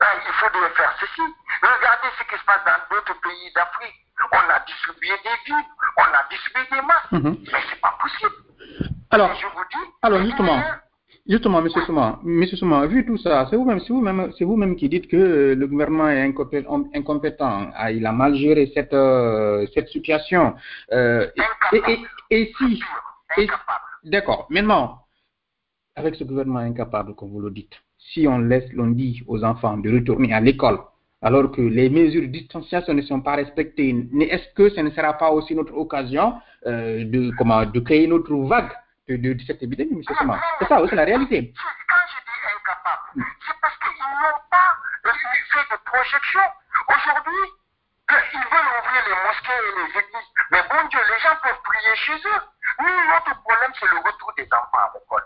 ben, 0.00 0.06
il 0.26 0.32
faudrait 0.34 0.70
faire 0.70 0.94
ceci. 1.00 1.22
Regardez 1.62 2.08
ce 2.18 2.24
qui 2.24 2.38
se 2.38 2.44
passe 2.44 2.64
dans 2.64 2.96
d'autres 2.96 3.20
pays 3.20 3.52
d'Afrique. 3.54 3.94
On 4.32 4.50
a 4.50 4.58
distribué 4.60 5.10
des 5.22 5.36
vivres, 5.46 5.68
on 5.96 6.02
a 6.02 6.24
distribué 6.30 6.66
des 6.70 6.82
masques, 6.82 7.12
mhm. 7.12 7.36
mais 7.52 7.60
ce 7.60 7.68
n'est 7.68 7.80
pas 7.80 7.96
possible. 8.00 8.34
Alors, 9.10 9.30
alors 10.02 10.22
justement, 10.22 10.62
justement, 11.26 11.62
Monsieur 11.62 11.82
Souma, 11.82 12.20
Monsieur 12.22 12.56
Souma, 12.56 12.86
vu 12.86 13.04
tout 13.06 13.16
ça, 13.16 13.46
c'est 13.50 13.56
vous-même, 13.56 13.80
c'est 13.80 13.92
vous-même, 13.92 14.32
c'est 14.36 14.44
vous-même 14.44 14.76
qui 14.76 14.88
dites 14.88 15.08
que 15.08 15.54
le 15.54 15.66
gouvernement 15.66 16.08
est 16.08 16.22
incompétent, 16.94 17.70
ah, 17.74 17.90
il 17.92 18.04
a 18.06 18.12
mal 18.12 18.34
géré 18.34 18.70
cette 18.74 18.92
euh, 18.92 19.66
cette 19.74 19.88
situation. 19.88 20.54
Euh, 20.92 21.26
et, 21.72 21.98
et, 22.30 22.52
si, 22.58 22.82
d'accord. 24.04 24.46
Maintenant, 24.50 25.00
avec 25.96 26.14
ce 26.16 26.24
gouvernement 26.24 26.60
incapable, 26.60 27.14
comme 27.14 27.30
vous 27.30 27.40
le 27.40 27.50
dites, 27.50 27.74
si 28.12 28.26
on 28.28 28.38
laisse, 28.38 28.70
l'on 28.72 28.88
dit 28.88 29.22
aux 29.26 29.44
enfants 29.44 29.78
de 29.78 29.90
retourner 29.92 30.32
à 30.32 30.40
l'école, 30.40 30.78
alors 31.22 31.50
que 31.50 31.62
les 31.62 31.88
mesures 31.88 32.22
de 32.22 32.26
distanciation 32.26 32.92
ne 32.92 33.00
sont 33.00 33.22
pas 33.22 33.36
respectées, 33.36 33.94
est-ce 34.20 34.52
que 34.54 34.68
ce 34.68 34.80
ne 34.80 34.90
sera 34.90 35.14
pas 35.14 35.30
aussi 35.30 35.54
notre 35.54 35.74
occasion 35.74 36.34
euh, 36.66 37.04
de, 37.04 37.30
comment, 37.38 37.64
de 37.64 37.80
créer 37.80 38.04
une 38.04 38.12
autre 38.12 38.34
vague 38.34 38.70
de, 39.08 39.16
de, 39.16 39.44
cette 39.44 39.62
épidémie, 39.62 40.04
C'est 40.58 40.68
ça 40.68 40.80
aussi 40.80 40.94
la 40.94 41.04
réalité. 41.04 41.52
Quand 41.88 42.04
je 42.08 42.20
dis 42.24 42.40
incapable, 42.56 43.26
c'est 43.46 43.60
parce 43.60 43.76
qu'ils 43.78 44.00
n'ont 44.00 44.40
pas 44.50 44.78
fait 45.52 45.66
de 45.70 45.76
projection. 45.84 46.40
Aujourd'hui, 46.88 47.44
ils 48.10 48.46
veulent 48.50 48.72
ouvrir 48.80 49.02
les 49.08 49.28
mosquées 49.28 49.60
et 49.60 49.74
les 49.76 49.98
églises. 50.00 50.30
Mais 50.50 50.62
bon 50.68 50.88
Dieu, 50.88 51.00
les 51.08 51.20
gens 51.20 51.36
peuvent 51.42 51.62
prier 51.64 51.96
chez 51.96 52.16
eux. 52.16 52.40
Nous, 52.80 53.08
notre 53.10 53.40
problème, 53.42 53.72
c'est 53.78 53.86
le 53.86 53.98
retour 53.98 54.32
des 54.36 54.48
enfants 54.52 54.78
à 54.78 54.92
l'école. 54.94 55.24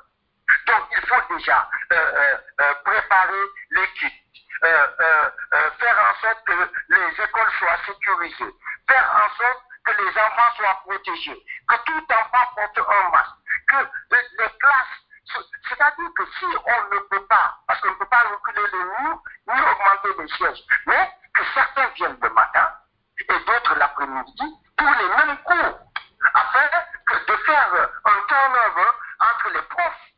Donc, 0.67 0.83
il 0.93 1.07
faut 1.07 1.35
déjà 1.37 1.69
euh, 1.93 1.97
euh, 1.97 2.37
euh 2.61 2.75
préparer 2.85 3.45
les 3.71 3.87
kits. 3.99 4.25
Euh, 4.65 5.31
faire 5.79 5.97
en 6.03 6.21
sorte 6.21 6.45
que 6.45 6.53
les 6.89 7.25
écoles 7.25 7.53
soient 7.61 7.79
sécurisées, 7.87 8.55
faire 8.89 9.15
en 9.15 9.37
sorte 9.39 9.63
que 9.85 10.03
les 10.03 10.11
enfants 10.11 10.53
soient 10.57 10.83
protégés, 10.85 11.45
que 11.69 11.75
tout 11.85 12.07
enfant 12.11 12.45
porte 12.57 12.79
un 12.79 13.11
masque, 13.11 13.38
que 13.67 13.77
les, 14.11 14.59
classes, 14.59 15.47
c'est-à-dire 15.69 16.11
que 16.17 16.25
si 16.39 16.47
on 16.47 16.95
ne 16.95 17.01
peut 17.11 17.27
pas, 17.27 17.59
parce 17.67 17.81
qu'on 17.81 17.91
ne 17.91 17.97
peut 17.97 18.07
pas 18.07 18.23
reculer 18.31 18.67
les 18.73 18.85
murs, 18.85 19.23
ni 19.49 19.61
augmenter 19.61 20.23
les 20.23 20.29
sièges, 20.29 20.65
mais 20.87 21.11
que 21.35 21.45
certains 21.55 21.89
viennent 21.97 22.19
le 22.23 22.31
matin 22.31 22.69
et 23.21 23.39
d'autres 23.45 23.75
l'après-midi 23.77 24.57
pour 24.77 24.91
les 24.91 25.09
mêmes 25.09 25.39
cours, 25.45 25.79
afin 26.35 26.67
de 27.27 27.37
faire 27.37 27.91
un 28.05 28.27
turnover 28.29 28.91
entre 29.21 29.51
les 29.51 29.63
profs. 29.63 30.09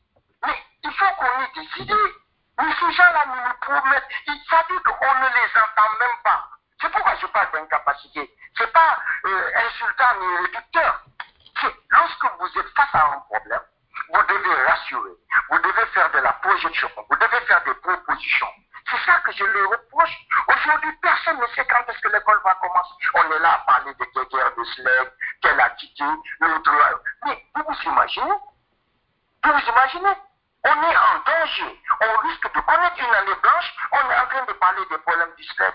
Mais 0.46 0.64
il 0.84 0.92
faut 0.92 1.14
qu'on 1.16 1.40
ait 1.42 1.52
des 1.54 1.82
idées. 1.82 2.14
Mais 2.58 2.72
ces 2.78 2.92
gens-là 2.92 3.24
nous, 3.26 3.54
promettent, 3.60 4.08
ça 4.50 4.64
dit 4.68 4.78
qu'on 4.82 5.14
ne 5.14 5.28
les 5.28 5.50
entend 5.56 5.98
même 5.98 6.18
pas. 6.24 6.48
C'est 6.80 6.90
pourquoi 6.90 7.14
je 7.16 7.26
parle 7.26 7.50
d'incapacité. 7.52 8.34
Ce 8.56 8.62
n'est 8.62 8.70
pas 8.70 8.98
euh, 9.26 9.50
insultant 9.66 10.20
ni 10.20 10.36
réducteur. 10.46 11.04
Lorsque 11.90 12.24
vous 12.38 12.58
êtes 12.58 12.68
face 12.76 12.94
à 12.94 13.06
un 13.06 13.20
problème, 13.20 13.60
vous 14.12 14.22
devez 14.22 14.62
rassurer, 14.66 15.12
vous 15.50 15.58
devez 15.58 15.86
faire 15.86 16.10
de 16.10 16.18
la 16.18 16.32
projection, 16.34 16.90
vous 16.96 17.16
devez 17.16 17.40
faire 17.46 17.62
des 17.64 17.74
propositions. 17.74 18.48
C'est 18.90 19.00
ça 19.04 19.20
que 19.20 19.32
je 19.32 19.44
leur 19.44 19.70
reproche. 19.70 20.16
Aujourd'hui, 20.48 20.92
personne 21.02 21.38
ne 21.38 21.46
sait 21.48 21.64
quand 21.66 21.84
est-ce 21.88 22.00
que 22.00 22.08
l'école 22.08 22.40
va 22.44 22.54
commencer. 22.54 22.94
On 23.14 23.30
est 23.32 23.38
là 23.38 23.52
à 23.54 23.58
parler 23.58 23.94
de 23.94 24.04
quelle 24.04 24.24
guerre 24.28 24.54
de 24.56 24.64
slave, 24.64 25.10
quelle 25.42 25.60
attitude, 25.60 26.18
l'autre. 26.40 26.72
Mais 27.24 27.46
vous 27.54 27.62
vous 27.68 27.90
imaginez? 27.90 28.38
Vous 29.44 29.52
vous 29.52 29.68
imaginez? 29.68 30.16
On 30.64 30.82
est 30.82 30.96
en 30.96 31.18
danger. 31.24 31.82
On 32.00 32.28
risque 32.28 32.54
de 32.54 32.60
connaître 32.60 32.98
une 32.98 33.14
année 33.14 33.40
blanche. 33.42 33.74
On 33.92 34.10
est 34.10 34.18
en 34.18 34.26
train 34.26 34.44
de 34.44 34.52
parler 34.54 34.84
des 34.90 34.98
problèmes 34.98 35.34
d'islam. 35.36 35.72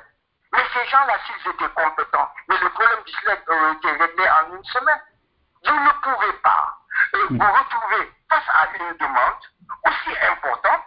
Mais 0.52 0.64
ces 0.74 0.86
gens-là, 0.90 1.18
s'ils 1.26 1.52
étaient 1.52 1.74
compétents, 1.74 2.32
mais 2.50 2.58
le 2.58 2.70
problème 2.70 3.04
du 3.06 3.12
SLEC 3.14 3.50
aurait 3.50 3.74
été 3.74 3.92
réglé 3.92 4.30
en 4.30 4.56
une 4.56 4.64
semaine. 4.66 5.02
Vous 5.66 5.80
ne 5.80 5.92
pouvez 6.02 6.34
pas 6.44 6.78
euh, 7.16 7.28
vous 7.30 7.40
retrouver 7.40 8.12
face 8.30 8.50
à 8.50 8.68
une 8.78 8.98
demande 8.98 9.42
aussi 9.86 10.18
importante 10.32 10.84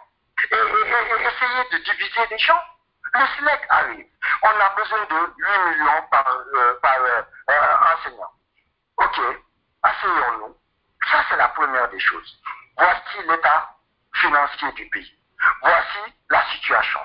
et, 0.51 0.55
essayer 0.55 1.63
de 1.71 1.77
diviser 1.83 2.27
les 2.31 2.37
gens. 2.37 2.61
Le 3.13 3.25
SLEC 3.37 3.61
arrive. 3.69 4.05
On 4.43 4.47
a 4.47 4.69
besoin 4.75 4.99
de 5.05 5.33
8 5.37 5.77
millions 5.77 6.01
par, 6.11 6.25
euh, 6.27 6.79
par 6.81 6.97
euh, 6.99 7.21
enseignant. 7.93 8.31
Ok, 8.97 9.19
asseyons-nous. 9.83 10.55
Ça, 11.11 11.23
c'est 11.29 11.37
la 11.37 11.47
première 11.49 11.89
des 11.89 11.99
choses. 11.99 12.39
Voici 12.77 13.27
l'état 13.27 13.75
financier 14.13 14.71
du 14.73 14.87
pays. 14.89 15.19
Voici 15.61 16.13
la 16.29 16.45
situation. 16.51 16.99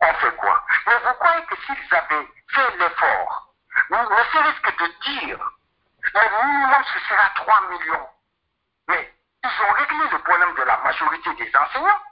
On 0.00 0.12
fait 0.14 0.36
quoi? 0.36 0.62
Mais 0.86 0.98
vous 1.04 1.14
croyez 1.14 1.44
que 1.46 1.56
s'ils 1.62 1.94
avaient 1.94 2.28
fait 2.48 2.76
l'effort, 2.78 3.54
ne 3.90 3.96
serait-ce 3.96 4.60
que 4.60 4.84
de 4.84 5.26
dire, 5.26 5.50
le 6.14 6.46
minimum 6.46 6.82
ce 6.92 6.98
sera 7.00 7.28
3 7.34 7.60
millions. 7.70 8.08
Mais 8.88 9.14
ils 9.44 9.62
ont 9.68 9.72
réglé 9.72 10.08
le 10.10 10.18
problème 10.18 10.54
de 10.54 10.62
la 10.62 10.76
majorité 10.78 11.34
des 11.34 11.56
enseignants. 11.56 12.02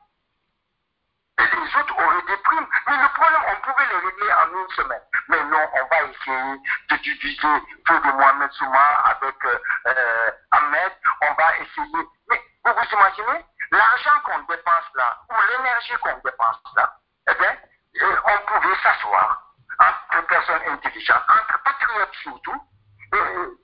Et 1.39 1.43
les 1.43 1.77
autres 1.77 1.97
auraient 1.99 2.23
des 2.23 2.37
primes. 2.37 2.67
Mais 2.87 2.97
le 2.97 3.09
problème, 3.09 3.43
on 3.49 3.61
pouvait 3.63 3.87
le 3.87 4.07
régler 4.07 4.33
en 4.33 4.61
une 4.61 4.71
semaine. 4.71 5.03
Mais 5.29 5.45
non, 5.45 5.69
on 5.75 5.87
va 5.87 6.03
essayer 6.05 6.59
de 6.91 6.97
diviser 6.97 7.63
Feu 7.89 8.01
de 8.01 8.13
Mohamed 8.13 8.51
Souma 8.53 8.85
avec 9.05 9.45
euh, 9.45 9.59
euh, 9.89 10.31
Ahmed. 10.53 10.93
On 11.23 11.35
va 11.35 11.57
essayer. 11.57 12.09
Mais 12.31 12.41
vous 12.65 12.73
vous 12.73 12.95
imaginez 12.95 13.45
l'argent 13.73 14.21
qu'on 14.25 14.39
dépense 14.43 14.91
là, 14.95 15.19
ou 15.29 15.35
l'énergie 15.51 15.95
qu'on 16.01 16.17
dépense 16.19 16.63
là, 16.77 16.97
eh 17.29 17.35
bien, 17.35 17.57
euh, 18.03 18.17
on 18.27 18.39
pouvait 18.47 18.77
s'asseoir 18.83 19.43
entre 19.81 20.27
personnes 20.27 20.63
intelligentes, 20.69 21.25
entre 21.29 21.63
patriotes 21.63 22.15
surtout, 22.23 22.63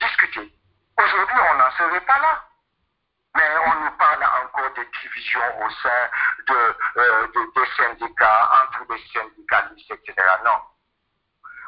discuter. 0.01 0.53
Aujourd'hui, 0.99 1.37
on 1.51 1.55
n'en 1.57 1.71
serait 1.73 2.01
pas 2.01 2.19
là. 2.19 2.45
Mais 3.37 3.45
on 3.65 3.85
nous 3.85 3.91
parle 3.93 4.25
encore 4.25 4.73
de 4.75 4.85
divisions 5.03 5.65
au 5.65 5.71
sein 5.71 6.11
de, 6.49 6.77
euh, 6.97 7.27
des 7.55 7.67
syndicats, 7.77 8.51
entre 8.65 8.93
les 8.93 9.03
syndicalistes, 9.13 9.93
etc. 9.93 10.15
Non. 10.45 10.59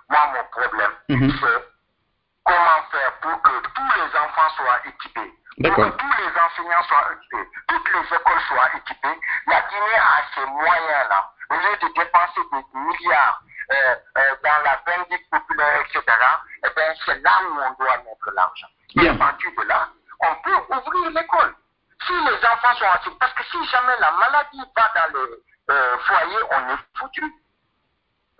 Moi, 0.09 0.27
mon 0.35 0.45
problème, 0.51 0.93
mhm. 1.09 1.31
c'est 1.41 1.73
comment 2.45 2.83
faire 2.91 3.13
pour 3.21 3.43
que 3.43 3.61
tous 3.61 3.91
les 3.97 4.19
enfants 4.19 4.51
soient 4.57 4.81
équipés, 4.87 5.33
pour 5.63 5.77
que 5.77 5.91
tous 5.91 6.13
les 6.19 6.41
enseignants 6.41 6.83
soient 6.83 7.13
équipés, 7.15 7.49
toutes 7.69 7.93
les 7.93 8.17
écoles 8.17 8.43
soient 8.49 8.77
équipées. 8.77 9.21
La 9.47 9.61
Guinée 9.61 9.97
a 9.97 10.23
ces 10.35 10.47
moyens-là. 10.47 11.33
Au 11.51 11.55
lieu 11.55 11.77
de 11.77 11.95
dépenser 11.95 12.41
des 12.53 12.79
milliards 12.79 13.43
dans 14.43 14.63
la 14.65 14.83
vindicte 14.87 15.31
populaire, 15.31 15.81
etc., 15.81 16.03
eh 16.65 16.71
bien, 16.75 16.95
c'est 17.05 17.21
là 17.21 17.41
où 17.49 17.59
on 17.59 17.83
doit 17.83 17.99
mettre 17.99 18.31
l'argent. 18.35 18.69
Et 18.97 19.09
à 19.09 19.15
partir 19.15 19.51
de 19.59 19.63
là, 19.65 19.89
on 20.21 20.35
peut 20.37 20.75
ouvrir 20.77 21.11
l'école. 21.11 21.55
Si 22.07 22.13
les 22.13 22.47
enfants 22.47 22.75
sont 22.79 22.91
assis, 22.95 23.17
parce 23.19 23.33
que 23.35 23.45
si 23.45 23.65
jamais 23.67 23.97
la 24.01 24.11
maladie 24.13 24.63
va 24.77 24.93
dans 24.95 25.19
les 25.19 25.37
euh, 25.71 25.99
foyers, 25.99 26.45
on 26.51 26.75
est 26.75 26.99
foutu. 26.99 27.35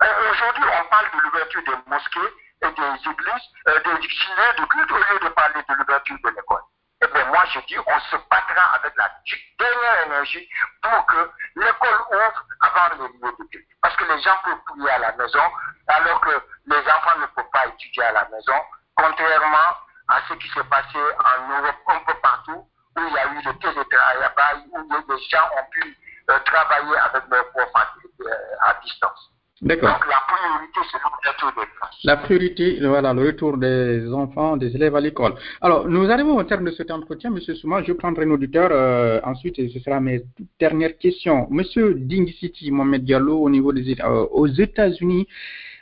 Aujourd'hui, 0.01 0.63
on 0.65 0.89
parle 0.89 1.05
de 1.13 1.19
l'ouverture 1.23 1.63
des 1.63 1.89
mosquées 1.89 2.33
et 2.61 2.71
des 2.71 3.09
églises, 3.09 3.47
des 3.65 3.93
lieux 3.93 4.53
de 4.57 4.65
culte, 4.65 4.91
au 4.91 4.97
lieu 4.97 5.19
de 5.21 5.29
parler 5.29 5.61
de 5.67 5.73
l'ouverture 5.75 6.17
de 6.23 6.29
l'école. 6.29 6.61
Eh 7.03 7.07
bien, 7.07 7.25
moi, 7.25 7.43
je 7.53 7.59
dis, 7.67 7.77
on 7.79 7.99
se 7.99 8.15
battra 8.29 8.75
avec 8.75 8.95
la 8.95 9.11
dernière 9.59 10.05
énergie 10.05 10.47
pour 10.81 11.05
que 11.05 11.31
l'école 11.57 11.99
ouvre 12.11 12.45
avant 12.61 12.95
les 12.95 13.07
lieux 13.19 13.35
de 13.39 13.43
culte. 13.51 13.67
Parce 13.81 13.95
que 13.97 14.05
les 14.05 14.21
gens 14.21 14.37
peuvent 14.45 14.63
prier 14.67 14.89
à 14.89 14.99
la 14.99 15.11
maison, 15.17 15.43
alors 15.87 16.21
que 16.21 16.41
les 16.65 16.77
enfants 16.77 17.19
ne 17.19 17.25
peuvent 17.25 17.49
pas 17.51 17.67
étudier 17.67 18.03
à 18.03 18.13
la 18.13 18.29
maison, 18.29 18.55
contrairement 18.95 19.75
à 20.07 20.21
ce 20.29 20.33
qui 20.35 20.47
s'est 20.49 20.63
passé 20.63 20.97
en 20.97 21.49
Europe 21.49 21.75
un 21.87 21.99
peu 21.99 22.13
partout, 22.21 22.69
où 22.95 22.99
il 22.99 23.13
y 23.13 23.17
a 23.17 23.27
eu 23.27 23.41
le 23.43 23.59
télétravail, 23.59 24.63
où 24.71 25.11
les 25.11 25.23
gens 25.29 25.49
ont 25.57 25.69
pu 25.71 25.97
euh, 26.29 26.39
travailler 26.45 26.97
avec 26.99 27.23
leurs 27.29 27.49
profs 27.51 27.75
à 27.75 27.89
euh, 28.21 28.73
distance. 28.81 29.32
D'accord. 29.61 29.89
Donc 29.89 30.07
la 30.09 30.21
priorité, 30.27 30.79
c'est 30.91 30.97
l'ouverture 30.97 31.47
des 31.49 31.67
classes. 31.77 32.03
La 32.03 32.17
priorité, 32.17 32.79
voilà, 32.85 33.13
le 33.13 33.27
retour 33.27 33.57
des 33.57 34.11
enfants, 34.11 34.57
des 34.57 34.75
élèves 34.75 34.95
à 34.95 34.99
l'école. 34.99 35.35
Alors, 35.61 35.87
nous 35.87 36.09
arrivons 36.09 36.35
au 36.37 36.43
terme 36.43 36.65
de 36.65 36.71
cet 36.71 36.91
entretien, 36.91 37.29
Monsieur 37.29 37.55
Souma. 37.55 37.81
Je 37.83 37.93
prendrai 37.93 38.25
un 38.25 38.31
auditeur. 38.31 38.69
Euh, 38.71 39.21
ensuite, 39.23 39.55
ce 39.55 39.79
sera 39.79 39.99
mes 40.01 40.23
dernières 40.59 40.97
questions. 40.97 41.47
Monsieur 41.49 41.93
Ding 41.93 42.29
City, 42.33 42.71
Mohamed 42.71 43.03
Diallo, 43.05 43.37
au 43.37 43.49
niveau 43.49 43.71
des 43.71 43.95
euh, 44.01 44.25
aux 44.31 44.47
États-Unis, 44.47 45.27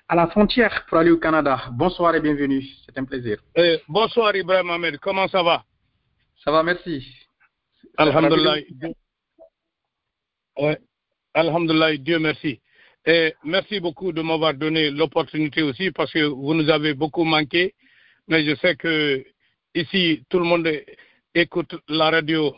à 0.07 0.15
la 0.15 0.27
frontière 0.27 0.85
pour 0.87 0.97
aller 0.97 1.11
au 1.11 1.17
Canada. 1.17 1.63
Bonsoir 1.71 2.13
et 2.13 2.19
bienvenue. 2.19 2.63
C'est 2.85 2.97
un 2.99 3.05
plaisir. 3.05 3.37
Eh, 3.55 3.79
bonsoir 3.87 4.35
Ibrahim 4.35 4.67
Mohamed. 4.67 4.97
Comment 4.99 5.27
ça 5.29 5.41
va? 5.41 5.63
Ça 6.43 6.51
va, 6.51 6.61
merci. 6.61 7.07
Alhamdulillah. 7.97 8.55
Ouais. 10.59 10.77
Alhamdulillah, 11.33 11.97
Dieu 11.97 12.19
merci. 12.19 12.59
Et 13.05 13.33
merci 13.43 13.79
beaucoup 13.79 14.11
de 14.11 14.21
m'avoir 14.21 14.53
donné 14.53 14.91
l'opportunité 14.91 15.63
aussi 15.63 15.91
parce 15.91 16.11
que 16.11 16.23
vous 16.23 16.53
nous 16.53 16.69
avez 16.69 16.93
beaucoup 16.93 17.23
manqué. 17.23 17.73
Mais 18.27 18.45
je 18.45 18.55
sais 18.55 18.75
que 18.75 19.23
ici, 19.73 20.23
tout 20.29 20.39
le 20.39 20.45
monde 20.45 20.69
écoute 21.33 21.75
la 21.87 22.11
radio 22.11 22.55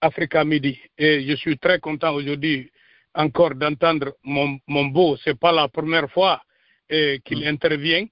Africa 0.00 0.44
Midi. 0.44 0.78
Et 0.96 1.26
je 1.26 1.34
suis 1.36 1.58
très 1.58 1.78
content 1.80 2.14
aujourd'hui 2.14 2.70
encore 3.14 3.54
d'entendre 3.54 4.14
mon, 4.24 4.58
mon 4.66 4.86
beau. 4.86 5.16
Ce 5.18 5.30
n'est 5.30 5.36
pas 5.36 5.52
la 5.52 5.68
première 5.68 6.10
fois 6.10 6.42
qu'il 6.88 7.44
mm. 7.44 7.46
intervient. 7.48 8.06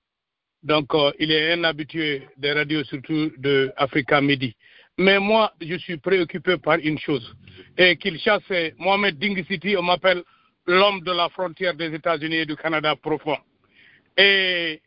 Donc, 0.63 0.95
euh, 0.95 1.11
il 1.19 1.33
est 1.33 1.53
un 1.53 1.65
habitué 1.65 2.29
des 2.37 2.53
radios, 2.53 2.85
surtout 2.85 3.33
de 3.39 3.73
Africa 3.77 4.21
Midi. 4.21 4.55
Mais 4.99 5.19
moi, 5.19 5.55
je 5.61 5.77
suis 5.77 5.97
préoccupé 5.97 6.59
par 6.59 6.79
une 6.79 6.99
chose. 6.99 7.35
Et 7.79 7.97
qu'il 7.97 8.19
chasse 8.21 8.43
Mohamed 8.77 9.19
Ding 9.19 9.43
City, 9.47 9.75
on 9.79 9.83
m'appelle 9.83 10.23
l'homme 10.67 11.01
de 11.01 11.13
la 11.13 11.29
frontière 11.29 11.75
des 11.75 11.95
États-Unis 11.95 12.37
et 12.37 12.47
du 12.47 12.57
Canada 12.57 12.95
profond. 12.97 13.39
Et 14.17 14.81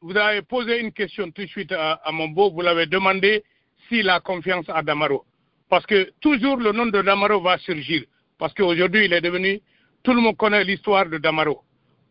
vous 0.00 0.16
avez 0.16 0.42
posé 0.42 0.80
une 0.80 0.92
question 0.92 1.30
tout 1.30 1.42
de 1.42 1.46
suite 1.48 1.72
à, 1.72 2.00
mon 2.12 2.28
beau, 2.28 2.50
vous 2.50 2.60
l'avez 2.60 2.86
demandé 2.86 3.44
s'il 3.88 4.08
a 4.08 4.20
confiance 4.20 4.66
à 4.68 4.82
Damaro. 4.82 5.24
Parce 5.68 5.86
que 5.86 6.12
toujours 6.20 6.56
le 6.56 6.72
nom 6.72 6.86
de 6.86 7.02
Damaro 7.02 7.40
va 7.40 7.58
surgir. 7.58 8.04
Parce 8.38 8.54
qu'aujourd'hui, 8.54 9.06
il 9.06 9.12
est 9.12 9.20
devenu, 9.20 9.60
tout 10.02 10.12
le 10.12 10.20
monde 10.20 10.36
connaît 10.36 10.64
l'histoire 10.64 11.06
de 11.06 11.18
Damaro. 11.18 11.62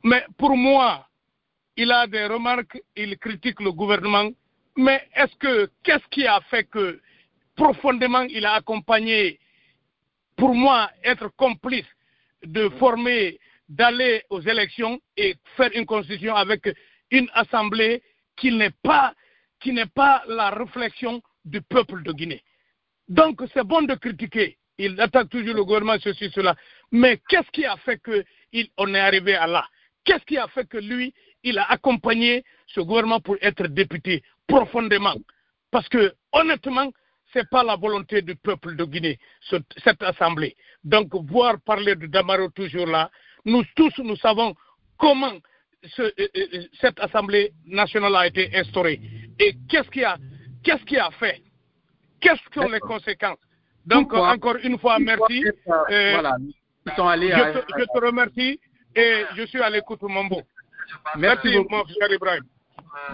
Mais 0.04 0.26
pour 0.38 0.56
moi, 0.58 1.08
il 1.78 1.92
a 1.92 2.08
des 2.08 2.26
remarques, 2.26 2.82
il 2.96 3.18
critique 3.18 3.60
le 3.62 3.72
gouvernement. 3.72 4.30
Mais 4.78 5.08
est-ce 5.16 5.36
que, 5.38 5.70
qu'est-ce 5.84 6.08
qui 6.10 6.28
a 6.28 6.42
fait 6.50 6.66
que 6.66 7.00
profondément 7.56 8.22
il 8.24 8.46
a 8.46 8.54
accompagné, 8.54 9.40
pour 10.36 10.54
moi, 10.54 10.90
être 11.04 11.30
complice 11.38 11.86
de 12.46 12.70
former, 12.80 13.40
d'aller 13.70 14.24
aux 14.30 14.42
élections 14.42 15.00
et 15.18 15.36
faire 15.58 15.70
une 15.74 15.86
constitution 15.86 16.36
avec 16.36 16.70
une 17.12 17.30
assemblée 17.34 18.02
qui 18.36 18.52
n'est 18.52 18.74
pas, 18.84 19.14
qui 19.60 19.72
n'est 19.74 19.86
pas 19.88 20.24
la 20.28 20.50
réflexion 20.52 21.22
du 21.46 21.62
peuple 21.62 22.04
de 22.04 22.12
Guinée. 22.12 22.44
Donc 23.08 23.42
c'est 23.54 23.64
bon 23.64 23.84
de 23.84 23.96
critiquer. 23.96 24.58
Il 24.78 25.00
attaque 25.00 25.30
toujours 25.30 25.56
le 25.56 25.64
gouvernement, 25.64 25.98
ceci, 26.02 26.30
cela. 26.32 26.56
Mais 26.92 27.22
qu'est-ce 27.30 27.50
qui 27.52 27.66
a 27.66 27.78
fait 27.78 28.00
qu'on 28.00 28.94
est 28.94 29.00
arrivé 29.00 29.36
à 29.36 29.48
là? 29.48 29.66
Qu'est-ce 30.04 30.26
qui 30.26 30.38
a 30.38 30.48
fait 30.50 30.68
que 30.68 30.78
lui, 30.78 31.14
il 31.44 31.58
a 31.58 31.72
accompagné 31.72 32.44
ce 32.68 32.82
gouvernement 32.82 33.22
pour 33.22 33.38
être 33.42 33.68
député 33.68 34.22
profondément? 34.48 35.16
Parce 35.72 35.88
que 35.88 36.14
honnêtement, 36.34 36.92
n'est 37.36 37.46
pas 37.46 37.64
la 37.64 37.76
volonté 37.76 38.22
du 38.22 38.36
peuple 38.36 38.76
de 38.76 38.86
Guinée, 38.86 39.20
cette 39.84 40.02
assemblée. 40.02 40.56
Donc, 40.84 41.14
voir 41.14 41.60
parler 41.62 41.96
de 41.96 42.08
Damaro 42.08 42.50
toujours 42.50 42.88
là, 42.88 43.10
nous 43.46 43.64
tous, 43.76 43.94
nous 44.00 44.16
savons 44.18 44.56
comment 44.98 45.34
euh, 46.00 46.12
euh, 46.20 46.64
cette 46.82 47.00
assemblée 47.00 47.54
nationale 47.66 48.16
a 48.16 48.28
été 48.28 48.50
instaurée 48.56 49.00
et 49.40 49.56
qu'est-ce 49.70 49.90
qui 49.90 50.04
a, 50.04 50.18
qu'est-ce 50.64 50.84
qui 50.86 50.98
a 50.98 51.12
fait, 51.12 51.42
quelles 52.20 52.40
sont 52.54 52.68
les 52.70 52.80
conséquences? 52.80 53.38
Donc, 53.86 54.12
encore 54.14 54.56
une 54.64 54.80
fois, 54.80 54.98
merci. 54.98 55.46
Euh, 55.48 56.12
voilà. 56.14 56.38
je, 56.88 56.92
te, 56.92 58.06
remercie 58.06 58.60
et 58.96 59.26
je 59.36 59.46
suis 59.46 59.62
à 59.62 59.70
l'écoute, 59.70 60.02
mon 60.02 60.26
bon. 60.26 60.42
Merci, 61.18 61.50
merci 61.50 61.68
mon 61.70 61.86
cher 61.86 62.12
Ibrahim. 62.12 62.44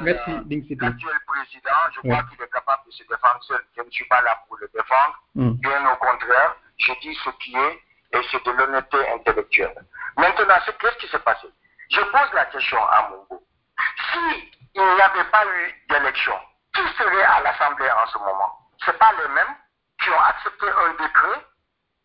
Merci, 0.01 0.32
L'actuel 0.79 1.19
président, 1.25 1.71
je 1.93 1.99
crois 2.01 2.23
qu'il 2.23 2.41
est 2.41 2.51
capable 2.51 2.86
de 2.86 2.91
se 2.91 3.03
défendre 3.03 3.43
seul. 3.43 3.61
Je 3.77 3.82
ne 3.82 3.89
suis 3.89 4.05
pas 4.05 4.21
là 4.21 4.38
pour 4.47 4.57
le 4.57 4.69
défendre. 4.73 5.21
Mm. 5.36 5.51
Bien 5.53 5.91
au 5.91 5.95
contraire, 5.95 6.55
je 6.77 6.93
dis 7.01 7.15
ce 7.23 7.29
qui 7.41 7.55
est 7.55 7.82
et 8.13 8.21
c'est 8.32 8.45
de 8.45 8.51
l'honnêteté 8.51 8.97
intellectuelle. 9.13 9.86
Maintenant, 10.17 10.55
qu'est-ce 10.79 10.97
qui 10.97 11.07
s'est 11.07 11.19
passé? 11.19 11.47
Je 11.89 12.01
pose 12.01 12.34
la 12.34 12.45
question 12.45 12.84
à 12.84 13.09
Mungo. 13.09 13.43
S'il 14.11 14.82
n'y 14.82 15.01
avait 15.01 15.29
pas 15.32 15.45
eu 15.45 15.86
d'élection, 15.89 16.38
qui 16.73 16.82
serait 16.97 17.23
à 17.23 17.41
l'Assemblée 17.41 17.89
en 17.89 18.07
ce 18.07 18.17
moment? 18.17 18.59
Ce 18.86 18.91
pas 18.91 19.11
les 19.13 19.27
mêmes 19.29 19.55
qui 20.01 20.09
ont 20.09 20.21
accepté 20.21 20.67
un 20.69 20.91
décret, 21.03 21.45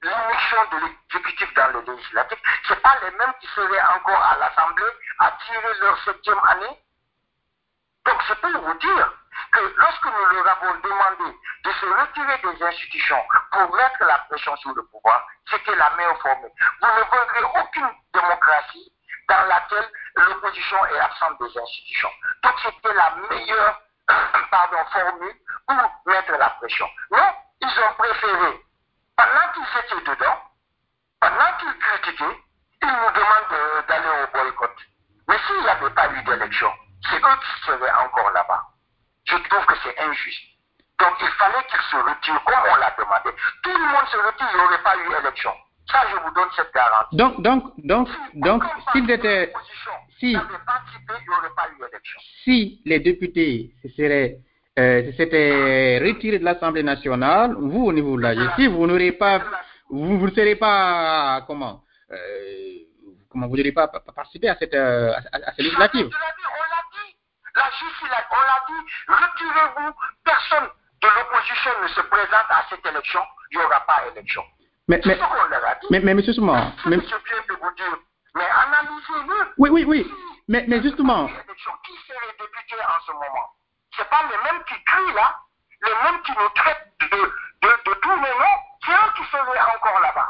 l'émission 0.03 0.59
de 0.73 0.87
l'exécutif 0.87 1.55
dans 1.55 1.69
le 1.73 1.93
législatif, 1.93 2.39
ce 2.69 2.75
pas 2.75 2.97
les 3.03 3.17
mêmes 3.17 3.33
qui 3.41 3.47
seraient 3.49 3.83
encore 3.97 4.23
à 4.23 4.39
l'Assemblée 4.39 4.93
à 5.19 5.33
tirer 5.47 5.79
leur 5.81 5.99
septième 6.05 6.41
année. 6.49 6.79
Donc 8.07 8.23
c'est 8.29 8.41
pour 8.41 8.61
vous 8.61 8.79
dire 8.79 9.13
que 9.53 9.75
lorsque 9.77 10.05
nous 10.05 10.27
leur 10.33 10.49
avons 10.49 10.79
demandé 10.79 11.37
de 11.65 11.73
se 11.73 11.87
retirer 11.87 12.39
des 12.39 12.63
institutions 12.63 13.23
pour 13.51 13.75
mettre 13.75 14.05
la 14.05 14.19
pression 14.31 14.57
sur 14.57 14.73
le 14.75 14.83
pouvoir, 14.87 15.27
c'était 15.51 15.75
la 15.75 15.91
meilleure 15.97 16.21
formule. 16.21 16.51
Vous 16.81 16.87
ne 16.87 17.11
verrez 17.11 17.45
aucune 17.61 17.91
démocratie 18.15 18.93
dans 19.29 19.43
laquelle 19.49 19.91
l'opposition 20.17 20.87
est 20.87 20.99
absente 21.01 21.41
des 21.41 21.59
institutions. 21.59 22.11
Donc 22.45 22.55
c'était 22.63 22.95
la 22.95 23.13
meilleure 23.29 23.81
pardon, 24.51 24.77
formule 24.93 25.35
pour 25.67 26.13
mettre 26.13 26.33
la 26.33 26.51
pression. 26.51 26.89
Non, 27.11 27.35
ils 27.61 27.81
ont 27.81 27.95
préféré, 27.99 28.65
pendant 29.17 29.53
qu'ils 29.53 29.81
étaient 29.81 30.11
dedans, 30.11 30.43
pendant 31.21 31.57
qu'ils 31.59 31.79
critiquaient, 31.79 32.43
ils 32.83 32.89
nous 32.89 33.11
demandent 33.11 33.87
d'aller 33.89 34.23
au 34.23 34.27
boycott. 34.33 34.77
Mais 35.27 35.39
s'il 35.47 35.61
n'y 35.61 35.69
avait 35.69 35.91
pas 35.91 36.09
eu 36.13 36.23
d'élection, 36.23 36.73
c'est 37.03 37.17
eux 37.17 37.39
qui 37.41 37.67
seraient 37.67 37.93
encore 38.05 38.31
là-bas. 38.33 38.63
Je 39.25 39.37
trouve 39.37 39.67
que 39.67 39.75
c'est 39.83 39.99
injuste. 40.01 40.43
Donc 40.99 41.13
il 41.21 41.29
fallait 41.39 41.65
qu'ils 41.69 41.87
se 41.91 41.97
retirent 41.97 42.45
comme 42.45 42.63
on 42.73 42.77
l'a 42.77 42.95
demandé. 42.99 43.31
Tout 43.63 43.71
le 43.71 43.87
monde 43.93 44.07
se 44.11 44.17
retire, 44.17 44.47
il 44.53 44.57
n'y 44.59 44.65
aurait 44.65 44.83
pas 44.83 44.97
eu 44.97 45.21
élection. 45.21 45.51
Ça, 45.91 46.01
je 46.11 46.17
vous 46.17 46.35
donne 46.35 46.49
cette 46.57 46.73
garantie. 46.75 47.17
Donc, 47.17 47.41
donc, 47.43 47.73
donc, 47.79 48.09
donc, 48.35 48.65
s'ils 48.93 49.09
étaient, 49.09 49.53
si, 50.19 50.37
participé, 50.67 51.13
il 51.21 51.29
n'y 51.29 51.37
aurait 51.37 51.55
pas 51.55 51.69
eu 51.71 51.85
élection. 51.89 52.21
si 52.43 52.81
les 52.85 52.99
députés 52.99 53.73
se 53.83 53.89
seraient, 53.91 54.39
euh, 54.79 55.13
s'étaient 55.13 56.01
retirés 56.03 56.41
de 56.41 56.45
l'Assemblée 56.45 56.83
nationale, 56.83 57.55
vous, 57.57 57.85
au 57.85 57.93
niveau 57.93 58.17
de 58.17 58.23
la 58.23 58.35
justice, 58.35 58.69
vous 58.69 58.87
n'aurez 58.87 59.13
pas, 59.13 59.43
vous, 59.91 60.27
ne 60.27 60.31
serez 60.31 60.57
pas, 60.57 61.45
comment, 61.47 61.83
euh, 62.11 62.17
comment 63.31 63.47
vous 63.47 63.57
n'aurez 63.57 63.73
pas 63.73 63.87
participé 63.87 64.49
à 64.49 64.57
cette, 64.57 64.75
euh, 64.75 65.13
à, 65.13 65.37
à 65.37 65.53
cette 65.53 65.59
législative. 65.59 66.11
L'a 67.57 67.71
justice, 67.71 68.09
on 68.31 68.41
l'a 68.41 68.63
dit, 68.69 68.83
retirez-vous, 69.09 69.93
personne 70.25 70.69
de 71.03 71.09
l'opposition 71.09 71.71
ne 71.83 71.89
se 71.89 72.01
présente 72.03 72.51
à 72.51 72.65
cette 72.69 72.85
élection, 72.87 73.23
il 73.51 73.59
n'y 73.59 73.65
aura 73.65 73.81
pas 73.81 74.05
élection. 74.13 74.45
Mais, 74.89 75.01
mais, 75.05 75.15
C'est 75.15 75.21
ce 75.21 75.27
qu'on 75.27 75.45
leur 75.49 75.65
a 75.67 75.75
dit. 75.77 75.87
mais, 75.91 76.01
mais, 76.01 76.15
monsieur 76.15 76.33
Soumar, 76.35 76.73
C'est 76.83 76.91
mais- 76.91 76.97
ce 77.01 77.17
analysez-le. 78.37 79.53
oui, 79.59 79.71
oui, 79.71 79.85
oui, 79.85 80.13
mais, 80.49 80.65
mais 80.69 80.83
justement, 80.83 81.27
Qui 81.29 81.35
serait 82.07 82.37
député 82.39 82.77
en 82.83 83.01
ce 83.07 83.13
moment? 83.13 83.49
C'est 83.97 84.09
pas 84.11 84.23
les 84.31 84.37
mêmes 84.53 84.63
qui 84.65 84.85
crient 84.85 85.15
là, 85.15 85.35
les 85.83 85.95
mêmes 86.05 86.23
qui 86.23 86.33
nous 86.33 86.49
traitent 86.51 86.93
de, 87.01 87.17
de, 87.17 87.91
de 87.91 87.95
tous 87.95 88.15
les 88.17 88.35
noms, 88.39 88.59
c'est 88.85 88.93
eux 88.93 89.13
qui 89.17 89.25
seraient 89.31 89.61
encore 89.77 90.01
là-bas. 90.01 90.29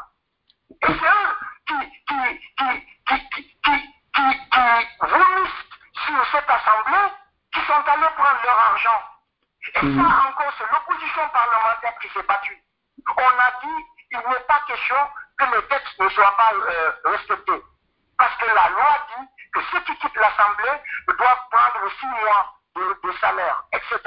Et 0.70 0.77
c'est 0.87 0.93
eux 0.93 1.33
qui, 1.66 1.74
qui, 2.07 2.41
qui, 2.57 2.87
qui, 3.07 3.29
qui, 3.31 3.43
qui, 3.64 3.77
qui, 4.14 4.51
qui 4.51 4.99
vomissent 5.01 5.66
sur 6.05 6.26
cette 6.32 6.49
assemblée, 6.51 7.12
qui 7.53 7.61
sont 7.66 7.72
allés 7.88 8.09
prendre 8.16 8.40
leur 8.44 8.59
argent. 8.70 9.03
Et 9.74 9.82
Mhm. 9.82 10.03
ça 10.05 10.28
encore, 10.28 10.53
c'est 10.59 10.70
l'opposition 10.72 11.28
parlementaire 11.30 11.99
qui 12.01 12.09
s'est 12.11 12.22
battue. 12.22 12.62
On 13.09 13.38
a 13.38 13.51
dit, 13.62 13.84
il 14.12 14.18
n'est 14.18 14.40
pas 14.47 14.61
question 14.66 14.97
que 15.38 15.44
les 15.55 15.62
textes 15.68 15.99
ne 15.99 16.09
soient 16.11 16.36
pas 16.36 16.53
euh, 16.55 16.92
respectés. 17.07 17.62
Parce 18.18 18.34
que 18.36 18.47
la 18.47 18.68
loi 18.70 19.07
dit 19.16 19.26
que 19.53 19.61
ceux 19.70 19.80
qui 19.80 19.97
quittent 19.99 20.16
l'Assemblée 20.16 20.80
doivent 21.09 21.49
prendre 21.51 21.90
six 22.01 22.07
mois 22.07 22.55
de, 22.76 23.01
de 23.05 23.12
salaire, 23.18 23.62
etc. 23.72 24.01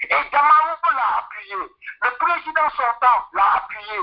Et 0.00 0.30
Damaro 0.30 0.76
l'a 0.94 1.18
appuyé. 1.18 1.56
Le 2.02 2.10
président 2.18 2.68
sortant 2.70 3.26
l'a 3.34 3.54
appuyé. 3.56 3.98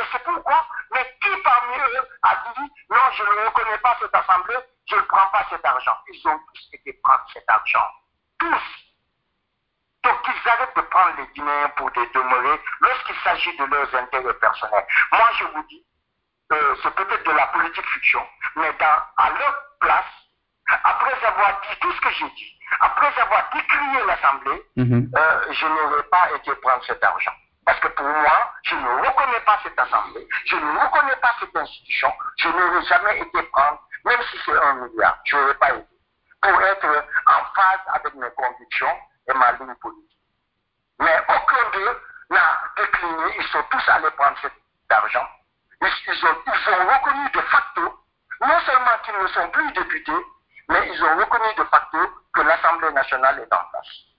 Et 0.00 0.04
c'est 0.12 0.22
pourquoi, 0.24 0.66
mais 0.92 1.04
qui 1.20 1.28
parmi 1.42 1.76
eux 1.76 2.08
a 2.22 2.34
dit 2.56 2.70
non, 2.90 2.96
je 3.12 3.22
ne 3.22 3.46
reconnais 3.46 3.78
pas 3.78 3.96
cette 4.00 4.14
assemblée, 4.14 4.56
je 4.88 4.96
ne 4.96 5.00
prends 5.02 5.26
pas 5.30 5.44
cet 5.50 5.64
argent. 5.64 5.96
Ils 6.08 6.26
ont 6.28 6.38
tous 6.54 6.68
été 6.72 6.92
prendre 7.02 7.24
cet 7.32 7.44
argent. 7.48 7.86
Tous. 8.38 8.62
Donc 10.04 10.22
qu'ils 10.22 10.48
arrêtent 10.50 10.74
de 10.76 10.80
prendre 10.82 11.16
les 11.18 11.26
Guinéens 11.34 11.68
pour 11.76 11.90
des 11.90 12.06
demeurés 12.14 12.60
lorsqu'il 12.80 13.16
s'agit 13.22 13.56
de 13.58 13.64
leurs 13.66 13.94
intérêts 13.94 14.34
personnels. 14.34 14.86
Moi, 15.12 15.28
je 15.38 15.44
vous 15.44 15.62
dis, 15.64 15.84
euh, 16.52 16.74
c'est 16.82 16.94
peut-être 16.94 17.24
de 17.24 17.32
la 17.32 17.46
politique 17.48 17.86
fiction, 17.86 18.26
mais 18.56 18.72
dans, 18.80 19.02
à 19.18 19.30
leur 19.38 19.54
place, 19.80 20.06
après 20.84 21.24
avoir 21.26 21.60
dit 21.60 21.78
tout 21.80 21.92
ce 21.92 22.00
que 22.00 22.10
j'ai 22.12 22.30
dit, 22.30 22.58
après 22.80 23.20
avoir 23.20 23.50
décrié 23.52 24.02
l'Assemblée, 24.06 24.62
Mhm. 24.76 25.10
euh, 25.14 25.52
je 25.52 25.66
n'aurais 25.66 26.02
pas 26.04 26.32
été 26.36 26.54
prendre 26.56 26.82
cet 26.86 27.04
argent. 27.04 27.34
Parce 27.70 27.82
que 27.82 27.88
pour 27.94 28.04
moi, 28.04 28.52
je 28.64 28.74
ne 28.74 28.88
reconnais 29.06 29.40
pas 29.46 29.60
cette 29.62 29.78
Assemblée, 29.78 30.26
je 30.44 30.56
ne 30.56 30.76
reconnais 30.76 31.14
pas 31.22 31.32
cette 31.38 31.56
institution, 31.56 32.12
je 32.36 32.48
n'aurais 32.48 32.82
jamais 32.82 33.20
été 33.20 33.42
prendre, 33.44 33.80
même 34.04 34.20
si 34.28 34.40
c'est 34.44 34.60
un 34.60 34.72
milliard, 34.74 35.16
je 35.24 35.36
n'aurais 35.36 35.54
pas 35.54 35.70
été, 35.70 35.86
pour 36.42 36.62
être 36.62 37.04
en 37.26 37.44
phase 37.54 37.80
avec 37.94 38.12
mes 38.14 38.30
convictions 38.32 38.98
et 39.28 39.34
ma 39.34 39.52
ligne 39.52 39.72
politique. 39.76 40.18
Mais 40.98 41.16
aucun 41.28 41.70
d'eux 41.72 42.02
n'a 42.30 42.60
décliné, 42.76 43.36
ils 43.38 43.46
sont 43.52 43.62
tous 43.70 43.88
allés 43.88 44.10
prendre 44.18 44.36
cet 44.42 44.52
argent. 44.88 45.28
Ils, 45.80 45.92
ils 46.08 46.26
ont, 46.26 46.36
ils 46.48 46.70
ont 46.70 46.88
reconnu 46.88 47.30
de 47.30 47.40
facto, 47.40 48.04
non 48.40 48.60
seulement 48.66 48.98
qu'ils 49.04 49.22
ne 49.22 49.28
sont 49.28 49.48
plus 49.50 49.72
députés, 49.74 50.26
mais 50.70 50.90
ils 50.92 51.04
ont 51.04 51.16
reconnu 51.18 51.54
de 51.56 51.64
facto 51.66 51.98
que 52.34 52.40
l'Assemblée 52.40 52.90
nationale 52.90 53.38
est 53.38 53.54
en 53.54 53.64
place. 53.70 54.09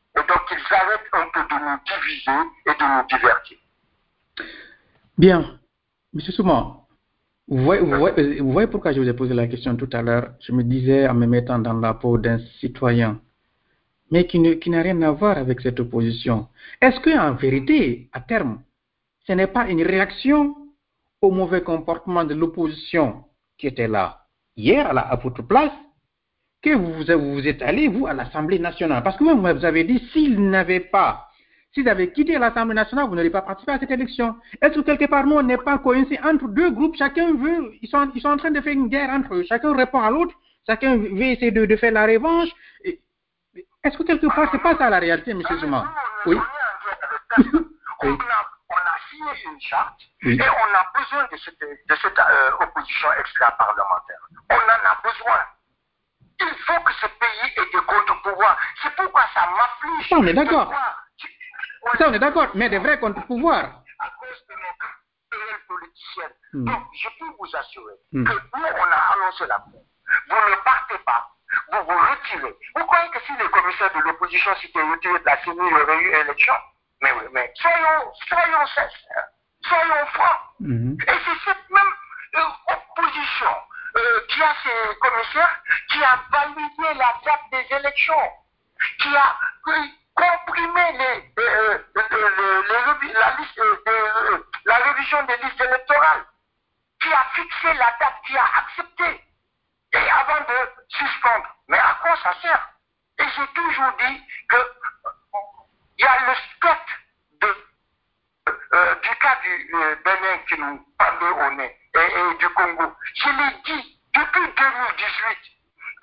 Et 0.52 0.56
donc 0.56 0.64
ils 0.70 0.76
arrêtent 0.76 1.14
un 1.14 1.28
peu 1.34 1.56
de 1.56 1.60
nous 1.62 1.80
diviser 1.88 2.40
et 2.66 2.74
de 2.78 2.86
nous 2.86 3.08
divertir. 3.08 3.58
Bien. 5.18 5.60
Monsieur 6.14 6.34
vous 7.48 7.66
voyez, 7.66 7.82
vous, 7.82 8.52
voyez, 8.52 8.68
pourquoi 8.68 8.94
je 8.94 9.02
vous 9.02 9.10
ai 9.10 9.14
posé 9.14 9.34
la 9.34 9.46
question 9.46 9.76
tout 9.76 9.90
à 9.92 10.02
l'heure 10.02 10.30
Je 10.40 10.54
me 10.54 10.64
disais 10.64 11.08
en 11.10 11.14
me 11.14 11.26
mettant 11.26 11.60
dans 11.60 11.74
la 11.74 11.94
peau 11.94 12.18
d'un 12.18 12.40
citoyen, 12.62 13.20
mais 14.10 14.26
qui 14.26 14.40
n'a 14.40 14.82
rien 14.82 15.02
à 15.02 15.12
voir 15.12 15.38
avec 15.38 15.60
cette 15.60 15.80
opposition. 15.82 16.48
Est-ce 16.80 17.02
qu'en 17.02 17.34
vérité, 17.34 18.10
à 18.14 18.22
terme, 18.22 18.62
ce 19.28 19.34
n'est 19.34 19.48
pas 19.48 19.68
une 19.68 19.84
réaction 19.84 20.56
au 21.22 21.32
mauvais 21.32 21.62
comportement 21.62 22.24
de 22.24 22.36
l'opposition 22.36 23.26
qui 23.58 23.68
était 23.68 23.90
là? 23.90 24.26
Hier 24.56 24.88
à 24.90 25.16
votre 25.18 25.42
place 25.42 25.74
que 26.62 26.76
vous 26.76 26.94
vous, 26.94 27.48
êtes 27.48 27.62
allé, 27.62 27.88
vous, 27.88 28.08
à 28.08 28.14
l'Assemblée 28.14 28.60
nationale 28.60 29.04
Parce 29.04 29.18
que 29.18 29.24
vous, 29.24 29.36
vous 29.42 29.66
avez 29.66 29.84
dit, 29.84 30.00
s'ils 30.12 30.40
n'avaient 30.50 30.80
pas 30.80 31.28
S'ils 31.74 31.88
avaient 31.88 32.12
quitté 32.12 32.38
l'Assemblée 32.38 32.76
nationale, 32.76 33.06
vous 33.08 33.16
n'auriez 33.16 33.30
pas 33.30 33.42
participé 33.44 33.72
à 33.72 33.80
cette 33.80 33.92
élection. 33.92 34.36
Est-ce 34.62 34.76
que 34.76 34.82
quelque 34.82 35.06
part, 35.10 35.26
nous, 35.26 35.38
on 35.38 35.42
n'est 35.44 35.58
pas 35.58 35.78
coincé 35.78 36.20
entre 36.22 36.50
deux 36.50 36.70
groupes? 36.70 36.98
Chacun 36.98 37.34
veut, 37.34 37.72
ils 37.82 37.88
sont, 37.88 38.12
ils 38.14 38.22
sont 38.22 38.28
en 38.30 38.36
train 38.38 38.52
de 38.52 38.60
faire 38.60 38.74
une 38.74 38.90
guerre 38.90 39.10
entre 39.10 39.36
eux. 39.36 39.46
Chacun 39.48 39.74
répond 39.74 40.02
à 40.02 40.10
l'autre. 40.10 40.36
Chacun 40.68 40.98
veut 40.98 41.22
essayer 41.22 41.52
de, 41.52 41.66
de 41.66 41.76
faire 41.78 41.94
la 41.94 42.06
revanche. 42.06 42.50
Est-ce 42.84 43.98
que 43.98 44.04
quelque 44.04 44.28
part, 44.28 44.50
c'est 44.52 44.62
pas 44.62 44.76
ça 44.76 44.90
la 44.90 45.00
réalité, 45.00 45.32
M. 45.32 45.42
Zuma? 45.60 45.94
Oui. 46.26 46.38
On, 48.04 48.10
Oui. 48.10 48.18
une 49.54 49.62
charte 49.62 50.02
Oui. 50.26 50.34
et 50.34 50.42
on 50.42 50.76
a 50.76 51.00
besoin 51.00 51.24
de 51.32 51.38
cette, 51.38 51.60
de 51.60 51.96
cette 52.02 52.18
euh, 52.20 52.52
opposition 52.60 53.08
extra-parlementaire. 53.20 54.18
On 54.50 54.56
en 54.56 54.90
a 54.90 54.98
besoin. 55.04 55.40
Il 56.42 56.56
faut 56.66 56.80
que 56.82 56.94
ce 56.94 57.06
pays 57.08 57.54
ait 57.58 57.66
des 57.72 57.86
contre-pouvoirs. 57.86 58.58
C'est 58.82 58.96
pourquoi 58.96 59.24
ça 59.34 59.48
m'afflige. 59.58 60.08
On 60.12 60.26
est 60.28 60.34
d'accord. 60.34 60.72
Ça, 61.98 62.10
on 62.10 62.14
est 62.14 62.20
d'accord, 62.20 62.48
mais 62.56 62.70
des 62.70 62.78
vrais 62.80 63.00
contre-pouvoirs. 63.00 63.82
à 64.00 64.10
cause 64.20 64.46
de 64.50 64.54
notre 64.56 65.68
politicienne. 65.68 66.34
Hmm. 66.54 66.66
Donc, 66.66 66.84
je 66.94 67.10
peux 67.20 67.32
vous 67.40 67.56
assurer 67.56 67.94
Hmm. 68.12 68.24
que 68.26 68.34
nous, 68.34 68.64
on 68.66 68.92
a 68.92 69.14
annoncé 69.14 69.46
la 69.48 69.60
paix. 69.60 69.86
Vous 70.30 70.36
ne 70.52 70.56
partez 70.64 70.98
pas. 71.06 71.28
Vous 71.72 71.84
vous 71.86 71.98
retirez. 72.00 72.56
Vous 72.76 72.86
croyez 72.86 73.10
que 73.12 73.20
si 73.26 73.34
les 73.38 73.50
commissaires 73.50 73.94
de 73.94 74.00
l'opposition 74.00 74.56
s'étaient 74.56 74.82
retirés 74.82 75.20
de 75.20 75.26
la 75.26 75.38
CENI, 75.44 75.60
il 75.62 75.78
y 75.78 75.82
aurait 75.82 76.02
eu 76.02 76.14
élection? 76.16 76.54
Mais 77.02 77.12
oui, 77.14 77.26
mais 77.34 77.52
soyons, 77.56 78.12
soyons 78.28 78.66
sincères. 78.68 79.28
Soyons 79.64 80.06
francs. 80.14 80.40
Mhm. 80.60 80.98
Et 81.08 81.12
c'est 81.26 81.40
cette 81.46 81.70
même 81.70 81.94
euh, 82.36 82.74
opposition 82.74 83.54
qui 84.28 84.44
a 84.44 84.56
ses 84.64 84.96
commissaires 85.00 85.62
qui 85.90 86.04
a 86.04 86.20
validé 86.32 86.94
la 86.96 87.14
date 87.26 87.42
des 87.52 87.76
élections, 87.76 88.32
qui 89.00 89.16
a 89.16 89.38
euh, 89.68 89.88
comprimé 90.16 90.82
euh, 91.00 91.22
euh, 91.40 91.78
euh, 91.98 92.64
la, 93.14 93.38
liste, 93.38 93.60
euh, 93.60 93.84
euh, 93.88 94.44
la 94.66 94.76
révision 94.76 95.24
des 95.24 95.38
listes 95.38 95.62
électorales, 95.62 96.26
qui 97.02 97.12
a 97.12 97.26
fixé 97.34 97.74
la 97.74 97.96
date, 98.00 98.16
qui 98.26 98.38
a 98.38 98.46
accepté, 98.58 99.24
et 99.94 100.10
avant 100.10 100.42
de 100.42 100.70
suspendre. 100.90 101.56
Mais 101.68 101.78
à 101.80 101.98
quoi 102.02 102.16
ça 102.24 102.34
sert? 102.42 102.70
Et 103.20 103.26
j'ai 103.36 103.48
toujours 103.48 103.92
dit 104.00 104.24
que 104.50 104.56
euh, 104.56 105.10
il 105.98 106.06
y 106.06 106.08
a 106.08 106.28
le 106.28 106.36
spectre 106.36 106.94
euh, 108.74 108.96
du 108.96 109.10
cas 109.18 109.38
du 109.44 109.70
euh, 109.76 109.96
Bénin 110.04 110.38
qui 110.48 110.58
nous 110.60 110.86
pendait 110.98 111.46
au 111.46 111.52
nez 111.56 111.81
et, 111.96 112.36
du 112.38 112.50
Congo. 112.50 112.96
Je 113.16 113.30
l'ai 113.30 113.62
dit 113.66 114.00
depuis 114.14 114.54
2018. 114.56 115.38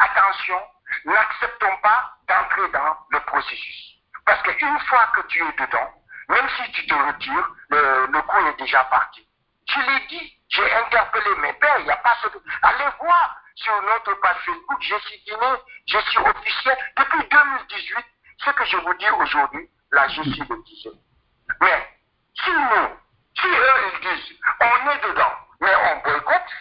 Attention, 0.00 0.60
n'acceptons 1.04 1.76
pas 1.82 2.12
d'entrer 2.28 2.68
dans 2.70 2.96
le 3.10 3.20
processus. 3.20 3.94
Parce 4.24 4.42
qu'une 4.42 4.78
fois 4.80 5.06
que 5.14 5.26
tu 5.28 5.42
es 5.42 5.52
dedans, 5.52 5.92
même 6.28 6.48
si 6.56 6.72
tu 6.72 6.86
te 6.86 6.94
retires, 6.94 7.50
le, 7.70 8.06
le 8.06 8.22
coup 8.22 8.46
est 8.46 8.58
déjà 8.58 8.84
parti. 8.84 9.26
Je 9.68 9.80
l'ai 9.80 10.06
dit, 10.06 10.38
je 10.50 10.56
J'ai 10.56 10.74
interpellé 10.74 11.34
mes 11.36 11.52
pères, 11.54 11.78
il 11.80 11.84
n'y 11.84 11.90
a 11.90 11.96
pas 11.96 12.16
ce... 12.22 12.28
Allez 12.62 12.90
voir 13.00 13.36
sur 13.54 13.82
notre 13.82 14.14
page 14.20 14.36
Facebook, 14.44 14.78
je 14.80 14.98
suis 15.06 15.20
dîné, 15.24 15.52
je 15.86 15.98
suis 15.98 16.18
officiel. 16.18 16.78
Depuis 16.96 17.28
2018, 17.28 18.04
ce 18.38 18.50
que 18.50 18.64
je 18.64 18.76
vous 18.78 18.94
dis 18.94 19.10
aujourd'hui, 19.10 19.68
la 19.92 20.08
justice 20.08 20.48
le 20.48 20.62
disait. 20.64 20.96
Mais 21.60 21.98
si 22.34 22.50
nous, 22.50 22.96
si 23.34 23.46
eux 23.46 23.92
ils 23.92 24.00
disent, 24.00 24.38
on 24.60 24.90
est 24.90 25.08
dedans, 25.08 25.36
mais 25.60 25.68
on 25.74 26.02
boycotte, 26.02 26.52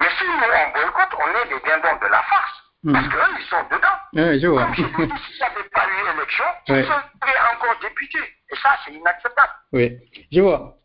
mais 0.00 0.08
si 0.18 0.24
nous 0.24 0.34
on 0.34 0.72
boycotte, 0.72 1.14
on 1.18 1.28
est 1.28 1.44
les 1.54 1.60
dindons 1.68 1.98
de 2.04 2.10
la 2.10 2.22
farce. 2.22 2.62
Parce 2.92 3.08
qu'eux, 3.08 3.34
ils 3.40 3.46
sont 3.46 3.64
dedans. 3.70 3.98
Oui, 4.12 4.38
je 4.40 4.46
vois. 4.46 4.64
Comme 4.66 4.74
je 4.76 4.82
vous 4.82 5.06
dis, 5.06 5.12
s'il 5.26 5.36
n'y 5.38 5.42
avait 5.42 5.68
pas 5.70 5.86
eu 5.86 6.16
élection, 6.16 6.44
Ouais. 6.68 6.82
ils 6.82 6.86
seraient 6.86 7.56
encore 7.56 7.76
députés. 7.82 8.18
Et 8.52 8.56
ça, 8.62 8.76
c'est 8.84 8.92
inacceptable. 8.92 9.52
Oui, 9.72 9.98
je 10.30 10.40
vois. 10.40 10.76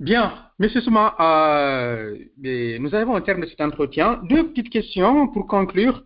Bien, 0.00 0.50
Monsieur 0.58 0.80
Souma, 0.80 1.14
euh, 1.20 2.16
nous 2.42 2.94
arrivons 2.94 3.14
au 3.14 3.20
terme 3.20 3.42
de 3.42 3.46
cet 3.46 3.60
entretien. 3.60 4.20
Deux 4.24 4.48
petites 4.48 4.70
questions 4.70 5.28
pour 5.28 5.46
conclure. 5.46 6.02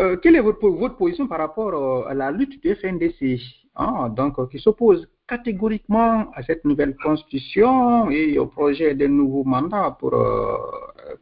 Euh, 0.00 0.16
quelle 0.18 0.36
est 0.36 0.40
votre, 0.40 0.68
votre 0.68 0.96
position 0.96 1.26
par 1.26 1.38
rapport 1.38 1.74
euh, 1.74 2.08
à 2.08 2.14
la 2.14 2.30
lutte 2.30 2.62
du 2.62 2.74
FNDC, 2.76 3.40
hein, 3.74 4.08
donc, 4.10 4.50
qui 4.50 4.58
s'oppose 4.60 5.08
catégoriquement 5.28 6.30
à 6.34 6.42
cette 6.42 6.64
nouvelle 6.64 6.96
constitution 7.02 8.10
et 8.10 8.38
au 8.38 8.46
projet 8.46 8.94
de 8.94 9.06
nouveau 9.06 9.44
mandat 9.44 9.96
pour, 9.98 10.14
euh, 10.14 10.56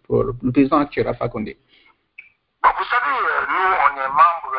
pour 0.06 0.24
le 0.24 0.32
président 0.52 0.84
Condé 1.32 1.58
Bon, 2.62 2.70
vous 2.78 2.84
savez, 2.84 3.16
euh, 3.16 3.46
nous, 3.50 3.70
on 3.84 3.96
est 4.00 4.08
membre 4.08 4.56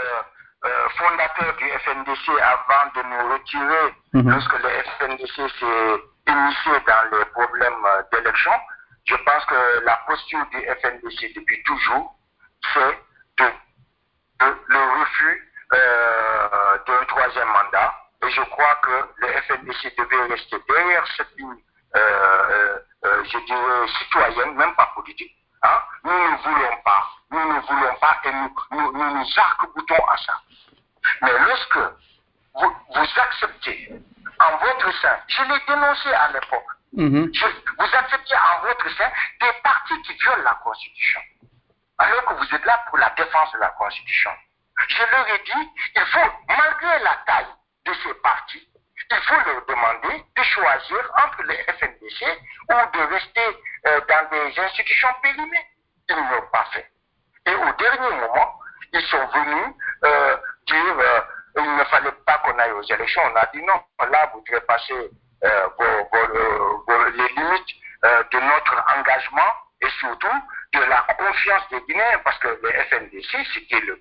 euh, 0.65 0.89
fondateur 0.97 1.55
du 1.57 1.65
FNDC 1.85 2.41
avant 2.41 2.85
de 2.95 3.01
nous 3.09 3.33
retirer 3.33 3.93
Mhm. 4.13 4.29
lorsque 4.31 4.53
le 4.63 4.69
FNDC 4.69 5.35
s'est 5.59 6.31
initié 6.31 6.71
dans 6.87 7.17
les 7.17 7.25
problèmes 7.25 7.83
d'élection. 8.11 8.51
Je 9.05 9.15
pense 9.15 9.45
que 9.45 9.85
la 9.85 9.99
posture 10.07 10.45
du 10.51 10.57
FNDC 10.81 11.33
depuis 11.35 11.61
toujours, 11.63 12.15
c'est 12.73 12.97
de, 13.39 13.45
de- 14.39 14.57
le 14.67 14.99
refus 14.99 15.51
euh, 15.73 16.77
d'un 16.87 17.05
troisième 17.07 17.47
mandat. 17.49 17.93
Et 18.23 18.29
je 18.31 18.41
crois 18.41 18.75
que 18.75 19.09
le 19.17 19.27
FNDC 19.43 19.95
devait 19.97 20.25
rester 20.33 20.57
derrière 20.67 21.05
cette 21.17 21.31
ligne, 21.37 21.57
euh, 21.95 21.99
euh, 21.99 22.79
euh, 23.05 23.23
je 23.25 23.37
dirais, 23.45 23.87
citoyenne, 23.99 24.55
même 24.55 24.75
pas 24.75 24.91
politique. 24.95 25.35
Hein. 25.63 25.81
Nous 26.03 26.11
ne 26.11 26.37
voulons 26.37 26.77
pas, 26.83 27.07
nous 27.31 27.53
ne 27.53 27.59
voulons 27.61 27.95
pas 27.95 28.17
et 28.23 28.31
nous 28.31 28.55
nous, 28.71 28.91
nous, 28.93 29.15
nous 29.17 29.27
arc-boutons 29.37 30.05
à 30.07 30.17
ça. 30.17 30.33
Mais 31.21 31.31
lorsque 31.39 31.77
vous, 32.55 32.75
vous 32.95 33.19
acceptez 33.21 33.91
en 34.39 34.57
votre 34.57 34.91
sein, 35.01 35.17
je 35.27 35.43
l'ai 35.43 35.59
dénoncé 35.67 36.09
à 36.13 36.29
l'époque, 36.31 36.67
Mhm. 36.93 37.29
je- 37.33 37.45
vous 37.77 37.95
acceptez 37.95 38.35
en 38.35 38.61
votre 38.61 38.89
sein 38.97 39.11
des 39.41 39.51
partis 39.63 40.01
qui 40.03 40.13
violent 40.13 40.43
la 40.43 40.53
Constitution, 40.63 41.21
alors 41.97 42.23
que 42.25 42.33
vous 42.35 42.55
êtes 42.55 42.65
là 42.65 42.83
pour 42.89 42.97
la 42.97 43.09
défense 43.11 43.51
de 43.53 43.57
la 43.59 43.69
Constitution. 43.69 44.31
Je 44.87 45.03
leur 45.11 45.27
ai 45.27 45.39
dit, 45.39 45.69
il 45.95 46.05
faut, 46.07 46.31
malgré 46.47 46.99
la 46.99 47.15
taille 47.27 47.47
de 47.85 47.93
ces 47.93 48.13
partis, 48.15 48.67
il 49.11 49.17
faut 49.21 49.35
leur 49.49 49.65
demander 49.65 50.23
de 50.35 50.43
entre 50.93 51.43
le 51.43 51.53
FNDC 51.53 52.39
ou 52.69 52.97
de 52.97 53.13
rester 53.13 53.57
euh, 53.87 54.01
dans 54.07 54.29
des 54.29 54.59
institutions 54.59 55.09
périmées. 55.21 55.65
Ils 56.09 56.15
ne 56.15 56.21
l'ont 56.35 56.47
pas 56.51 56.65
fait. 56.71 56.89
Et 57.47 57.53
au 57.55 57.71
dernier 57.73 58.15
moment, 58.15 58.59
ils 58.93 59.01
sont 59.07 59.25
venus 59.27 59.73
euh, 60.03 60.37
dire 60.67 60.99
euh, 60.99 61.21
il 61.57 61.75
ne 61.77 61.83
fallait 61.85 62.11
pas 62.25 62.37
qu'on 62.39 62.57
aille 62.59 62.71
aux 62.71 62.83
élections. 62.83 63.21
On 63.31 63.35
a 63.35 63.45
dit 63.53 63.61
non, 63.63 63.81
là, 64.11 64.29
vous 64.33 64.43
devez 64.47 64.61
passer 64.61 65.09
euh, 65.43 65.67
vos- 65.79 67.05
les 67.11 67.27
limites 67.29 67.75
de 68.03 68.39
notre 68.39 68.97
engagement 68.97 69.51
et 69.81 69.89
surtout 69.99 70.27
de 70.73 70.79
la 70.81 71.01
confiance 71.17 71.67
des 71.69 71.81
Guinéens, 71.81 72.19
parce 72.23 72.37
que 72.39 72.47
le 72.47 72.69
FNDC, 72.89 73.45
c'était. 73.53 73.79
Le 73.79 73.94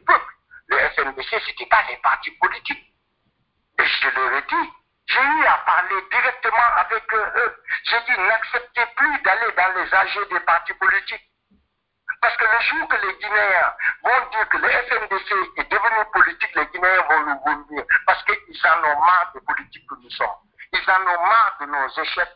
musician. 21.84 22.33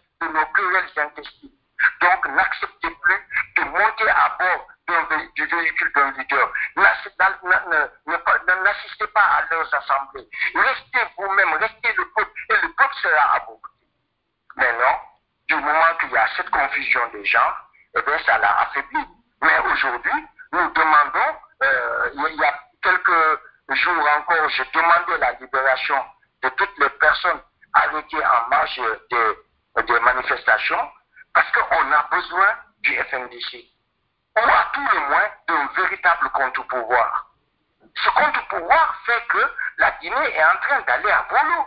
Contre-pouvoir 38.19 38.97
fait 39.07 39.23
que 39.29 39.39
la 39.79 39.91
Guinée 40.01 40.35
est 40.35 40.45
en 40.45 40.59
train 40.63 40.81
d'aller 40.87 41.11
à 41.11 41.27
volo. 41.31 41.65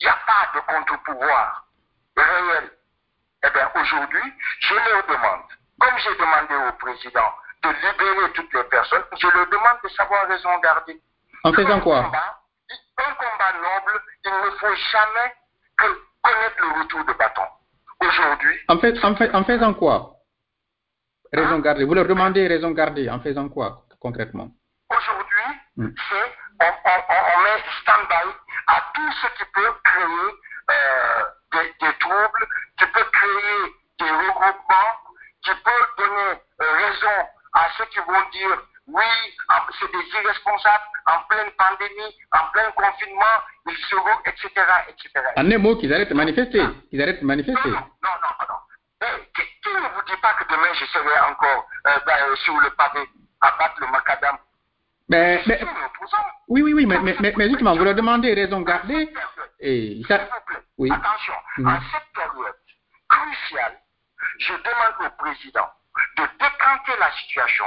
Il 0.00 0.04
n'y 0.04 0.10
a 0.10 0.18
pas 0.26 0.50
de 0.54 0.60
contre-pouvoir 0.60 1.66
réel. 2.16 2.70
Eh 3.44 3.50
bien, 3.50 3.70
aujourd'hui, 3.74 4.32
je 4.60 4.74
leur 4.74 5.06
demande, 5.06 5.42
comme 5.80 5.98
j'ai 5.98 6.14
demandé 6.16 6.68
au 6.68 6.72
président 6.72 7.32
de 7.62 7.68
libérer 7.68 8.32
toutes 8.32 8.52
les 8.52 8.64
personnes, 8.64 9.04
je 9.18 9.26
leur 9.26 9.46
demande 9.46 9.78
de 9.84 9.88
savoir 9.90 10.26
raison 10.28 10.58
garder. 10.58 11.00
En 11.44 11.52
faisant 11.52 11.80
quoi 11.80 12.04
combat, 12.04 12.40
un 12.98 13.14
combat 13.14 13.52
noble, 13.54 14.02
il 14.24 14.30
ne 14.30 14.50
faut 14.56 14.74
jamais 14.92 15.34
que 15.78 15.86
connaître 16.22 16.56
le 16.60 16.80
retour 16.80 17.04
de 17.04 17.12
bâton. 17.12 17.42
Aujourd'hui, 18.00 18.58
en, 18.68 18.78
fait, 18.78 19.04
en, 19.04 19.14
fait, 19.14 19.34
en 19.34 19.44
faisant 19.44 19.74
quoi? 19.74 20.12
Raison 21.32 21.58
gardée. 21.58 21.84
Vous 21.84 21.94
leur 21.94 22.06
demandez 22.06 22.46
raison 22.46 22.70
gardée. 22.70 23.08
En 23.10 23.20
faisant 23.20 23.48
quoi 23.48 23.82
concrètement? 24.00 24.50
Mm. 25.76 25.88
c'est 26.08 26.32
on, 26.60 26.64
on, 27.08 27.42
met 27.42 27.62
stand-by 27.82 28.28
à 28.68 28.82
tout 28.94 29.12
ce 29.20 29.26
qui 29.36 29.44
peut 29.52 29.72
créer 29.84 30.30
euh, 30.70 31.24
des, 31.52 31.74
des 31.86 31.92
troubles, 31.98 32.46
qui 32.78 32.86
peut 32.86 33.04
créer 33.12 33.74
des 34.00 34.10
regroupements, 34.10 34.92
qui 35.44 35.50
peut 35.50 35.86
donner 35.98 36.40
euh, 36.62 36.72
raison 36.72 37.28
à 37.52 37.68
ceux 37.76 37.84
qui 37.86 37.98
vont 38.00 38.28
dire 38.32 38.58
oui, 38.88 39.04
c'est 39.80 39.90
des 39.92 40.04
irresponsables 40.22 40.84
en 41.06 41.20
pleine 41.28 41.50
pandémie, 41.58 42.16
en 42.32 42.46
plein 42.52 42.70
confinement, 42.70 43.36
ils 43.66 43.76
seront, 43.90 44.18
etc., 44.24 44.48
etc. 44.88 45.10
En 45.36 45.50
un 45.50 45.58
mot, 45.58 45.76
qu'ils 45.76 45.92
arrêtent 45.92 46.08
de 46.10 46.14
manifester. 46.14 46.62
Qu'ils 46.88 47.02
arrêtent 47.02 47.16
de 47.16 47.22
Non, 47.22 47.26
manifester. 47.26 47.68
non, 47.68 47.80
non, 47.80 48.10
non, 48.22 48.46
non. 48.48 48.56
Eh, 49.02 49.28
qui, 49.34 49.42
qui 49.60 49.74
ne 49.74 49.80
vous 49.88 50.02
dit 50.06 50.16
pas 50.22 50.34
que 50.34 50.44
demain 50.48 50.72
je 50.74 50.84
serai 50.86 51.18
encore 51.20 51.66
euh, 51.88 51.98
dans- 52.06 52.36
sur 52.36 52.56
le 52.60 52.70
pavé 52.70 53.10
à 53.40 53.50
battre 53.58 53.80
le 53.80 53.88
macadam? 53.88 54.38
Mais, 55.08 55.42
oui, 56.48 56.62
oui, 56.62 56.72
oui, 56.74 56.86
mais, 56.86 56.98
mais, 56.98 57.16
mais, 57.20 57.32
mais 57.36 57.48
justement, 57.48 57.76
vous 57.76 57.84
leur 57.84 57.94
demandez 57.94 58.34
raison 58.34 58.60
gardée. 58.62 59.08
Et 59.60 60.02
ça, 60.08 60.18
S'il 60.18 60.26
vous 60.26 60.40
plaît, 60.46 60.62
oui. 60.78 60.90
attention, 60.92 61.34
Mhm. 61.58 61.68
en 61.68 61.80
cette 61.92 62.12
période 62.12 62.56
cruciale, 63.08 63.78
je 64.40 64.52
demande 64.52 65.06
au 65.06 65.10
président 65.22 65.68
de 66.18 66.22
décanter 66.38 66.92
la 66.98 67.10
situation 67.12 67.64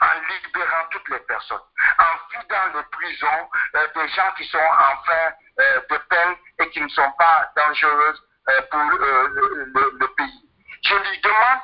en 0.00 0.14
libérant 0.28 0.84
toutes 0.90 1.08
les 1.10 1.20
personnes, 1.20 1.60
en 1.98 2.40
vidant 2.40 2.78
les 2.78 2.82
prisons 2.90 3.48
euh, 3.76 3.86
des 3.94 4.08
gens 4.08 4.32
qui 4.36 4.44
sont 4.46 4.58
en 4.58 4.96
fin 5.04 5.32
euh, 5.60 5.80
de 5.90 5.96
peine 6.08 6.34
et 6.60 6.70
qui 6.70 6.80
ne 6.80 6.88
sont 6.88 7.12
pas 7.18 7.50
dangereuses 7.56 8.22
euh, 8.48 8.62
pour 8.70 8.80
le 8.80 10.06
pays. 10.16 10.50
Je 10.82 10.94
lui 10.94 11.20
demande 11.20 11.60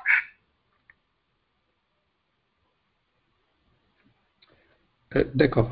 euh, 5.17 5.25
d'accord. 5.35 5.71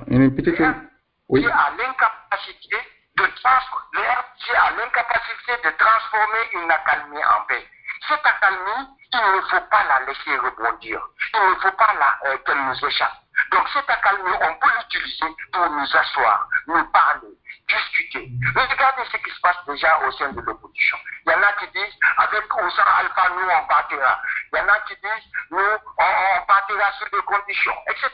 Oui. 1.29 1.43
qui 1.43 1.51
a 1.51 1.71
l'incapacité 1.79 2.77
de 3.17 3.27
transformer, 3.43 4.09
qui 4.39 4.51
a 4.53 4.71
l'incapacité 4.77 5.53
de 5.65 5.71
transformer 5.77 6.65
une 6.65 6.71
accalmie 6.71 7.25
en 7.25 7.45
paix. 7.47 7.67
Cette 8.09 8.27
accalmie, 8.27 8.89
il 9.13 9.37
ne 9.37 9.41
faut 9.43 9.67
pas 9.71 9.85
la 9.85 10.07
laisser 10.07 10.37
rebondir. 10.37 11.01
Il 11.35 11.51
ne 11.51 11.55
faut 11.57 11.77
pas 11.77 11.95
la, 11.99 12.31
euh, 12.31 12.39
qu'elle 12.45 12.59
nous 12.59 12.87
échappe. 12.87 13.23
Donc 13.51 13.69
cette 13.73 13.89
accalmie, 13.89 14.33
on 14.41 14.55
peut 14.55 14.73
l'utiliser 14.79 15.35
pour 15.53 15.71
nous 15.71 15.97
asseoir, 15.97 16.49
nous 16.67 16.85
parler, 16.91 17.29
discuter. 17.69 18.31
Regardez 18.55 19.03
ce 19.11 19.17
qui 19.17 19.31
se 19.31 19.41
passe 19.41 19.65
déjà 19.67 19.99
au 20.01 20.13
sein 20.13 20.33
de 20.33 20.41
l'opposition. 20.41 20.99
Il 21.27 21.33
y 21.33 21.35
en 21.35 21.43
a 21.43 21.53
qui 21.55 21.67
disent, 21.69 21.99
avec 22.19 22.55
Oussama 22.55 22.91
Alpha, 22.99 23.29
nous 23.31 23.49
on 23.49 23.67
partira. 23.67 24.21
Il 24.53 24.59
y 24.59 24.61
en 24.61 24.69
a 24.69 24.79
qui 24.81 24.95
disent, 24.97 25.33
nous 25.51 25.59
on, 25.59 26.47
partira 26.47 26.93
sur 26.99 27.11
des 27.11 27.23
conditions, 27.23 27.77
etc. 27.89 28.11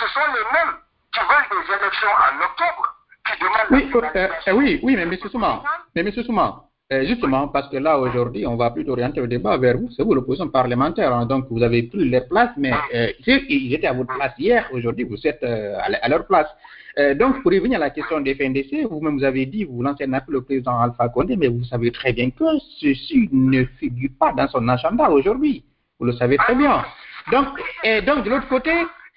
Ce 0.00 0.06
sont 0.08 0.26
les 0.34 0.44
mêmes 0.52 0.74
qui 1.12 1.20
veulent 1.20 1.50
des 1.54 1.72
élections 1.72 2.08
en 2.08 2.34
octobre, 2.42 2.96
qui 3.26 3.38
demandent... 3.38 3.70
Oui, 3.70 3.90
euh, 4.16 4.28
euh, 4.48 4.52
oui, 4.52 4.80
oui, 4.82 4.96
mais 4.96 5.02
M. 5.02 5.16
Souma, 5.30 5.62
mais 5.94 6.00
M. 6.00 6.10
Souma, 6.10 6.64
euh, 6.92 7.04
justement, 7.06 7.46
parce 7.46 7.68
que 7.68 7.76
là, 7.76 7.98
aujourd'hui, 8.00 8.44
on 8.44 8.56
va 8.56 8.72
plutôt 8.72 8.92
orienter 8.92 9.20
le 9.20 9.28
débat 9.28 9.56
vers 9.56 9.78
vous. 9.78 9.88
C'est 9.96 10.02
vous 10.02 10.14
l'opposition 10.14 10.48
parlementaire, 10.48 11.14
hein, 11.14 11.26
donc 11.26 11.46
vous 11.48 11.62
avez 11.62 11.84
pris 11.84 12.08
leur 12.08 12.26
place, 12.26 12.50
mais 12.56 12.72
euh, 12.92 13.12
ils 13.26 13.72
étaient 13.72 13.86
à 13.86 13.92
votre 13.92 14.12
place 14.14 14.32
hier, 14.36 14.68
aujourd'hui, 14.72 15.04
vous 15.04 15.24
êtes 15.24 15.44
à, 15.44 16.08
leur 16.08 16.26
place. 16.26 16.48
donc, 17.14 17.42
pour 17.42 17.52
revenir 17.52 17.76
à 17.76 17.84
la 17.86 17.90
question 17.90 18.20
des 18.20 18.34
FNDC, 18.34 18.88
vous-même 18.90 19.18
vous 19.18 19.24
avez 19.24 19.46
dit, 19.46 19.62
vous 19.62 19.80
lancez 19.80 20.04
un 20.04 20.12
appel 20.14 20.34
au 20.34 20.42
président 20.42 20.80
Alpha 20.80 21.08
Condé, 21.08 21.36
mais 21.36 21.46
vous 21.46 21.64
savez 21.64 21.92
très 21.92 22.12
bien 22.12 22.30
que 22.30 22.44
ceci 22.80 23.28
ne 23.30 23.64
figure 23.78 24.10
pas 24.18 24.32
dans 24.32 24.48
son 24.48 24.66
agenda 24.68 25.08
aujourd'hui. 25.08 25.64
Vous 26.00 26.06
le 26.06 26.12
savez 26.14 26.36
très 26.36 26.56
bien. 26.56 26.84
Donc, 27.30 27.46
et 27.84 28.02
donc 28.02 28.24
de 28.24 28.30
l'autre 28.30 28.48
côté, 28.48 28.72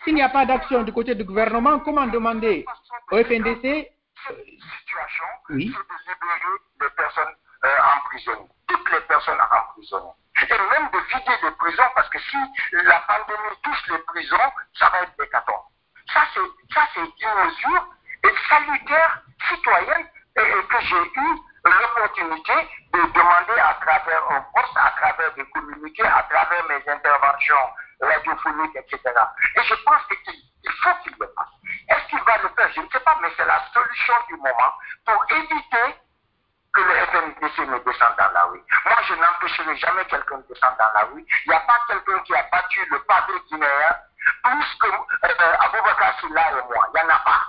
s'il 0.08 0.16
n'y 0.16 0.22
a 0.22 0.30
pas 0.30 0.46
d'action 0.46 0.84
du 0.84 0.94
côté 0.94 1.16
du 1.16 1.26
gouvernement, 1.26 1.80
comment 1.80 2.08
demander 2.08 2.66
au 3.12 3.18
FNDC 3.18 3.92
situation, 4.24 5.26
oui. 5.50 5.76
de 6.80 6.88
personnes 6.96 7.36
euh, 7.66 7.68
emprisonnées, 7.98 8.48
toutes 8.68 8.92
les 8.92 9.02
personnes 9.02 9.40
emprisonnées. 9.52 10.16
Et 10.44 10.58
même 10.72 10.90
de 10.94 11.00
vider 11.10 11.38
les 11.44 11.52
prisons, 11.52 11.92
parce 11.94 12.08
que 12.08 12.20
si 12.20 12.38
la 12.72 13.02
pandémie 13.02 13.58
touche 13.64 13.84
les 13.90 13.98
prisons, 14.00 14.50
ça 14.80 14.90
va 14.90 15.02
être 15.02 15.12
décaton. 15.20 15.60
Ça, 16.14 16.22
c'est 16.34 17.02
une 17.02 17.46
mesure 17.46 17.88
salutaire, 18.50 19.22
citoyenne, 19.50 20.08
et, 20.38 20.68
que 20.70 20.82
j'ai 20.84 21.04
eu 21.20 21.30
l'opportunité 21.66 22.54
de 22.94 23.00
demander 23.12 23.60
à 23.60 23.78
travers 23.86 24.24
un 24.32 24.42
poste, 24.56 24.78
à 24.78 24.92
travers 24.92 25.34
des 25.34 25.46
communiqués, 25.50 26.08
à 26.08 26.26
travers 26.30 26.64
mes 26.70 26.92
interventions 26.92 27.68
radiophoniques, 28.02 28.76
etc. 28.76 29.00
Et 29.56 29.64
je 29.64 29.74
pense 29.84 30.02
qu'il 30.08 30.72
faut 30.84 30.96
qu'il 31.04 31.16
le 31.20 31.28
fasse. 31.36 31.54
Est-ce 31.90 32.08
qu'il 32.10 32.24
va 32.24 32.38
le 32.38 32.50
faire? 32.50 32.72
Je 32.74 32.82
ne 32.82 32.90
sais 32.90 33.00
pas, 33.00 33.18
mais 33.22 33.30
c'est 33.36 33.46
la 33.46 33.62
solution 33.74 34.14
du 34.28 34.36
moment 34.36 34.74
pour 35.06 35.26
éviter 35.30 35.96
que 36.74 36.82
le 36.82 37.06
FNDC 37.08 37.58
me 37.68 37.80
descende 37.80 38.16
dans 38.18 38.32
la 38.32 38.44
rue. 38.46 38.64
Moi, 38.86 38.98
je 39.08 39.14
n'empêcherai 39.16 39.76
jamais 39.78 40.06
quelqu'un 40.06 40.38
de 40.38 40.48
descendre 40.54 40.78
dans 40.78 40.94
la 40.94 41.06
rue. 41.08 41.26
Il 41.46 41.50
n'y 41.50 41.56
a 41.56 41.60
pas 41.62 41.80
quelqu'un 41.88 42.20
qui 42.20 42.36
a 42.36 42.44
battu 42.52 42.86
le 42.90 43.00
pavé 43.04 43.34
guinéen 43.50 43.96
plus 44.44 44.76
que 44.80 44.88
euh, 44.88 45.58
Aboubakar 45.60 46.20
Silla 46.20 46.52
et 46.52 46.74
moi. 46.74 46.90
Il 46.94 47.00
n'y 47.00 47.12
en 47.12 47.16
a 47.16 47.20
pas. 47.20 47.42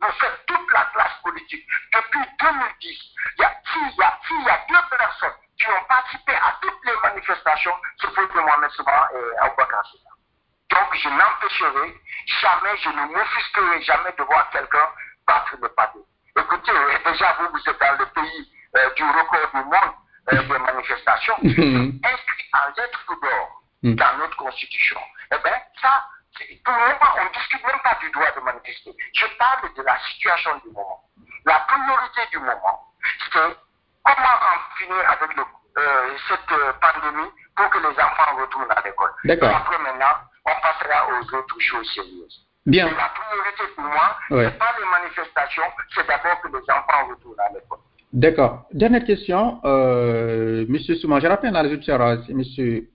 Vous 0.00 0.12
faites 0.18 0.46
toute 0.46 0.72
la 0.72 0.84
classe 0.86 1.20
politique. 1.22 1.66
Depuis 1.92 2.26
2010, 2.40 3.14
il 3.38 3.40
y 3.40 3.42
y, 3.42 3.44
a, 3.44 4.20
y 4.30 4.50
a 4.50 4.66
deux 4.68 4.96
personnes 4.96 5.45
qui 5.58 5.66
ont 5.68 5.84
participé 5.88 6.32
à 6.34 6.56
toutes 6.60 6.84
les 6.84 6.96
manifestations, 7.02 7.74
c'est 8.00 8.08
de 8.08 8.40
Mohamed 8.40 8.70
Souba 8.70 9.10
et 9.14 9.38
Aboubakar 9.38 9.84
Silla. 9.86 10.10
Donc, 10.70 10.94
je 10.94 11.08
n'empêcherai 11.08 11.94
jamais, 12.40 12.76
je 12.78 12.88
ne 12.90 13.06
m'offusquerai 13.14 13.82
jamais 13.82 14.12
de 14.18 14.22
voir 14.24 14.50
quelqu'un 14.50 14.88
battre 15.26 15.56
le 15.60 15.68
pavé. 15.68 16.00
Écoutez, 16.36 16.72
déjà, 17.04 17.36
vous, 17.38 17.48
vous 17.52 17.70
êtes 17.70 17.80
dans 17.80 17.98
le 17.98 18.06
pays 18.06 18.52
euh, 18.76 18.94
du 18.94 19.04
record 19.04 19.50
du 19.54 19.64
monde 19.64 19.94
euh, 20.32 20.42
des 20.42 20.58
manifestations, 20.58 21.36
mhm. 21.42 22.00
inscrit 22.04 22.50
en 22.52 22.68
lettres 22.76 23.20
d'or 23.22 23.62
mhm. 23.82 23.94
dans 23.94 24.16
notre 24.18 24.36
constitution. 24.36 25.00
Eh 25.32 25.38
bien, 25.38 25.56
ça, 25.80 26.04
pour 26.64 26.74
moi, 26.74 27.14
on 27.20 27.24
ne 27.24 27.30
discute 27.30 27.64
même 27.64 27.80
pas 27.82 27.96
du 28.00 28.10
droit 28.10 28.30
de 28.34 28.40
manifester. 28.40 28.90
Je 29.14 29.26
parle 29.38 29.72
de 29.74 29.82
la 29.82 29.98
situation 30.00 30.56
du 30.64 30.70
moment. 30.72 31.00
La 31.44 31.60
priorité 31.60 32.22
du 32.32 32.38
moment, 32.40 32.92
c'est 33.32 33.56
comment 34.04 34.35
en 34.35 34.35
finir 34.78 34.96
avec 35.06 35.30
euh, 35.36 35.82
cette 36.28 36.52
pandémie 36.80 37.30
pour 37.54 37.70
que 37.70 37.78
les 37.78 37.96
enfants 37.98 38.36
retournent 38.40 38.70
à 38.70 38.82
l'école. 38.84 39.10
Et 39.24 39.32
après, 39.32 39.78
maintenant, 39.78 40.14
on 40.44 40.54
passera 40.62 41.08
aux 41.08 41.36
autres 41.36 41.60
choses 41.60 41.88
sérieuses. 41.94 42.42
Bien. 42.66 42.86
la 42.86 43.10
priorité 43.14 43.62
pour 43.76 43.84
moi, 43.84 44.16
ce 44.28 44.34
n'est 44.34 44.58
pas 44.58 44.74
les 44.78 44.90
manifestations, 44.90 45.62
c'est 45.94 46.06
d'abord 46.08 46.40
que 46.42 46.48
les 46.48 46.64
enfants 46.68 47.08
retournent 47.08 47.38
à 47.38 47.52
l'école. 47.54 47.78
D'accord. 48.12 48.66
Dernière 48.72 49.04
question, 49.04 49.60
euh, 49.64 50.64
Monsieur 50.68 50.96
Souma. 50.96 51.20
Je 51.20 51.26
rappelle 51.26 51.52
les 51.52 51.74
autres 51.74 52.32
Monsieur 52.32 52.88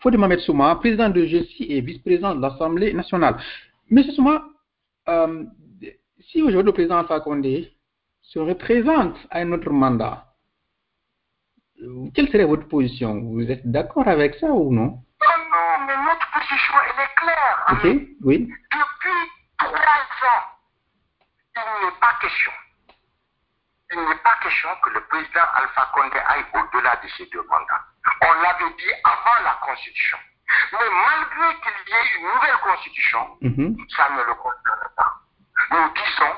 Fodi 0.00 0.16
Mohamed 0.16 0.40
Souma, 0.40 0.76
président 0.76 1.08
de 1.08 1.24
GESI 1.24 1.66
et 1.70 1.80
vice-président 1.80 2.34
de 2.34 2.42
l'Assemblée 2.42 2.92
nationale. 2.92 3.36
Monsieur 3.90 4.12
Souma, 4.12 4.42
euh, 5.08 5.44
si 6.30 6.42
aujourd'hui 6.42 6.66
le 6.66 6.72
président 6.72 6.98
Alpha 6.98 7.20
Condé 7.20 7.72
se 8.22 8.38
représente 8.38 9.16
à 9.30 9.38
un 9.38 9.52
autre 9.52 9.70
mandat, 9.70 10.23
quelle 12.14 12.28
serait 12.28 12.44
votre 12.44 12.68
position? 12.68 13.20
Vous 13.20 13.50
êtes 13.50 13.70
d'accord 13.70 14.08
avec 14.08 14.34
ça 14.36 14.46
ou 14.46 14.72
non? 14.72 15.02
Non, 15.22 15.38
non, 15.52 15.86
mais 15.86 15.96
notre 15.96 16.30
position, 16.32 16.74
elle 16.84 17.04
est 17.04 17.14
claire. 17.16 17.64
Ok, 17.72 18.08
oui. 18.24 18.38
Depuis 18.48 19.30
trois 19.58 19.70
ans, 19.72 20.44
il 21.56 21.86
n'est 21.86 22.00
pas 22.00 22.14
question 22.20 22.52
il 23.94 24.08
n'est 24.08 24.22
pas 24.22 24.36
question 24.42 24.68
que 24.82 24.90
le 24.90 25.00
président 25.02 25.46
Alpha 25.54 25.88
Condé 25.94 26.18
aille 26.26 26.44
au-delà 26.52 26.96
de 26.96 27.08
ces 27.16 27.26
deux 27.26 27.42
mandats. 27.42 27.84
On 28.22 28.32
l'avait 28.42 28.74
dit 28.76 28.92
avant 29.04 29.44
la 29.44 29.58
Constitution. 29.64 30.18
Mais 30.72 30.90
malgré 30.90 31.60
qu'il 31.60 31.92
y 31.92 31.96
ait 31.96 32.18
une 32.18 32.26
nouvelle 32.26 32.58
Constitution, 32.62 33.38
mhm. 33.40 33.76
ça 33.96 34.08
ne 34.10 34.22
le 34.22 34.34
concerne 34.34 34.88
pas. 34.96 35.12
Nous 35.70 35.88
disons 35.94 36.34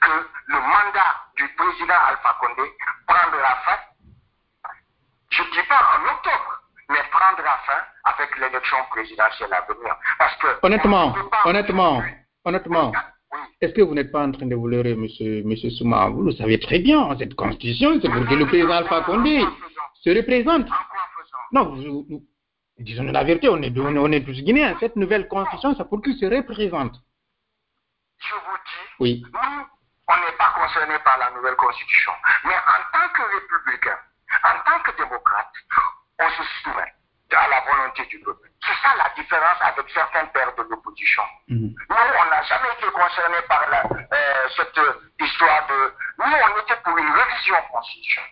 que 0.00 0.28
le 0.46 0.60
mandat 0.60 1.16
du 1.36 1.48
président 1.54 2.00
Alpha 2.06 2.36
Condé 2.40 2.68
prendra 3.06 3.56
fin, 3.64 3.78
je 5.30 5.42
ne 5.42 5.50
dis 5.50 5.68
pas 5.68 5.80
en 5.96 6.12
octobre, 6.12 6.60
mais 6.88 7.02
prendra 7.10 7.58
fin 7.66 7.80
avec 8.04 8.36
l'élection 8.38 8.78
présidentielle 8.90 9.52
à 9.52 9.60
venir. 9.72 9.96
Parce 10.18 10.36
que 10.36 10.46
honnêtement, 10.62 11.14
honnêtement, 11.44 12.02
honnêtement, 12.44 12.92
est-ce 13.60 13.72
que 13.74 13.82
vous 13.82 13.94
n'êtes 13.94 14.10
pas 14.10 14.26
en 14.26 14.32
train 14.32 14.46
de 14.46 14.54
vous 14.54 14.66
leurrer, 14.66 14.94
monsieur, 14.94 15.42
monsieur 15.44 15.70
Souma 15.70 16.08
Vous 16.08 16.22
le 16.22 16.32
savez 16.32 16.58
très 16.58 16.80
bien, 16.80 17.16
cette 17.18 17.34
constitution, 17.34 17.98
c'est 18.02 18.08
pour 18.08 18.26
que 18.26 18.34
le 18.34 18.46
président 18.46 18.72
Alpha 18.72 19.02
Condé 19.02 19.44
se 20.02 20.10
représente. 20.10 20.66
Non, 21.52 21.76
disons 22.78 23.04
la 23.04 23.24
vérité, 23.24 23.48
on 23.48 23.62
est, 23.62 23.76
on 23.78 24.12
est 24.12 24.24
tous 24.24 24.40
guinéens. 24.42 24.76
Cette 24.80 24.96
nouvelle 24.96 25.28
constitution, 25.28 25.74
c'est 25.76 25.88
pour 25.88 26.02
qu'il 26.02 26.16
se 26.16 26.26
représente. 26.26 26.94
Je 28.18 28.34
vous 28.34 28.56
dis, 28.66 28.94
oui. 28.98 29.22
nous, 29.32 29.38
on 30.08 30.16
n'est 30.16 30.36
pas 30.36 30.52
concernés 30.54 30.98
par 31.04 31.18
la 31.18 31.30
nouvelle 31.30 31.56
constitution. 31.56 32.12
Mais 32.44 32.54
en 32.54 32.80
tant 32.92 33.08
que 33.14 33.22
républicain, 33.22 33.96
tant 34.70 34.78
que 34.80 34.96
démocrate, 34.96 35.52
on 36.20 36.30
se 36.30 36.42
soumet 36.62 36.94
à 37.32 37.48
la 37.48 37.60
volonté 37.60 38.04
du 38.06 38.20
peuple. 38.20 38.48
C'est 38.60 38.74
ça 38.82 38.94
la 38.96 39.08
différence 39.16 39.58
avec 39.60 39.88
certains 39.90 40.26
pères 40.26 40.54
de 40.56 40.62
l'opposition. 40.62 41.22
Mhm. 41.48 41.74
Nous, 41.88 41.96
on 41.96 42.30
n'a 42.30 42.42
jamais 42.42 42.72
été 42.78 42.90
concernés 42.90 43.42
par 43.48 43.68
la, 43.70 43.84
euh, 43.84 44.48
cette 44.56 44.80
histoire 45.20 45.66
de... 45.68 45.94
Nous, 46.18 46.32
on 46.32 46.60
était 46.60 46.76
pour 46.82 46.96
une 46.98 47.10
révision 47.10 47.56
constitutionnelle, 47.72 48.30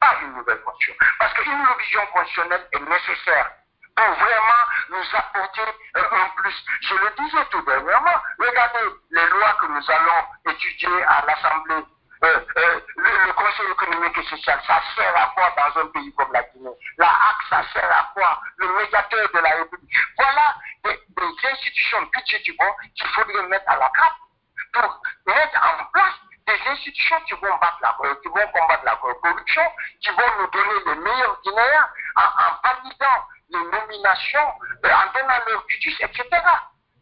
pas 0.00 0.16
une 0.22 0.34
nouvelle 0.34 0.60
constitution. 0.62 0.94
Parce 1.18 1.32
qu'une 1.34 1.64
révision 1.64 2.06
constitutionnelle 2.06 2.66
est 2.72 2.80
nécessaire 2.80 3.50
pour 3.94 4.14
vraiment 4.14 4.62
nous 4.90 5.04
apporter 5.14 5.70
euh, 5.96 6.02
un 6.10 6.28
plus. 6.36 6.64
Je 6.80 6.94
le 6.94 7.24
disais 7.24 7.44
tout 7.50 7.62
dernièrement, 7.62 8.16
regardez 8.38 8.98
les 9.10 9.26
lois 9.28 9.56
que 9.60 9.66
nous 9.66 9.90
allons 9.90 10.52
étudier 10.52 11.04
à 11.04 11.24
l'Assemblée 11.26 11.84
euh, 12.24 12.40
euh, 12.56 12.80
le, 12.96 13.32
Conseil 13.32 13.70
économique 13.70 14.16
et 14.18 14.22
social, 14.24 14.60
ça 14.66 14.80
sert 14.94 15.16
à 15.16 15.32
quoi 15.34 15.52
dans 15.56 15.80
un 15.80 15.86
pays 15.86 16.14
comme 16.14 16.32
la 16.32 16.42
Guinée? 16.44 16.70
La 16.98 17.08
HAC, 17.08 17.36
ça 17.50 17.62
sert 17.72 17.90
à 17.90 18.10
quoi? 18.14 18.40
Le 18.58 18.68
médiateur 18.76 19.28
de 19.34 19.38
la 19.40 19.50
République. 19.50 19.96
Voilà 20.16 20.54
des, 20.84 21.00
institutions 21.44 22.02
budgétaires 22.14 22.76
qu'il 22.94 23.08
faudrait 23.08 23.48
mettre 23.48 23.68
à 23.68 23.76
la 23.76 23.90
carte 23.90 24.16
pour 24.72 25.02
mettre 25.26 25.60
en 25.62 25.84
place 25.92 26.14
des 26.46 26.70
institutions 26.70 27.20
qui 27.26 27.34
vont, 27.34 27.56
battre 27.60 27.78
la, 27.82 27.96
qui 28.22 28.28
vont 28.28 28.52
combattre 28.52 28.84
la 28.84 28.96
corruption, 28.96 29.62
qui 30.00 30.10
vont 30.10 30.32
nous 30.40 30.46
donner 30.48 30.84
les 30.86 30.94
meilleurs 30.94 31.40
Guinéens 31.42 31.88
en, 32.16 32.68
validant 32.68 33.26
les 33.50 33.64
nominations, 33.64 34.52
euh, 34.84 34.90
en 34.90 35.12
donnant 35.12 35.44
leur 35.48 35.64
budget, 35.66 35.90
etc. 36.00 36.24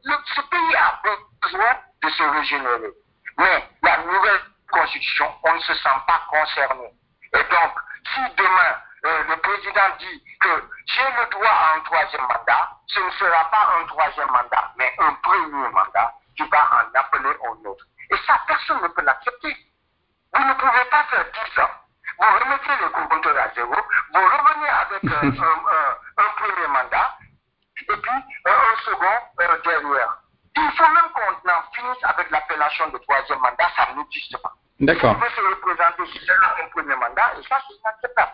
ce 0.03 0.41
pays 0.41 0.77
a 0.77 1.01
besoin 1.43 1.77
de 2.03 2.09
se 2.09 2.23
régénérer. 2.23 2.93
Mais 3.39 3.69
la 3.83 3.99
nouvelle 3.99 4.50
Constitution, 4.71 5.33
on 5.45 5.55
ne 5.55 5.61
se 5.61 5.75
sent 5.75 5.99
pas 6.07 6.23
concerné. 6.31 6.91
Et 7.35 7.45
donc, 7.45 7.73
si 8.15 8.21
demain 8.37 8.77
euh, 9.05 9.25
le 9.29 9.37
président 9.37 9.97
dit 9.99 10.25
que 10.41 10.71
j'ai 10.87 11.11
le 11.17 11.31
droit 11.31 11.49
à 11.49 11.77
un 11.77 11.81
troisième 11.81 12.23
mandat, 12.23 12.71
ce 12.87 13.01
ne 13.01 13.11
sera 13.13 13.45
pas 13.51 13.69
un 13.81 13.87
troisième 13.87 14.29
mandat, 14.29 14.73
mais 14.77 14.93
un 14.99 15.13
premier 15.23 15.69
mandat 15.69 16.13
qui 16.37 16.43
va 16.49 16.69
en 16.73 16.99
appeler 16.99 17.31
un 17.31 17.67
autre. 17.67 17.85
Et 18.11 18.17
ça, 18.27 18.41
personne 18.47 18.83
ne 18.83 18.89
peut 18.89 19.03
l'accepter. 19.03 19.57
Vous 20.35 20.45
ne 20.45 20.53
pouvez 20.55 20.85
pas 20.91 21.05
faire 21.05 21.25
10 21.25 21.61
ans. 21.61 21.71
Vous 22.19 22.27
remettez 22.27 22.77
le 22.83 22.89
compteur 22.91 23.39
à 23.39 23.55
zéro, 23.55 23.75
vous 23.75 24.21
revenez 24.21 24.69
avec 24.69 25.05
euh, 25.05 25.95
un, 26.19 26.31
premier 26.37 26.67
mandat, 26.67 27.17
et 27.81 27.97
puis 27.97 28.13
euh, 28.47 28.51
un 28.51 28.77
second 28.83 29.21
derrière. 29.65 30.19
Il 30.57 30.71
faut 30.77 30.89
même 30.89 31.11
qu'on 31.15 31.51
en 31.51 31.63
finisse 31.73 32.05
avec 32.05 32.31
l'appellation 32.31 32.89
de 32.89 32.99
troisième 32.99 33.39
mandat, 33.39 33.71
ça 33.77 33.89
n'existe 33.95 34.37
pas. 34.43 34.53
D'accord. 34.81 35.17
Il 35.19 35.23
veut 35.23 35.31
se 35.37 35.41
représenter, 35.41 36.33
un 36.65 36.69
premier 36.71 36.97
mandat, 36.97 37.33
et 37.39 37.43
ça, 37.49 37.59
c'est 37.69 37.77
inacceptable. 37.77 38.33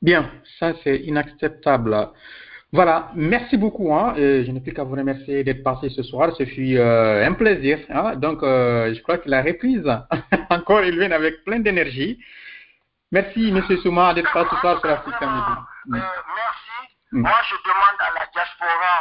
Bien, 0.00 0.30
ça, 0.58 0.72
c'est 0.82 0.96
inacceptable. 0.96 2.10
Voilà, 2.72 3.10
merci 3.14 3.56
beaucoup. 3.56 3.94
Hein. 3.94 4.14
je 4.16 4.50
n'ai 4.50 4.60
plus 4.60 4.72
qu'à 4.72 4.82
vous 4.82 4.96
remercier 4.96 5.44
d'être 5.44 5.62
passé 5.62 5.90
ce 5.90 6.02
soir. 6.02 6.34
Ce 6.36 6.44
fut 6.44 6.76
euh, 6.76 7.24
un 7.24 7.32
plaisir. 7.34 7.78
Hein. 7.88 8.16
Donc, 8.16 8.42
euh, 8.42 8.92
je 8.92 9.00
crois 9.02 9.18
que 9.18 9.28
la 9.28 9.42
reprise, 9.42 9.88
encore, 10.50 10.82
il 10.82 10.98
vient 10.98 11.12
avec 11.12 11.44
plein 11.44 11.60
d'énergie. 11.60 12.18
Merci, 13.12 13.50
M. 13.50 13.62
Souma, 13.80 14.12
d'être 14.14 14.32
passé 14.32 14.48
ce 14.50 14.56
soir 14.56 14.80
sur 14.80 14.88
l'Afrique 14.88 15.14
euh, 15.22 15.28
merci. 15.86 16.94
Mm. 17.12 17.20
Moi, 17.20 17.38
je 17.48 17.54
demande 17.62 17.98
à 18.00 18.10
la 18.18 18.26
diaspora 18.32 18.94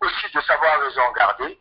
aussi 0.00 0.34
de 0.34 0.40
savoir 0.40 0.80
raison 0.80 1.02
garder. 1.14 1.58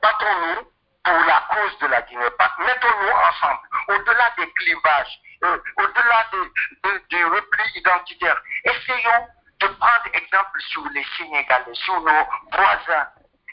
Battons-nous 0.00 0.75
pour 1.06 1.24
la 1.24 1.40
cause 1.54 1.78
de 1.78 1.86
la 1.86 2.02
Guinée. 2.02 2.24
Mettons-nous 2.58 3.10
ensemble, 3.10 3.60
au-delà 3.88 4.32
des 4.36 4.50
clivages, 4.54 5.20
au-delà 5.42 6.26
des 7.10 7.24
replis 7.24 7.72
identitaires. 7.76 8.42
Essayons 8.64 9.28
de 9.60 9.66
prendre 9.68 10.06
exemple 10.12 10.60
sur 10.62 10.84
les 10.90 11.06
Sénégalais, 11.16 11.74
sur 11.74 12.00
nos 12.00 12.26
voisins. 12.52 13.06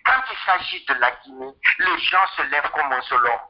Quand 0.03 0.21
il 0.31 0.37
s'agit 0.45 0.85
de 0.85 0.93
la 0.95 1.11
Guinée, 1.23 1.53
les 1.77 1.97
gens 1.99 2.25
se 2.35 2.41
lèvent 2.41 2.71
comme 2.71 2.91
un 2.91 3.01
seul 3.03 3.23
homme. 3.23 3.47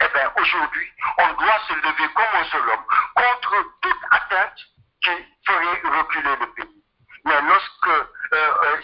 Eh 0.00 0.08
bien, 0.14 0.32
aujourd'hui, 0.36 0.92
on 1.18 1.32
doit 1.34 1.60
se 1.68 1.74
lever 1.74 2.12
comme 2.14 2.40
un 2.40 2.44
seul 2.44 2.68
homme 2.68 2.84
contre 3.16 3.54
toute 3.82 4.00
atteinte 4.12 4.58
qui 5.02 5.10
ferait 5.46 5.98
reculer 5.98 6.36
le 6.36 6.46
pays. 6.54 6.84
Mais 7.24 7.40
lorsque 7.42 7.88
euh, 7.88 8.00
euh, 8.00 8.13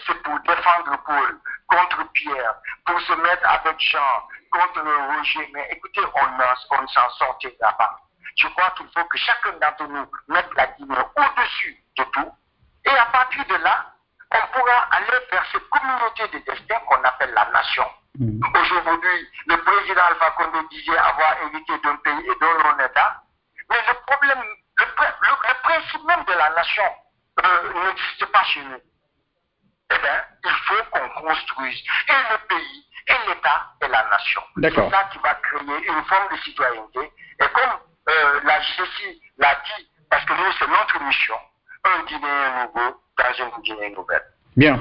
c'est 0.06 0.22
pour 0.22 0.38
défendre 0.40 0.98
Paul 1.06 1.40
contre 1.68 2.12
Pierre, 2.12 2.54
pour 2.86 3.00
se 3.00 3.12
mettre 3.14 3.48
avec 3.48 3.78
Jean 3.80 4.28
contre 4.50 4.80
Roger, 4.80 5.50
mais 5.54 5.68
écoutez, 5.70 6.02
on, 6.02 6.76
on 6.76 6.88
s'en 6.88 7.10
sortira 7.10 7.72
pas. 7.78 7.96
Je 8.36 8.48
crois 8.48 8.70
qu'il 8.76 8.86
faut 8.94 9.04
que 9.04 9.18
chacun 9.18 9.52
d'entre 9.60 9.84
nous 9.84 10.06
mette 10.28 10.48
la 10.56 10.66
Guinée 10.68 10.96
au-dessus 11.16 11.76
de 11.96 12.04
tout 12.04 12.32
et 12.84 12.90
à 12.90 13.06
partir 13.06 13.44
de 13.46 13.54
là, 13.56 13.86
on 14.32 14.58
pourra 14.58 14.88
aller 14.92 15.18
vers 15.30 15.44
cette 15.52 15.68
communauté 15.68 16.28
de 16.28 16.38
destin 16.38 16.78
qu'on 16.86 17.02
appelle 17.02 17.32
la 17.34 17.50
nation. 17.50 17.86
Mm. 18.18 18.40
Aujourd'hui, 18.42 19.28
le 19.46 19.56
président 19.58 20.02
Alpha 20.02 20.30
Condé 20.32 20.58
disait 20.70 20.96
avoir 20.96 21.36
hérité 21.42 21.78
d'un 21.82 21.96
pays 21.96 22.26
et 22.26 22.38
d'un 22.40 22.84
État, 22.84 23.22
mais 23.68 23.76
le 23.88 23.94
problème, 24.06 24.42
le, 24.78 24.84
principe 25.62 26.04
même 26.04 26.24
de 26.24 26.32
la 26.32 26.50
nation 26.50 26.84
euh, 27.44 27.84
n'existe 27.84 28.26
pas 28.26 28.44
chez 28.44 28.62
nous. 28.64 28.80
Eh 29.90 29.98
bien, 29.98 30.24
il 30.44 30.50
faut 30.50 30.84
qu'on 30.90 31.08
construise 31.20 31.82
et 32.08 32.32
le 32.32 32.46
pays, 32.48 32.86
et 33.08 33.28
l'État, 33.28 33.66
et 33.82 33.88
la 33.88 34.08
nation. 34.10 34.42
C'est 34.62 34.74
ça 34.74 35.08
qui 35.12 35.18
va 35.18 35.34
créer 35.34 35.88
une 35.88 36.04
forme 36.04 36.32
de 36.32 36.40
citoyenneté. 36.42 37.00
Et 37.40 37.48
comme 37.52 37.78
euh, 38.08 38.40
la 38.44 38.60
JCI 38.60 39.20
l'a 39.38 39.54
dit, 39.64 39.88
parce 40.10 40.24
que 40.24 40.32
nous, 40.32 40.52
c'est 40.58 40.68
notre 40.68 41.02
mission, 41.02 41.36
un 41.84 42.04
Guinéen 42.04 42.66
nouveau 42.66 43.02
dans 43.18 43.32
une 43.38 43.62
Guinée 43.62 43.90
nouvelle. 43.90 44.24
Bien. 44.56 44.80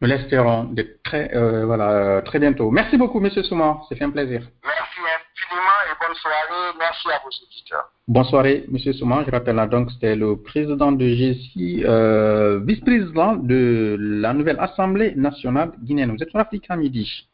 Nous 0.00 0.08
l'espérons 0.08 0.74
très, 1.04 1.30
euh, 1.36 1.66
voilà, 1.66 2.22
très 2.22 2.38
bientôt. 2.38 2.70
Merci 2.70 2.96
beaucoup, 2.96 3.20
Monsieur 3.20 3.42
Souma. 3.42 3.82
C'est 3.86 3.96
fait 3.96 4.04
un 4.04 4.10
plaisir. 4.10 4.40
Merci 4.64 4.98
infiniment 4.98 5.78
et 5.88 6.06
bonne 6.06 6.16
soirée. 6.16 6.74
Merci 6.78 7.08
à 7.08 7.20
vos 7.22 7.28
auditeurs. 7.28 7.92
Bonne 8.08 8.24
soirée, 8.24 8.64
Monsieur 8.68 8.94
Souma. 8.94 9.24
Je 9.26 9.30
rappelle 9.30 9.56
là, 9.56 9.66
donc, 9.66 9.90
c'était 9.90 10.16
le 10.16 10.40
président 10.40 10.90
de 10.90 11.04
GSI, 11.04 11.82
euh, 11.84 12.60
vice-président 12.64 13.34
de 13.36 13.96
la 14.00 14.32
nouvelle 14.32 14.58
Assemblée 14.58 15.14
nationale 15.16 15.72
guinéenne. 15.82 16.12
Vous 16.16 16.22
êtes 16.22 16.30
sur 16.30 16.40
Afrique 16.40 16.64
à 16.70 16.76
midi. 16.76 17.28